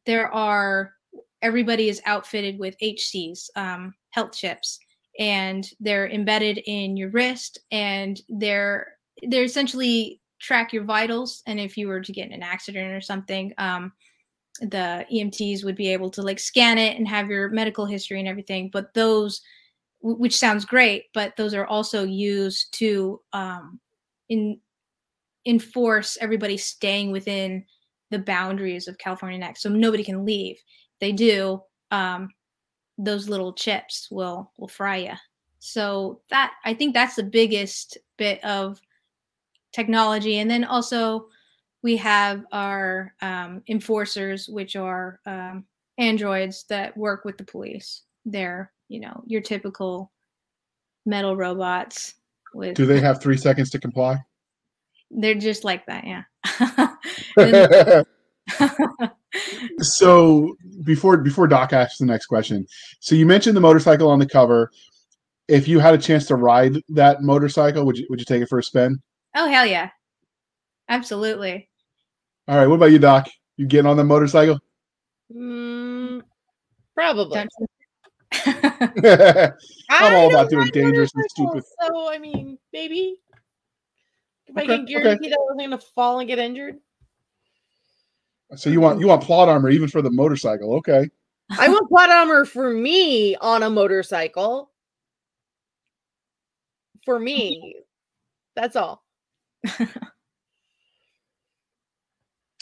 there 0.06 0.34
are 0.34 0.94
everybody 1.42 1.90
is 1.90 2.02
outfitted 2.06 2.60
with 2.60 2.76
hcs 2.82 3.50
um, 3.56 3.94
health 4.12 4.34
chips. 4.34 4.80
And 5.20 5.70
they're 5.80 6.10
embedded 6.10 6.58
in 6.66 6.98
your 6.98 7.10
wrist 7.10 7.60
and 7.72 8.20
they're 8.28 8.94
they're 9.30 9.44
essentially 9.44 10.20
track 10.42 10.74
your 10.74 10.84
vitals. 10.84 11.44
And 11.46 11.60
if 11.60 11.78
you 11.78 11.88
were 11.88 12.02
to 12.02 12.12
get 12.12 12.28
in 12.28 12.34
an 12.34 12.44
accident 12.44 12.94
or 12.94 13.02
something 13.02 13.54
um 13.58 13.94
the 14.62 15.06
emts 15.12 15.64
would 15.64 15.76
be 15.76 15.92
able 15.92 16.10
to 16.12 16.22
like 16.22 16.40
scan 16.40 16.78
it 16.78 16.98
and 16.98 17.08
have 17.08 17.28
your 17.30 17.50
medical 17.50 17.86
history 17.86 18.20
and 18.20 18.28
everything. 18.28 18.70
But 18.72 18.94
those 18.94 19.42
which 20.04 20.36
sounds 20.36 20.66
great, 20.66 21.06
but 21.14 21.36
those 21.38 21.54
are 21.54 21.66
also 21.66 22.04
used 22.04 22.74
to 22.74 23.22
um, 23.32 23.80
in, 24.28 24.60
enforce 25.46 26.18
everybody 26.20 26.58
staying 26.58 27.12
within 27.12 27.66
the 28.12 28.20
boundaries 28.20 28.88
of 28.88 28.98
California 28.98 29.40
Next, 29.40 29.62
so 29.62 29.70
nobody 29.70 30.04
can 30.04 30.26
leave. 30.26 30.62
They 31.00 31.14
do. 31.14 31.64
Um, 31.90 32.30
those 32.98 33.30
little 33.30 33.54
chips 33.54 34.10
will 34.12 34.52
will 34.58 34.68
fry 34.68 34.98
you. 34.98 35.14
So 35.60 36.22
that 36.30 36.54
I 36.66 36.74
think 36.74 36.94
that's 36.94 37.16
the 37.16 37.24
biggest 37.24 37.98
bit 38.18 38.44
of 38.44 38.80
technology, 39.72 40.40
and 40.40 40.52
then 40.52 40.66
also 40.66 41.28
we 41.82 41.96
have 41.98 42.44
our 42.52 43.14
um, 43.22 43.64
enforcers, 43.70 44.48
which 44.50 44.76
are 44.76 45.22
um, 45.26 45.66
androids 45.98 46.66
that 46.70 46.96
work 46.98 47.24
with 47.24 47.38
the 47.38 47.44
police. 47.44 48.04
They're 48.26 48.72
you 48.94 49.00
know 49.00 49.24
your 49.26 49.42
typical 49.42 50.12
metal 51.06 51.36
robots 51.36 52.14
with 52.54 52.76
do 52.76 52.86
they 52.86 53.00
have 53.00 53.22
three 53.22 53.38
seconds 53.38 53.72
to 53.72 53.80
comply? 53.80 54.18
They're 55.10 55.34
just 55.34 55.64
like 55.64 55.86
that 55.88 56.06
yeah. 56.06 56.24
So 59.80 60.56
before 60.84 61.18
before 61.18 61.48
doc 61.48 61.74
asks 61.74 61.98
the 61.98 62.06
next 62.06 62.28
question 62.28 62.68
so 63.00 63.16
you 63.16 63.26
mentioned 63.26 63.58
the 63.58 63.62
motorcycle 63.62 64.12
on 64.12 64.20
the 64.20 64.28
cover. 64.28 64.70
If 65.48 65.68
you 65.68 65.80
had 65.80 65.96
a 65.96 65.98
chance 65.98 66.28
to 66.28 66.36
ride 66.36 66.78
that 66.90 67.24
motorcycle 67.24 67.84
would 67.86 67.98
you 67.98 68.06
would 68.12 68.20
you 68.20 68.26
take 68.26 68.44
it 68.44 68.50
for 68.50 68.60
a 68.60 68.64
spin? 68.64 69.02
Oh 69.36 69.50
hell 69.50 69.66
yeah. 69.66 69.90
Absolutely. 70.88 71.68
All 72.48 72.58
right 72.58 72.68
what 72.68 72.76
about 72.76 72.92
you 72.92 73.00
doc? 73.00 73.28
You 73.58 73.66
getting 73.66 73.90
on 73.90 73.98
the 73.98 74.04
motorcycle? 74.04 74.60
Mm, 75.36 76.22
probably 76.96 77.48
I'm 79.90 80.16
all 80.16 80.30
about 80.30 80.50
doing 80.50 80.70
dangerous 80.74 81.12
and 81.14 81.24
stupid. 81.30 81.64
So 81.82 82.12
I 82.12 82.18
mean, 82.18 82.58
maybe. 82.72 83.18
If 84.48 84.58
I 84.58 84.64
Okay, 84.64 84.78
can 84.78 84.86
guarantee 84.86 85.30
that 85.30 85.38
I 85.38 85.42
wasn't 85.42 85.60
going 85.60 85.72
to 85.72 85.78
fall 85.78 86.20
and 86.20 86.28
get 86.28 86.40
injured, 86.40 86.78
So 88.56 88.70
you 88.70 88.82
want 88.82 89.00
you 89.00 89.08
want 89.08 89.24
plot 89.24 89.50
armor 89.50 89.70
even 89.70 89.88
for 89.88 90.02
the 90.02 90.12
motorcycle? 90.12 90.76
Okay. 90.76 91.10
I 91.58 91.70
want 91.70 91.90
plot 91.90 92.10
armor 92.10 92.46
for 92.46 92.72
me 92.72 93.36
on 93.38 93.64
a 93.64 93.70
motorcycle. 93.70 94.72
For 97.06 97.20
me, 97.20 97.76
that's 98.56 98.76
all. 98.76 99.04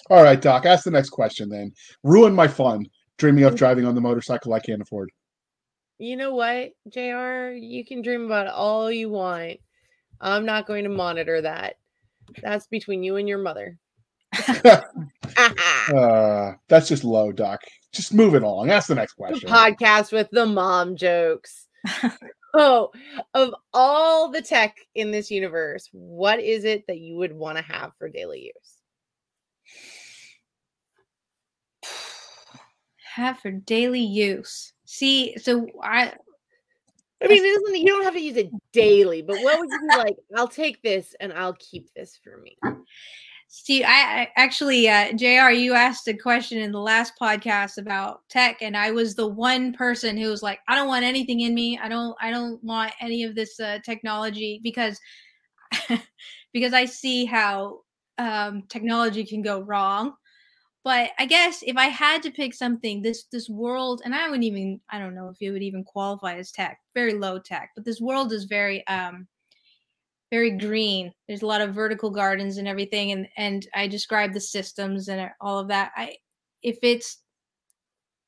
All 0.09 0.24
right, 0.24 0.41
Doc. 0.41 0.65
Ask 0.65 0.84
the 0.84 0.91
next 0.91 1.09
question 1.09 1.47
then. 1.49 1.72
Ruin 2.03 2.34
my 2.36 2.47
fun 2.47 2.86
dreaming 3.17 3.45
of 3.45 3.53
mm. 3.53 3.57
driving 3.57 3.86
on 3.86 3.95
the 3.95 4.01
motorcycle 4.01 4.53
I 4.53 4.59
can't 4.59 4.82
afford. 4.82 5.09
You 6.02 6.18
know 6.18 6.34
what, 6.34 6.72
Jr. 6.89 7.52
You 7.52 7.86
can 7.86 8.02
dream 8.02 8.26
about 8.26 8.47
it 8.47 8.54
all 8.54 8.91
you 8.91 9.08
want. 9.08 9.60
I'm 10.20 10.47
not 10.47 10.66
going 10.66 10.84
to 10.86 10.89
monitor 10.89 11.39
that. 11.43 11.76
That's 12.41 12.66
between 12.66 13.04
you 13.04 13.18
and 13.18 13.30
your 13.30 13.38
mother. 13.38 13.78
Uh, 15.95 16.52
that's 16.68 16.89
just 16.89 17.06
low, 17.06 17.32
Doc. 17.32 17.62
Just 17.93 18.14
move 18.14 18.36
it 18.36 18.43
along. 18.43 18.70
Ask 18.70 18.89
the 18.89 18.95
next 18.95 19.14
question. 19.14 19.49
podcast 19.49 20.12
with 20.12 20.30
the 20.32 20.45
mom 20.45 20.97
jokes. 20.97 21.68
oh, 22.54 22.91
of 23.34 23.56
all 23.74 24.30
the 24.30 24.41
tech 24.41 24.76
in 24.93 25.10
this 25.10 25.32
universe, 25.32 25.88
what 25.93 26.39
is 26.39 26.66
it 26.66 26.86
that 26.88 26.99
you 26.99 27.16
would 27.16 27.32
want 27.32 27.58
to 27.58 27.64
have 27.64 27.93
for 27.97 28.10
daily 28.10 28.52
use? 28.54 28.76
Have 33.16 33.39
for 33.39 33.52
daily 33.52 34.04
use. 34.04 34.74
See, 34.93 35.37
so 35.37 35.65
I 35.81 36.11
I 37.23 37.27
mean, 37.27 37.45
it 37.45 37.61
doesn't, 37.61 37.79
you 37.79 37.87
don't 37.87 38.03
have 38.03 38.13
to 38.13 38.19
use 38.19 38.35
it 38.35 38.51
daily, 38.73 39.21
but 39.21 39.37
what 39.41 39.57
would 39.57 39.69
you 39.71 39.79
be 39.79 39.97
like? 39.97 40.17
I'll 40.35 40.49
take 40.49 40.81
this 40.81 41.15
and 41.21 41.31
I'll 41.31 41.55
keep 41.59 41.87
this 41.95 42.19
for 42.21 42.41
me. 42.41 42.57
see, 43.47 43.85
I, 43.85 44.23
I 44.23 44.29
actually, 44.35 44.89
uh, 44.89 45.13
Jr. 45.13 45.51
You 45.51 45.75
asked 45.75 46.09
a 46.09 46.13
question 46.13 46.57
in 46.57 46.73
the 46.73 46.81
last 46.81 47.13
podcast 47.17 47.77
about 47.77 48.27
tech, 48.27 48.57
and 48.61 48.75
I 48.75 48.91
was 48.91 49.15
the 49.15 49.27
one 49.27 49.71
person 49.71 50.17
who 50.17 50.27
was 50.27 50.43
like, 50.43 50.59
I 50.67 50.75
don't 50.75 50.89
want 50.89 51.05
anything 51.05 51.39
in 51.39 51.55
me. 51.55 51.79
I 51.81 51.87
don't, 51.87 52.13
I 52.19 52.29
don't 52.29 52.61
want 52.61 52.91
any 52.99 53.23
of 53.23 53.33
this 53.33 53.61
uh, 53.61 53.79
technology 53.85 54.59
because, 54.61 54.99
because 56.53 56.73
I 56.73 56.83
see 56.83 57.23
how 57.23 57.79
um, 58.17 58.63
technology 58.67 59.23
can 59.23 59.41
go 59.41 59.61
wrong. 59.61 60.15
But 60.84 61.11
I 61.19 61.25
guess 61.27 61.63
if 61.65 61.77
I 61.77 61.86
had 61.86 62.23
to 62.23 62.32
pick 62.32 62.53
something, 62.53 63.01
this 63.01 63.25
this 63.32 63.47
world, 63.49 64.01
and 64.03 64.15
I 64.15 64.25
wouldn't 64.25 64.43
even, 64.43 64.82
I 64.89 64.97
don't 64.97 65.13
know 65.13 65.29
if 65.29 65.38
it 65.39 65.51
would 65.51 65.61
even 65.61 65.84
qualify 65.84 66.38
as 66.38 66.51
tech, 66.51 66.79
very 66.95 67.13
low 67.13 67.38
tech, 67.38 67.71
but 67.75 67.86
this 67.86 68.01
world 68.01 68.34
is 68.34 68.45
very 68.45 68.86
um 68.88 69.27
very 70.32 70.51
green. 70.51 71.11
There's 71.27 71.41
a 71.43 71.47
lot 71.47 71.61
of 71.61 71.75
vertical 71.75 72.09
gardens 72.09 72.57
and 72.57 72.67
everything, 72.67 73.11
and 73.11 73.27
and 73.38 73.67
I 73.75 73.88
described 73.88 74.34
the 74.34 74.41
systems 74.41 75.07
and 75.09 75.29
all 75.39 75.59
of 75.59 75.67
that. 75.67 75.91
I 75.95 76.15
if 76.63 76.77
it's, 76.84 77.17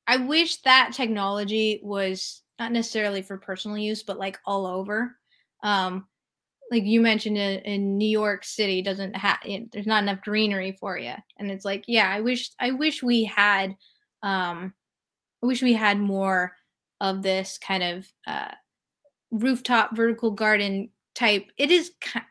I 0.07 0.17
wish 0.17 0.61
that 0.61 0.93
technology 0.93 1.79
was 1.83 2.43
not 2.59 2.71
necessarily 2.71 3.21
for 3.21 3.37
personal 3.37 3.77
use, 3.77 4.03
but 4.03 4.19
like 4.19 4.37
all 4.45 4.65
over. 4.65 5.15
Um, 5.63 6.07
like 6.71 6.83
you 6.83 7.01
mentioned 7.01 7.37
in, 7.37 7.59
in 7.61 7.97
New 7.97 8.09
York 8.09 8.43
City 8.43 8.81
doesn't 8.81 9.15
have 9.15 9.39
there's 9.71 9.87
not 9.87 10.03
enough 10.03 10.21
greenery 10.21 10.77
for 10.79 10.97
you, 10.97 11.13
and 11.37 11.51
it's 11.51 11.65
like 11.65 11.83
yeah, 11.87 12.09
I 12.09 12.21
wish 12.21 12.51
I 12.59 12.71
wish 12.71 13.03
we 13.03 13.23
had, 13.23 13.75
um, 14.21 14.73
I 15.41 15.45
wish 15.45 15.61
we 15.61 15.73
had 15.73 15.99
more 15.99 16.53
of 17.01 17.21
this 17.21 17.57
kind 17.57 17.83
of 17.83 18.07
uh, 18.25 18.51
rooftop 19.31 19.95
vertical 19.95 20.31
garden 20.31 20.89
type. 21.15 21.45
It 21.57 21.71
is 21.71 21.91
kind 22.01 22.25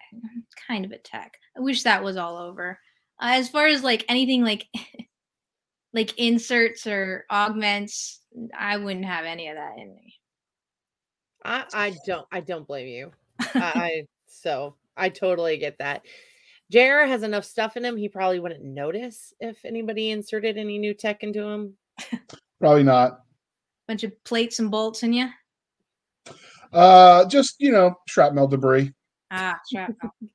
kind 0.66 0.84
of 0.84 0.92
a 0.92 0.98
tech. 0.98 1.34
I 1.56 1.60
wish 1.60 1.82
that 1.82 2.02
was 2.02 2.16
all 2.16 2.36
over. 2.36 2.78
Uh, 3.20 3.32
as 3.34 3.48
far 3.48 3.66
as 3.66 3.82
like 3.82 4.04
anything 4.08 4.42
like 4.42 4.66
like 5.92 6.18
inserts 6.18 6.86
or 6.86 7.26
augments, 7.30 8.20
I 8.58 8.78
wouldn't 8.78 9.04
have 9.04 9.24
any 9.24 9.48
of 9.48 9.56
that 9.56 9.78
in 9.78 9.94
me. 9.94 10.14
I, 11.44 11.64
I 11.72 11.94
don't 12.06 12.26
I 12.32 12.40
don't 12.40 12.66
blame 12.66 12.88
you. 12.88 13.12
I 13.54 14.06
so 14.32 14.76
I 14.96 15.08
totally 15.08 15.56
get 15.56 15.78
that. 15.78 16.02
JR 16.70 17.04
has 17.06 17.22
enough 17.22 17.44
stuff 17.44 17.76
in 17.76 17.84
him, 17.84 17.96
he 17.96 18.08
probably 18.08 18.40
wouldn't 18.40 18.64
notice 18.64 19.34
if 19.40 19.64
anybody 19.64 20.10
inserted 20.10 20.56
any 20.56 20.78
new 20.78 20.94
tech 20.94 21.22
into 21.22 21.42
him. 21.42 21.74
Probably 22.60 22.82
not. 22.82 23.20
Bunch 23.86 24.04
of 24.04 24.24
plates 24.24 24.58
and 24.58 24.70
bolts 24.70 25.02
in 25.02 25.12
you. 25.12 25.28
Uh, 26.72 27.26
just 27.26 27.56
you 27.60 27.72
know, 27.72 27.94
shrapnel 28.08 28.48
debris. 28.48 28.92
Ah, 29.30 29.58
shrapnel. 29.70 30.14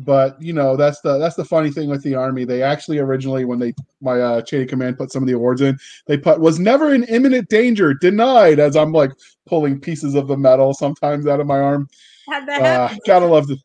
But 0.00 0.40
you 0.40 0.52
know, 0.52 0.76
that's 0.76 1.00
the 1.00 1.18
that's 1.18 1.34
the 1.34 1.44
funny 1.44 1.72
thing 1.72 1.90
with 1.90 2.04
the 2.04 2.14
army. 2.14 2.44
They 2.44 2.62
actually 2.62 2.98
originally, 2.98 3.44
when 3.44 3.58
they 3.58 3.74
my 4.00 4.20
uh, 4.20 4.42
chain 4.42 4.62
of 4.62 4.68
command 4.68 4.96
put 4.96 5.10
some 5.10 5.24
of 5.24 5.26
the 5.26 5.32
awards 5.34 5.60
in, 5.60 5.76
they 6.06 6.16
put 6.16 6.38
was 6.38 6.60
never 6.60 6.94
in 6.94 7.02
imminent 7.04 7.48
danger, 7.48 7.94
denied. 7.94 8.60
As 8.60 8.76
I'm 8.76 8.92
like 8.92 9.10
pulling 9.44 9.80
pieces 9.80 10.14
of 10.14 10.28
the 10.28 10.36
metal 10.36 10.72
sometimes 10.72 11.26
out 11.26 11.40
of 11.40 11.48
my 11.48 11.58
arm. 11.58 11.88
How'd 12.28 12.46
that 12.48 12.60
Uh, 12.60 12.64
happen? 12.88 12.98
gotta 13.06 13.26
love 13.26 13.46
the. 13.46 13.56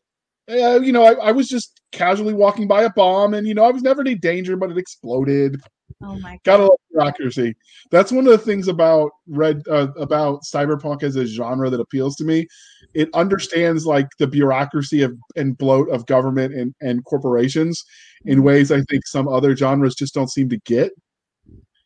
Yeah, 0.46 0.76
you 0.76 0.92
know, 0.92 1.04
I, 1.04 1.28
I 1.28 1.32
was 1.32 1.48
just 1.48 1.80
casually 1.92 2.34
walking 2.34 2.68
by 2.68 2.82
a 2.82 2.90
bomb, 2.90 3.34
and 3.34 3.46
you 3.46 3.54
know, 3.54 3.64
I 3.64 3.70
was 3.70 3.82
never 3.82 4.02
in 4.02 4.08
any 4.08 4.16
danger, 4.16 4.56
but 4.56 4.70
it 4.70 4.78
exploded. 4.78 5.60
Oh 6.02 6.18
my 6.18 6.32
god. 6.32 6.40
Gotta 6.44 6.62
love 6.64 6.78
bureaucracy. 6.90 7.54
That's 7.90 8.12
one 8.12 8.26
of 8.26 8.32
the 8.32 8.38
things 8.38 8.68
about 8.68 9.10
red 9.26 9.62
uh, 9.70 9.88
about 9.96 10.42
cyberpunk 10.42 11.02
as 11.02 11.16
a 11.16 11.24
genre 11.24 11.70
that 11.70 11.80
appeals 11.80 12.16
to 12.16 12.24
me. 12.24 12.46
It 12.94 13.08
understands 13.14 13.86
like 13.86 14.08
the 14.18 14.26
bureaucracy 14.26 15.02
of 15.02 15.16
and 15.36 15.56
bloat 15.56 15.88
of 15.88 16.04
government 16.06 16.54
and, 16.54 16.74
and 16.80 17.04
corporations 17.04 17.82
in 18.26 18.42
ways 18.42 18.70
I 18.70 18.82
think 18.82 19.06
some 19.06 19.28
other 19.28 19.56
genres 19.56 19.94
just 19.94 20.14
don't 20.14 20.30
seem 20.30 20.48
to 20.50 20.58
get. 20.66 20.92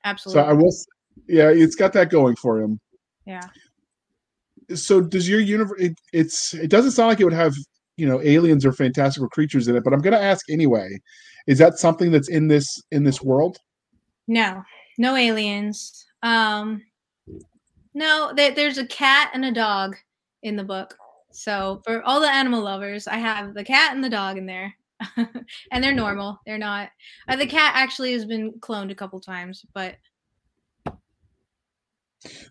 Absolutely. 0.04 0.42
So 0.42 0.48
I 0.48 0.52
will, 0.52 0.72
yeah, 1.28 1.50
it's 1.50 1.76
got 1.76 1.92
that 1.92 2.10
going 2.10 2.36
for 2.36 2.60
him. 2.60 2.80
yeah. 3.24 3.48
So 4.74 5.00
does 5.00 5.28
your 5.28 5.40
universe? 5.40 5.80
It, 5.80 5.98
it's 6.12 6.54
it 6.54 6.68
doesn't 6.68 6.92
sound 6.92 7.08
like 7.08 7.20
it 7.20 7.24
would 7.24 7.32
have 7.32 7.54
you 7.96 8.06
know 8.06 8.20
aliens 8.22 8.64
or 8.64 8.72
fantastical 8.72 9.28
creatures 9.28 9.68
in 9.68 9.76
it, 9.76 9.84
but 9.84 9.92
I'm 9.92 10.00
gonna 10.00 10.18
ask 10.18 10.48
anyway. 10.50 10.88
Is 11.46 11.58
that 11.58 11.78
something 11.78 12.10
that's 12.10 12.28
in 12.28 12.48
this 12.48 12.66
in 12.90 13.04
this 13.04 13.22
world? 13.22 13.58
No, 14.26 14.62
no 14.98 15.16
aliens. 15.16 16.06
Um, 16.22 16.82
no, 17.94 18.32
there, 18.36 18.54
there's 18.54 18.78
a 18.78 18.86
cat 18.86 19.30
and 19.32 19.44
a 19.44 19.52
dog 19.52 19.96
in 20.42 20.56
the 20.56 20.64
book. 20.64 20.96
So 21.32 21.80
for 21.84 22.02
all 22.02 22.20
the 22.20 22.30
animal 22.30 22.62
lovers, 22.62 23.06
I 23.06 23.16
have 23.16 23.54
the 23.54 23.64
cat 23.64 23.94
and 23.94 24.04
the 24.04 24.10
dog 24.10 24.38
in 24.38 24.46
there, 24.46 24.74
and 25.16 25.82
they're 25.82 25.94
normal. 25.94 26.38
They're 26.46 26.58
not. 26.58 26.90
Uh, 27.28 27.36
the 27.36 27.46
cat 27.46 27.72
actually 27.74 28.12
has 28.12 28.24
been 28.24 28.52
cloned 28.60 28.90
a 28.90 28.94
couple 28.94 29.20
times, 29.20 29.64
but 29.72 29.96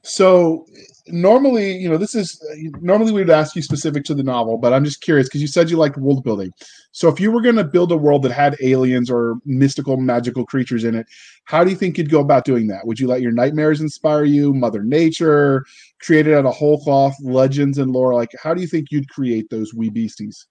So 0.03 0.65
normally, 1.07 1.75
you 1.77 1.89
know, 1.89 1.97
this 1.97 2.15
is 2.15 2.41
normally 2.81 3.11
we 3.11 3.21
would 3.21 3.29
ask 3.29 3.55
you 3.55 3.61
specific 3.61 4.03
to 4.05 4.13
the 4.13 4.23
novel, 4.23 4.57
but 4.57 4.73
I'm 4.73 4.85
just 4.85 5.01
curious 5.01 5.27
because 5.27 5.41
you 5.41 5.47
said 5.47 5.69
you 5.69 5.77
liked 5.77 5.97
world 5.97 6.23
building. 6.23 6.51
So 6.91 7.09
if 7.09 7.19
you 7.19 7.31
were 7.31 7.41
going 7.41 7.55
to 7.57 7.63
build 7.63 7.91
a 7.91 7.97
world 7.97 8.23
that 8.23 8.31
had 8.31 8.55
aliens 8.61 9.09
or 9.09 9.35
mystical, 9.45 9.97
magical 9.97 10.45
creatures 10.45 10.83
in 10.83 10.95
it, 10.95 11.07
how 11.45 11.63
do 11.63 11.69
you 11.69 11.75
think 11.75 11.97
you'd 11.97 12.09
go 12.09 12.21
about 12.21 12.45
doing 12.45 12.67
that? 12.67 12.85
Would 12.87 12.99
you 12.99 13.07
let 13.07 13.21
your 13.21 13.31
nightmares 13.31 13.81
inspire 13.81 14.23
you, 14.23 14.53
Mother 14.53 14.83
Nature, 14.83 15.65
created 16.01 16.33
out 16.33 16.45
of 16.45 16.55
whole 16.55 16.79
cloth, 16.79 17.15
legends 17.21 17.77
and 17.77 17.91
lore? 17.91 18.13
Like, 18.13 18.31
how 18.41 18.53
do 18.53 18.61
you 18.61 18.67
think 18.67 18.91
you'd 18.91 19.09
create 19.09 19.49
those 19.49 19.73
wee 19.73 19.89
beasties? 19.89 20.47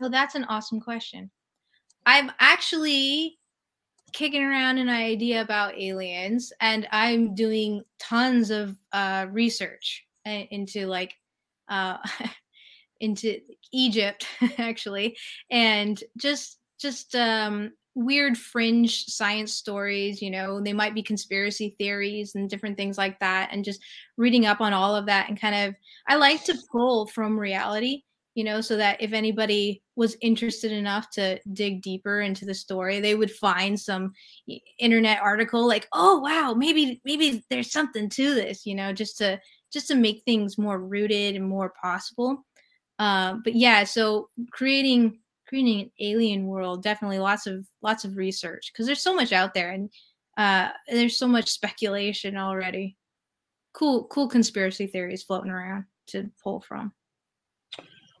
So 0.00 0.08
that's 0.08 0.34
an 0.34 0.44
awesome 0.44 0.80
question. 0.80 1.30
I'm 2.06 2.32
actually 2.40 3.38
kicking 4.12 4.42
around 4.42 4.78
an 4.78 4.88
idea 4.88 5.40
about 5.40 5.78
aliens, 5.78 6.52
and 6.60 6.86
I'm 6.90 7.34
doing 7.34 7.82
tons 7.98 8.50
of 8.50 8.76
uh, 8.92 9.26
research 9.30 10.04
uh, 10.26 10.44
into 10.50 10.86
like 10.86 11.14
uh, 11.68 11.98
into 13.00 13.40
Egypt 13.72 14.26
actually, 14.58 15.16
and 15.50 16.02
just 16.18 16.58
just 16.78 17.14
um, 17.14 17.72
weird 17.94 18.36
fringe 18.36 19.04
science 19.06 19.54
stories. 19.54 20.20
You 20.20 20.30
know, 20.30 20.60
they 20.60 20.72
might 20.72 20.94
be 20.94 21.02
conspiracy 21.02 21.74
theories 21.78 22.34
and 22.34 22.50
different 22.50 22.76
things 22.76 22.98
like 22.98 23.18
that, 23.20 23.50
and 23.52 23.64
just 23.64 23.80
reading 24.16 24.46
up 24.46 24.60
on 24.60 24.72
all 24.72 24.94
of 24.94 25.06
that 25.06 25.28
and 25.28 25.40
kind 25.40 25.54
of 25.68 25.74
I 26.06 26.16
like 26.16 26.44
to 26.44 26.58
pull 26.70 27.06
from 27.06 27.38
reality 27.38 28.02
you 28.34 28.44
know, 28.44 28.60
so 28.60 28.76
that 28.76 29.00
if 29.00 29.12
anybody 29.12 29.82
was 29.96 30.16
interested 30.22 30.72
enough 30.72 31.10
to 31.10 31.38
dig 31.52 31.82
deeper 31.82 32.20
into 32.20 32.44
the 32.44 32.54
story, 32.54 33.00
they 33.00 33.14
would 33.14 33.30
find 33.30 33.78
some 33.78 34.12
internet 34.78 35.20
article 35.20 35.66
like, 35.66 35.88
"Oh, 35.92 36.20
wow, 36.20 36.54
maybe 36.54 37.00
maybe 37.04 37.44
there's 37.50 37.72
something 37.72 38.08
to 38.10 38.34
this," 38.34 38.64
you 38.66 38.74
know, 38.74 38.92
just 38.92 39.18
to 39.18 39.40
just 39.72 39.88
to 39.88 39.94
make 39.94 40.22
things 40.24 40.58
more 40.58 40.78
rooted 40.80 41.36
and 41.36 41.48
more 41.48 41.74
possible. 41.82 42.44
Uh, 42.98 43.36
but 43.44 43.54
yeah, 43.54 43.84
so 43.84 44.28
creating 44.50 45.18
creating 45.46 45.80
an 45.82 45.90
alien 46.00 46.46
world, 46.46 46.82
definitely 46.82 47.18
lots 47.18 47.46
of 47.46 47.66
lots 47.82 48.04
of 48.04 48.16
research 48.16 48.70
because 48.72 48.86
there's 48.86 49.02
so 49.02 49.14
much 49.14 49.32
out 49.32 49.54
there 49.54 49.70
and 49.72 49.90
uh, 50.38 50.70
there's 50.88 51.18
so 51.18 51.28
much 51.28 51.50
speculation 51.50 52.36
already. 52.36 52.96
Cool, 53.74 54.04
cool 54.04 54.28
conspiracy 54.28 54.86
theories 54.86 55.22
floating 55.22 55.50
around 55.50 55.84
to 56.08 56.30
pull 56.42 56.60
from. 56.60 56.92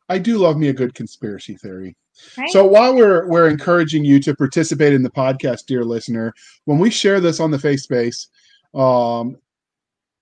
I 0.08 0.18
do 0.18 0.38
love 0.38 0.56
me 0.56 0.68
a 0.68 0.72
good 0.72 0.94
conspiracy 0.94 1.56
theory. 1.56 1.96
Right? 2.36 2.50
So 2.50 2.66
while 2.66 2.94
we're 2.94 3.26
we're 3.26 3.48
encouraging 3.48 4.04
you 4.04 4.20
to 4.20 4.34
participate 4.34 4.92
in 4.92 5.02
the 5.02 5.10
podcast, 5.10 5.66
dear 5.66 5.84
listener, 5.84 6.34
when 6.64 6.78
we 6.78 6.90
share 6.90 7.20
this 7.20 7.40
on 7.40 7.50
the 7.50 7.58
face 7.58 7.84
space, 7.84 8.28
um, 8.74 9.38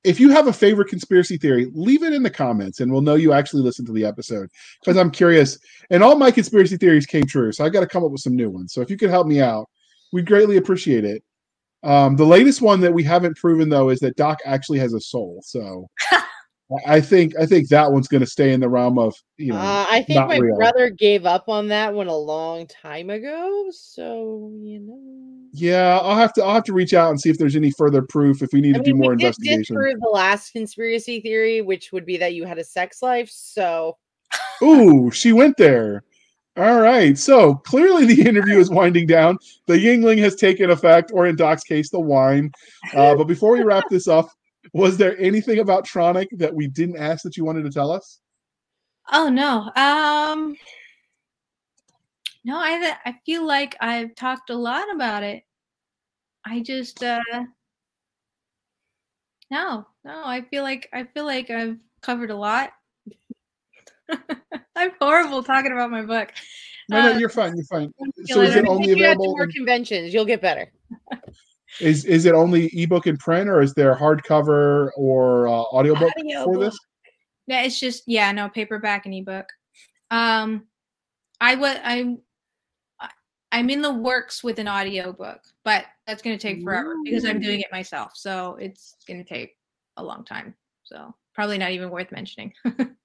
if 0.04 0.18
you 0.18 0.30
have 0.30 0.46
a 0.46 0.52
favorite 0.52 0.88
conspiracy 0.88 1.36
theory, 1.36 1.70
leave 1.74 2.02
it 2.02 2.12
in 2.12 2.22
the 2.22 2.30
comments, 2.30 2.80
and 2.80 2.90
we'll 2.90 3.02
know 3.02 3.16
you 3.16 3.32
actually 3.32 3.62
listened 3.62 3.86
to 3.88 3.92
the 3.92 4.04
episode. 4.04 4.48
Because 4.80 4.96
I'm 4.96 5.10
curious, 5.10 5.58
and 5.90 6.02
all 6.02 6.16
my 6.16 6.30
conspiracy 6.30 6.76
theories 6.76 7.06
came 7.06 7.26
true, 7.26 7.52
so 7.52 7.64
I 7.64 7.68
got 7.68 7.80
to 7.80 7.86
come 7.86 8.04
up 8.04 8.10
with 8.10 8.22
some 8.22 8.36
new 8.36 8.50
ones. 8.50 8.72
So 8.72 8.80
if 8.80 8.90
you 8.90 8.96
could 8.96 9.10
help 9.10 9.26
me 9.26 9.40
out, 9.40 9.68
we 10.12 10.22
greatly 10.22 10.56
appreciate 10.56 11.04
it. 11.04 11.22
Um, 11.82 12.16
the 12.16 12.26
latest 12.26 12.60
one 12.60 12.80
that 12.80 12.92
we 12.92 13.02
haven't 13.02 13.38
proven 13.38 13.68
though 13.68 13.88
is 13.88 14.00
that 14.00 14.16
Doc 14.16 14.38
actually 14.44 14.78
has 14.80 14.92
a 14.92 15.00
soul. 15.00 15.40
So 15.42 15.88
I 16.86 17.00
think 17.00 17.34
I 17.36 17.46
think 17.46 17.68
that 17.68 17.90
one's 17.90 18.06
going 18.06 18.20
to 18.20 18.26
stay 18.26 18.52
in 18.52 18.60
the 18.60 18.68
realm 18.68 18.98
of 18.98 19.14
you 19.36 19.52
know. 19.52 19.58
Uh, 19.58 19.86
I 19.90 20.02
think 20.02 20.28
my 20.28 20.38
real. 20.38 20.56
brother 20.56 20.90
gave 20.90 21.26
up 21.26 21.48
on 21.48 21.68
that 21.68 21.92
one 21.92 22.06
a 22.06 22.16
long 22.16 22.66
time 22.68 23.10
ago. 23.10 23.66
So 23.72 24.52
you 24.62 24.80
know, 24.80 25.48
Yeah, 25.52 25.98
I'll 25.98 26.16
have 26.16 26.32
to 26.34 26.44
I'll 26.44 26.54
have 26.54 26.64
to 26.64 26.72
reach 26.72 26.94
out 26.94 27.10
and 27.10 27.20
see 27.20 27.28
if 27.28 27.38
there's 27.38 27.56
any 27.56 27.72
further 27.72 28.02
proof 28.02 28.42
if 28.42 28.50
we 28.52 28.60
need 28.60 28.76
I 28.76 28.78
to 28.78 28.84
do 28.84 28.94
more 28.94 29.16
did 29.16 29.24
investigation. 29.26 29.74
disprove 29.74 30.00
the 30.00 30.08
last 30.08 30.52
conspiracy 30.52 31.20
theory, 31.20 31.60
which 31.60 31.90
would 31.92 32.06
be 32.06 32.16
that 32.18 32.34
you 32.34 32.44
had 32.44 32.58
a 32.58 32.64
sex 32.64 33.02
life. 33.02 33.30
So 33.30 33.96
Ooh, 34.62 35.10
she 35.10 35.32
went 35.32 35.56
there. 35.56 36.04
All 36.56 36.80
right. 36.80 37.16
So 37.16 37.54
clearly 37.54 38.06
the 38.06 38.28
interview 38.28 38.58
is 38.58 38.70
winding 38.70 39.06
down. 39.06 39.38
The 39.66 39.74
Yuengling 39.74 40.18
has 40.18 40.36
taken 40.36 40.70
effect, 40.70 41.10
or 41.12 41.26
in 41.26 41.34
Doc's 41.34 41.64
case, 41.64 41.90
the 41.90 42.00
wine. 42.00 42.52
Uh, 42.94 43.14
but 43.14 43.24
before 43.24 43.52
we 43.52 43.62
wrap 43.62 43.84
this 43.88 44.06
up, 44.08 44.28
was 44.72 44.96
there 44.96 45.18
anything 45.18 45.58
about 45.58 45.86
Tronic 45.86 46.26
that 46.32 46.54
we 46.54 46.66
didn't 46.68 46.96
ask 46.96 47.22
that 47.24 47.36
you 47.36 47.44
wanted 47.44 47.64
to 47.64 47.70
tell 47.70 47.90
us? 47.90 48.20
Oh 49.12 49.28
no. 49.28 49.70
Um 49.80 50.56
No, 52.44 52.56
I 52.56 52.96
I 53.04 53.14
feel 53.26 53.46
like 53.46 53.76
I've 53.80 54.14
talked 54.14 54.50
a 54.50 54.56
lot 54.56 54.92
about 54.94 55.22
it. 55.22 55.42
I 56.44 56.60
just 56.60 57.02
uh 57.02 57.20
No, 59.50 59.86
no, 60.04 60.22
I 60.24 60.42
feel 60.42 60.62
like 60.62 60.88
I 60.92 61.04
feel 61.04 61.24
like 61.24 61.50
I've 61.50 61.78
covered 62.02 62.30
a 62.30 62.36
lot. 62.36 62.72
I'm 64.76 64.92
horrible 65.00 65.42
talking 65.42 65.72
about 65.72 65.90
my 65.90 66.02
book. 66.02 66.32
No, 66.88 67.00
no, 67.02 67.10
Uh, 67.12 67.18
you're 67.18 67.28
fine. 67.28 67.54
You're 67.56 67.64
fine. 67.66 67.92
So 68.26 68.40
is 68.42 68.56
it 68.56 68.66
only 68.66 68.88
Take 68.88 68.98
you 68.98 69.04
out 69.06 69.12
to 69.12 69.14
available? 69.14 69.36
more 69.36 69.46
conventions. 69.46 70.12
You'll 70.14 70.24
get 70.24 70.40
better. 70.40 70.72
Is 71.80 72.04
is 72.04 72.26
it 72.26 72.34
only 72.34 72.66
ebook 72.72 73.06
and 73.06 73.18
print, 73.18 73.48
or 73.48 73.60
is 73.60 73.74
there 73.74 73.94
hardcover 73.94 74.90
or 74.96 75.48
uh, 75.48 75.52
audiobook 75.52 76.12
for 76.44 76.58
this? 76.58 76.76
Yeah, 77.46 77.62
it's 77.62 77.78
just 77.78 78.04
yeah, 78.06 78.30
no 78.32 78.48
paperback 78.48 79.06
and 79.06 79.14
ebook. 79.14 79.46
Um, 80.10 80.66
I 81.40 81.54
was 81.54 81.76
I'm 81.84 82.18
I- 83.00 83.10
I'm 83.52 83.70
in 83.70 83.82
the 83.82 83.92
works 83.92 84.42
with 84.42 84.58
an 84.58 84.68
audiobook, 84.68 85.40
but 85.64 85.84
that's 86.06 86.22
going 86.22 86.36
to 86.36 86.42
take 86.42 86.62
forever 86.62 86.94
because 87.04 87.24
I'm 87.24 87.40
doing 87.40 87.60
it 87.60 87.72
myself. 87.72 88.12
So 88.14 88.56
it's 88.60 88.96
going 89.06 89.22
to 89.22 89.28
take 89.28 89.56
a 89.96 90.02
long 90.02 90.24
time. 90.24 90.54
So 90.82 91.14
probably 91.34 91.58
not 91.58 91.70
even 91.70 91.90
worth 91.90 92.10
mentioning. 92.12 92.52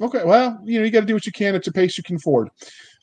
Okay, 0.00 0.24
well, 0.24 0.60
you 0.64 0.78
know, 0.78 0.84
you 0.84 0.90
got 0.90 1.00
to 1.00 1.06
do 1.06 1.14
what 1.14 1.26
you 1.26 1.32
can 1.32 1.54
at 1.54 1.62
the 1.62 1.72
pace 1.72 1.96
you 1.96 2.02
can 2.02 2.16
afford. 2.16 2.48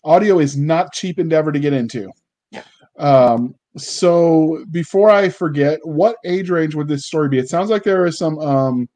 Audio 0.03 0.39
is 0.39 0.57
not 0.57 0.91
cheap 0.91 1.19
endeavor 1.19 1.51
to 1.51 1.59
get 1.59 1.73
into. 1.73 2.11
Yeah. 2.51 2.63
Um, 2.97 3.55
so 3.77 4.65
before 4.71 5.09
I 5.09 5.29
forget, 5.29 5.79
what 5.83 6.17
age 6.25 6.49
range 6.49 6.75
would 6.75 6.87
this 6.87 7.05
story 7.05 7.29
be? 7.29 7.39
It 7.39 7.49
sounds 7.49 7.69
like 7.69 7.83
there 7.83 8.05
is 8.05 8.17
some 8.17 8.37
um, 8.39 8.89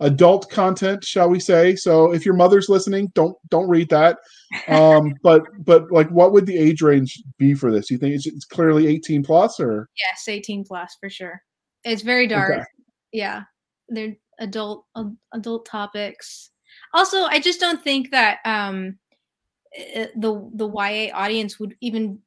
adult 0.00 0.50
content, 0.50 1.04
shall 1.04 1.28
we 1.28 1.38
say? 1.38 1.76
So 1.76 2.12
if 2.12 2.24
your 2.24 2.34
mother's 2.34 2.68
listening, 2.68 3.12
don't 3.14 3.36
don't 3.50 3.68
read 3.68 3.88
that. 3.90 4.18
Um, 4.68 5.14
but 5.22 5.42
but 5.58 5.90
like, 5.92 6.10
what 6.10 6.32
would 6.32 6.46
the 6.46 6.58
age 6.58 6.82
range 6.82 7.22
be 7.38 7.54
for 7.54 7.70
this? 7.70 7.90
You 7.90 7.98
think 7.98 8.14
it's, 8.14 8.26
it's 8.26 8.44
clearly 8.44 8.88
eighteen 8.88 9.22
plus, 9.22 9.60
or 9.60 9.88
yes, 9.96 10.26
18 10.28 10.64
plus 10.64 10.96
for 11.00 11.08
sure. 11.08 11.40
It's 11.84 12.02
very 12.02 12.26
dark. 12.26 12.52
Okay. 12.52 12.64
Yeah, 13.12 13.42
they're 13.88 14.16
adult 14.40 14.86
ad- 14.96 15.16
adult 15.32 15.66
topics. 15.66 16.50
Also, 16.92 17.24
I 17.24 17.38
just 17.38 17.60
don't 17.60 17.82
think 17.82 18.10
that 18.10 18.38
um 18.44 18.98
uh, 19.96 20.06
the 20.16 20.50
the 20.54 20.68
YA 20.68 21.14
audience 21.14 21.60
would 21.60 21.76
even 21.80 22.18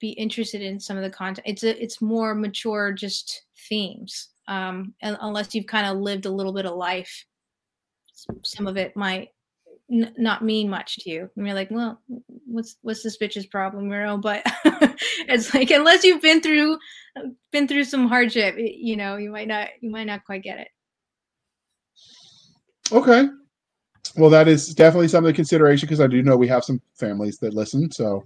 be 0.00 0.10
interested 0.10 0.62
in 0.62 0.78
some 0.80 0.96
of 0.96 1.02
the 1.02 1.10
content. 1.10 1.46
It's 1.46 1.64
a, 1.64 1.82
it's 1.82 2.00
more 2.00 2.34
mature, 2.34 2.92
just 2.92 3.42
themes. 3.68 4.30
Um, 4.48 4.94
un- 5.02 5.18
unless 5.20 5.54
you've 5.54 5.66
kind 5.66 5.86
of 5.86 5.98
lived 5.98 6.26
a 6.26 6.30
little 6.30 6.52
bit 6.52 6.66
of 6.66 6.76
life, 6.76 7.24
some 8.44 8.66
of 8.66 8.76
it 8.76 8.96
might 8.96 9.30
n- 9.90 10.14
not 10.16 10.44
mean 10.44 10.68
much 10.68 10.96
to 10.96 11.10
you. 11.10 11.30
And 11.36 11.46
you're 11.46 11.54
like, 11.54 11.70
well, 11.70 12.00
what's 12.46 12.76
what's 12.82 13.02
this 13.02 13.18
bitch's 13.18 13.46
problem, 13.46 13.90
you 13.90 13.98
know? 13.98 14.18
But 14.18 14.42
it's 14.64 15.52
like 15.54 15.70
unless 15.70 16.04
you've 16.04 16.22
been 16.22 16.40
through 16.40 16.78
been 17.52 17.66
through 17.68 17.84
some 17.84 18.08
hardship, 18.08 18.54
you 18.58 18.96
know, 18.96 19.16
you 19.16 19.30
might 19.30 19.48
not 19.48 19.68
you 19.80 19.90
might 19.90 20.04
not 20.06 20.24
quite 20.24 20.42
get 20.42 20.60
it. 20.60 20.68
okay. 22.92 23.28
Well, 24.16 24.30
that 24.30 24.48
is 24.48 24.74
definitely 24.74 25.08
something 25.08 25.32
to 25.32 25.36
consideration 25.36 25.86
because 25.86 26.00
I 26.00 26.06
do 26.06 26.22
know 26.22 26.36
we 26.36 26.48
have 26.48 26.64
some 26.64 26.80
families 26.94 27.38
that 27.38 27.54
listen. 27.54 27.90
So 27.90 28.22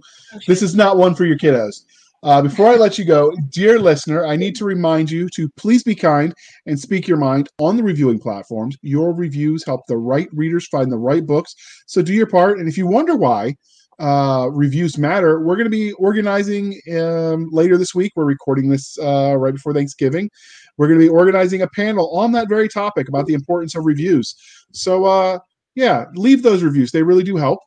this 0.47 0.61
is 0.61 0.75
not 0.75 0.97
one 0.97 1.15
for 1.15 1.25
your 1.25 1.37
kiddos. 1.37 1.83
Uh, 2.23 2.39
before 2.39 2.67
I 2.67 2.75
let 2.75 2.99
you 2.99 3.05
go, 3.05 3.35
dear 3.49 3.79
listener, 3.79 4.27
I 4.27 4.35
need 4.35 4.55
to 4.57 4.65
remind 4.65 5.09
you 5.09 5.27
to 5.29 5.49
please 5.57 5.83
be 5.83 5.95
kind 5.95 6.33
and 6.67 6.79
speak 6.79 7.07
your 7.07 7.17
mind 7.17 7.49
on 7.57 7.77
the 7.77 7.83
reviewing 7.83 8.19
platforms. 8.19 8.77
Your 8.83 9.11
reviews 9.11 9.65
help 9.65 9.81
the 9.87 9.97
right 9.97 10.29
readers 10.31 10.67
find 10.67 10.91
the 10.91 10.99
right 10.99 11.25
books. 11.25 11.55
So 11.87 12.03
do 12.03 12.13
your 12.13 12.27
part. 12.27 12.59
And 12.59 12.69
if 12.69 12.77
you 12.77 12.85
wonder 12.85 13.15
why 13.15 13.55
uh, 13.97 14.49
reviews 14.51 14.99
matter, 14.99 15.41
we're 15.41 15.55
going 15.55 15.65
to 15.65 15.71
be 15.71 15.93
organizing 15.93 16.79
um, 16.95 17.49
later 17.51 17.75
this 17.75 17.95
week. 17.95 18.11
We're 18.15 18.25
recording 18.25 18.69
this 18.69 18.99
uh, 18.99 19.35
right 19.35 19.53
before 19.53 19.73
Thanksgiving. 19.73 20.29
We're 20.77 20.87
going 20.87 20.99
to 20.99 21.05
be 21.05 21.09
organizing 21.09 21.63
a 21.63 21.67
panel 21.69 22.15
on 22.15 22.31
that 22.33 22.49
very 22.49 22.69
topic 22.69 23.09
about 23.09 23.25
the 23.25 23.33
importance 23.33 23.75
of 23.75 23.85
reviews. 23.85 24.35
So, 24.73 25.05
uh, 25.05 25.39
yeah, 25.75 26.05
leave 26.15 26.43
those 26.43 26.63
reviews. 26.63 26.91
They 26.91 27.03
really 27.03 27.23
do 27.23 27.37
help. 27.37 27.59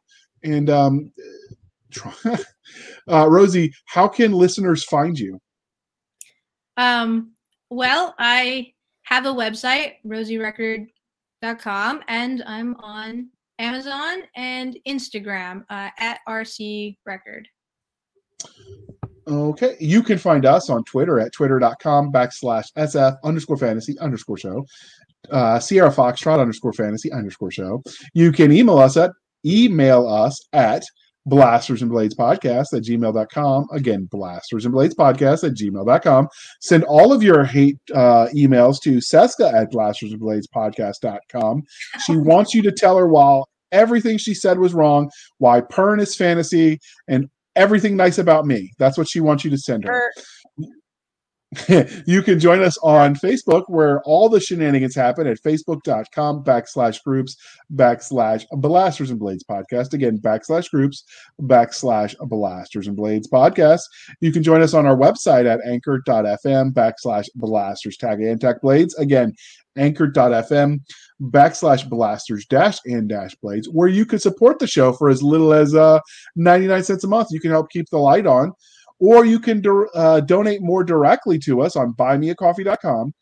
And 0.43 0.68
um, 0.70 1.12
uh, 3.09 3.28
Rosie, 3.28 3.72
how 3.86 4.09
can 4.09 4.32
listeners 4.32 4.85
find 4.85 5.18
you? 5.18 5.40
Um, 6.76 7.32
well, 7.70 8.14
I 8.18 8.72
have 9.05 9.26
a 9.26 9.32
website, 9.32 9.94
rosierecord.com, 10.06 12.02
and 12.09 12.43
I'm 12.47 12.74
on 12.76 13.28
Amazon 13.59 14.22
and 14.35 14.76
Instagram 14.86 15.64
uh, 15.70 15.90
at 15.98 16.18
RC 16.28 16.97
Record. 17.06 17.48
Okay, 19.26 19.76
you 19.81 20.02
can 20.02 20.18
find 20.18 20.44
us 20.44 20.68
on 20.68 20.85
Twitter 20.85 21.18
at 21.18 21.32
twitter.com 21.32 22.12
backslash 22.12 22.66
SF 22.76 23.16
underscore 23.24 23.56
fantasy 23.56 23.98
underscore 23.98 24.36
show, 24.36 24.66
uh, 25.31 25.59
Sierra 25.59 25.91
Foxtrot 25.91 26.41
underscore 26.41 26.73
fantasy 26.73 27.13
underscore 27.13 27.51
show. 27.51 27.83
You 28.13 28.33
can 28.33 28.53
email 28.53 28.79
us 28.79 28.97
at 28.97 29.11
email 29.47 30.07
us 30.09 30.41
at 30.53 30.85
blasters 31.27 31.83
and 31.83 31.91
blades 31.91 32.15
podcast 32.15 32.73
at 32.75 32.83
gmail.com. 32.83 33.67
Again, 33.73 34.09
blasters 34.11 34.65
and 34.65 34.75
blades 34.75 34.95
podcast 34.95 35.45
at 35.45 35.55
gmail.com. 35.55 36.29
Send 36.61 36.85
all 36.85 37.13
of 37.13 37.23
your 37.23 37.45
hate 37.45 37.79
uh, 37.95 38.27
emails 38.35 38.81
to 38.83 39.01
Cisca 39.01 39.51
at 39.55 39.71
blasters 39.71 40.13
and 40.13 40.21
blades 40.21 40.49
podcast.com. 40.55 41.63
She 42.05 42.17
wants 42.17 42.55
you 42.55 42.63
to 42.63 42.73
tell 42.73 42.97
her 42.97 43.09
while 43.09 43.49
everything 43.73 44.19
she 44.19 44.35
said 44.35 44.59
was 44.59 44.75
wrong, 44.75 45.11
why 45.39 45.61
Pern 45.61 46.01
is 46.01 46.15
fantasy, 46.15 46.79
and 47.09 47.29
everything 47.57 47.97
nice 47.97 48.19
about 48.19 48.47
me. 48.47 48.71
That's 48.79 48.99
what 48.99 49.09
she 49.09 49.21
wants 49.21 49.45
you 49.45 49.51
to 49.51 49.59
send 49.59 49.85
her. 49.85 50.13
You 52.06 52.22
can 52.22 52.39
join 52.39 52.62
us 52.62 52.78
on 52.78 53.14
Facebook 53.14 53.64
where 53.68 54.01
all 54.02 54.28
the 54.28 54.40
shenanigans 54.40 54.94
happen 54.94 55.26
at 55.26 55.40
facebook.com 55.40 56.44
backslash 56.44 57.02
groups 57.02 57.36
backslash 57.74 58.44
blasters 58.52 59.10
and 59.10 59.18
blades 59.18 59.44
podcast. 59.44 59.93
Again, 59.93 60.18
backslash 60.18 60.70
groups 60.70 61.05
backslash 61.43 62.14
blasters 62.28 62.86
and 62.86 62.97
blades 62.97 63.28
podcast. 63.28 63.82
You 64.20 64.32
can 64.32 64.43
join 64.43 64.62
us 64.62 64.74
on 64.74 64.86
our 64.86 64.97
website 64.97 65.47
at 65.47 65.60
anchor.fm 65.66 66.72
backslash 66.72 67.28
blasters 67.35 67.97
tag 67.97 68.20
and 68.20 68.40
tag 68.40 68.56
blades. 68.62 68.94
Again, 68.97 69.35
anchor.fm 69.76 70.81
backslash 71.22 71.89
blasters 71.89 72.47
dash 72.47 72.78
and 72.86 73.09
dash 73.09 73.35
blades, 73.36 73.68
where 73.68 73.89
you 73.89 74.06
can 74.06 74.18
support 74.18 74.59
the 74.59 74.66
show 74.66 74.93
for 74.93 75.09
as 75.09 75.22
little 75.22 75.52
as 75.52 75.74
uh, 75.74 76.01
99 76.36 76.85
cents 76.85 77.05
a 77.05 77.09
month. 77.09 77.28
You 77.31 77.40
can 77.40 77.51
help 77.51 77.70
keep 77.70 77.89
the 77.90 77.98
light 77.98 78.26
on 78.26 78.52
or 79.05 79.26
you 79.26 79.39
can 79.39 79.62
uh, 79.94 80.20
donate 80.20 80.62
more 80.62 80.82
directly 80.82 81.39
to 81.39 81.60
us 81.60 81.76
on 81.76 81.93
buymeacoffee.com 81.93 83.12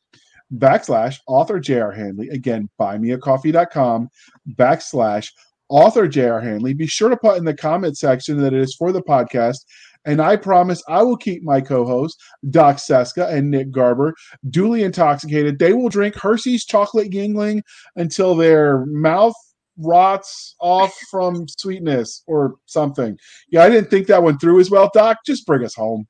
backslash 0.54 1.18
author 1.26 1.58
J.R. 1.58 1.90
Again, 2.30 2.68
buymeacoffee.com 2.80 4.08
backslash 4.56 5.28
author 5.68 6.06
J.R. 6.06 6.60
Be 6.60 6.86
sure 6.86 7.08
to 7.08 7.16
put 7.16 7.36
in 7.36 7.44
the 7.44 7.56
comment 7.56 7.98
section 7.98 8.36
that 8.38 8.54
it 8.54 8.60
is 8.62 8.76
for 8.76 8.92
the 8.92 9.02
podcast. 9.02 9.56
And 10.04 10.22
I 10.22 10.36
promise 10.36 10.84
I 10.88 11.02
will 11.02 11.16
keep 11.16 11.42
my 11.42 11.60
co 11.60 11.84
hosts, 11.84 12.22
Doc 12.50 12.78
Cisca 12.78 13.26
and 13.28 13.50
Nick 13.50 13.72
Garber, 13.72 14.14
duly 14.50 14.84
intoxicated. 14.84 15.58
They 15.58 15.72
will 15.72 15.88
drink 15.88 16.14
Hershey's 16.14 16.64
chocolate 16.64 17.10
Yuengling 17.10 17.62
until 17.96 18.36
their 18.36 18.86
mouth 18.86 19.34
rots 19.82 20.54
off 20.60 20.94
from 21.10 21.46
sweetness 21.48 22.22
or 22.26 22.54
something. 22.66 23.18
Yeah, 23.50 23.62
I 23.64 23.68
didn't 23.70 23.90
think 23.90 24.06
that 24.08 24.22
went 24.22 24.40
through 24.40 24.60
as 24.60 24.70
well, 24.70 24.90
Doc. 24.94 25.18
Just 25.26 25.46
bring 25.46 25.64
us 25.64 25.74
home. 25.74 26.06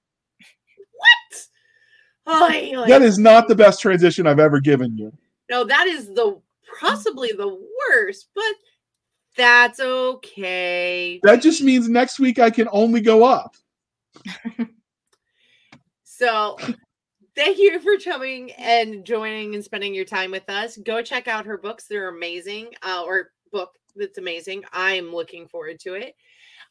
What? 0.97 1.47
I- 2.27 2.73
like- 2.77 2.89
That 2.89 3.03
is 3.03 3.19
not 3.19 3.49
the 3.49 3.55
best 3.57 3.81
transition 3.81 4.27
I've 4.27 4.39
ever 4.41 4.61
given 4.61 4.97
you. 4.97 5.13
no, 5.51 5.65
that 5.65 5.87
is 5.87 6.07
the 6.09 6.41
possibly 6.81 7.33
the 7.33 7.49
worst, 7.49 8.29
but 8.35 8.55
that's 9.37 9.81
okay. 9.81 11.21
That 11.23 11.43
just 11.43 11.63
means 11.63 11.89
next 11.89 12.19
week 12.21 12.39
I 12.39 12.51
can 12.51 12.69
only 12.73 13.01
go 13.01 13.25
up. 13.25 13.55
So 16.05 16.57
thank 17.35 17.59
you 17.59 17.81
for 17.81 17.97
coming 17.99 18.53
and 18.53 19.05
joining 19.05 19.55
and 19.57 19.65
spending 19.65 19.93
your 19.93 20.05
time 20.05 20.31
with 20.31 20.49
us. 20.49 20.77
Go 20.77 21.03
check 21.03 21.27
out 21.27 21.47
her 21.47 21.59
books. 21.59 21.87
They're 21.89 22.11
amazing. 22.11 22.69
Uh, 22.83 23.03
or 23.05 23.31
book 23.53 23.71
that's 23.95 24.19
amazing. 24.19 24.65
I'm 24.73 25.13
looking 25.13 25.47
forward 25.47 25.79
to 25.81 25.95
it. 25.95 26.15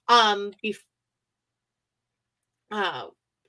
Um 0.08 0.52
bef- 0.64 0.78
uh 2.72 3.08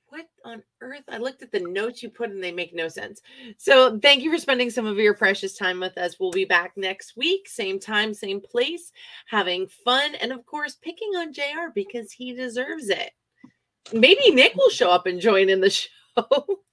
what 0.09 0.27
on 0.45 0.63
earth? 0.83 1.05
I 1.09 1.17
looked 1.17 1.43
at 1.43 1.51
the 1.53 1.61
notes 1.61 2.03
you 2.03 2.11
put 2.11 2.29
and 2.29 2.45
they 2.45 2.53
make 2.53 2.75
no 2.75 2.87
sense. 2.89 3.23
So 3.57 3.99
thank 3.99 4.23
you 4.23 4.31
for 4.31 4.37
spending 4.37 4.69
some 4.69 4.85
of 4.85 4.99
your 4.99 5.15
precious 5.15 5.57
time 5.57 5.81
with 5.81 5.97
us. 5.97 6.21
We'll 6.21 6.31
be 6.31 6.45
back 6.45 6.73
next 6.77 7.17
week, 7.17 7.49
same 7.49 7.81
time, 7.81 8.13
same 8.13 8.39
place, 8.39 8.93
having 9.27 9.69
fun, 9.69 10.15
and 10.17 10.31
of 10.31 10.45
course, 10.45 10.75
picking 10.75 11.09
on 11.17 11.33
JR 11.33 11.71
because 11.75 12.13
he 12.13 12.35
deserves 12.35 12.91
it. 12.91 13.13
Maybe 13.95 14.31
Nick 14.31 14.55
will 14.55 14.69
show 14.69 14.91
up 14.91 15.07
and 15.07 15.19
join 15.19 15.49
in 15.49 15.63
the 15.63 15.71
show. 15.71 15.89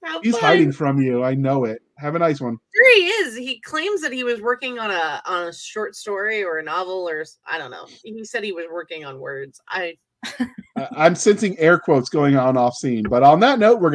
How 0.04 0.20
He's 0.22 0.34
fun. 0.36 0.42
hiding 0.42 0.72
from 0.72 1.00
you. 1.00 1.24
I 1.24 1.32
know 1.34 1.64
it. 1.64 1.80
Have 2.00 2.14
a 2.14 2.18
nice 2.18 2.40
one. 2.40 2.58
Sure, 2.74 2.94
he 2.96 3.06
is. 3.06 3.36
He 3.36 3.60
claims 3.60 4.00
that 4.02 4.12
he 4.12 4.24
was 4.24 4.40
working 4.40 4.78
on 4.78 4.90
a 4.90 5.22
on 5.26 5.48
a 5.48 5.52
short 5.52 5.94
story 5.96 6.42
or 6.44 6.58
a 6.58 6.62
novel 6.62 7.08
or 7.08 7.24
I 7.46 7.58
don't 7.58 7.70
know. 7.70 7.86
He 8.04 8.24
said 8.24 8.44
he 8.44 8.52
was 8.52 8.66
working 8.70 9.04
on 9.04 9.18
words. 9.18 9.60
I 9.68 9.96
I- 10.76 10.88
I'm 10.96 11.14
sensing 11.14 11.58
air 11.58 11.78
quotes 11.78 12.10
going 12.10 12.36
on 12.36 12.56
off 12.58 12.74
scene. 12.74 13.04
But 13.08 13.22
on 13.22 13.40
that 13.40 13.58
note, 13.58 13.80
we're 13.80 13.88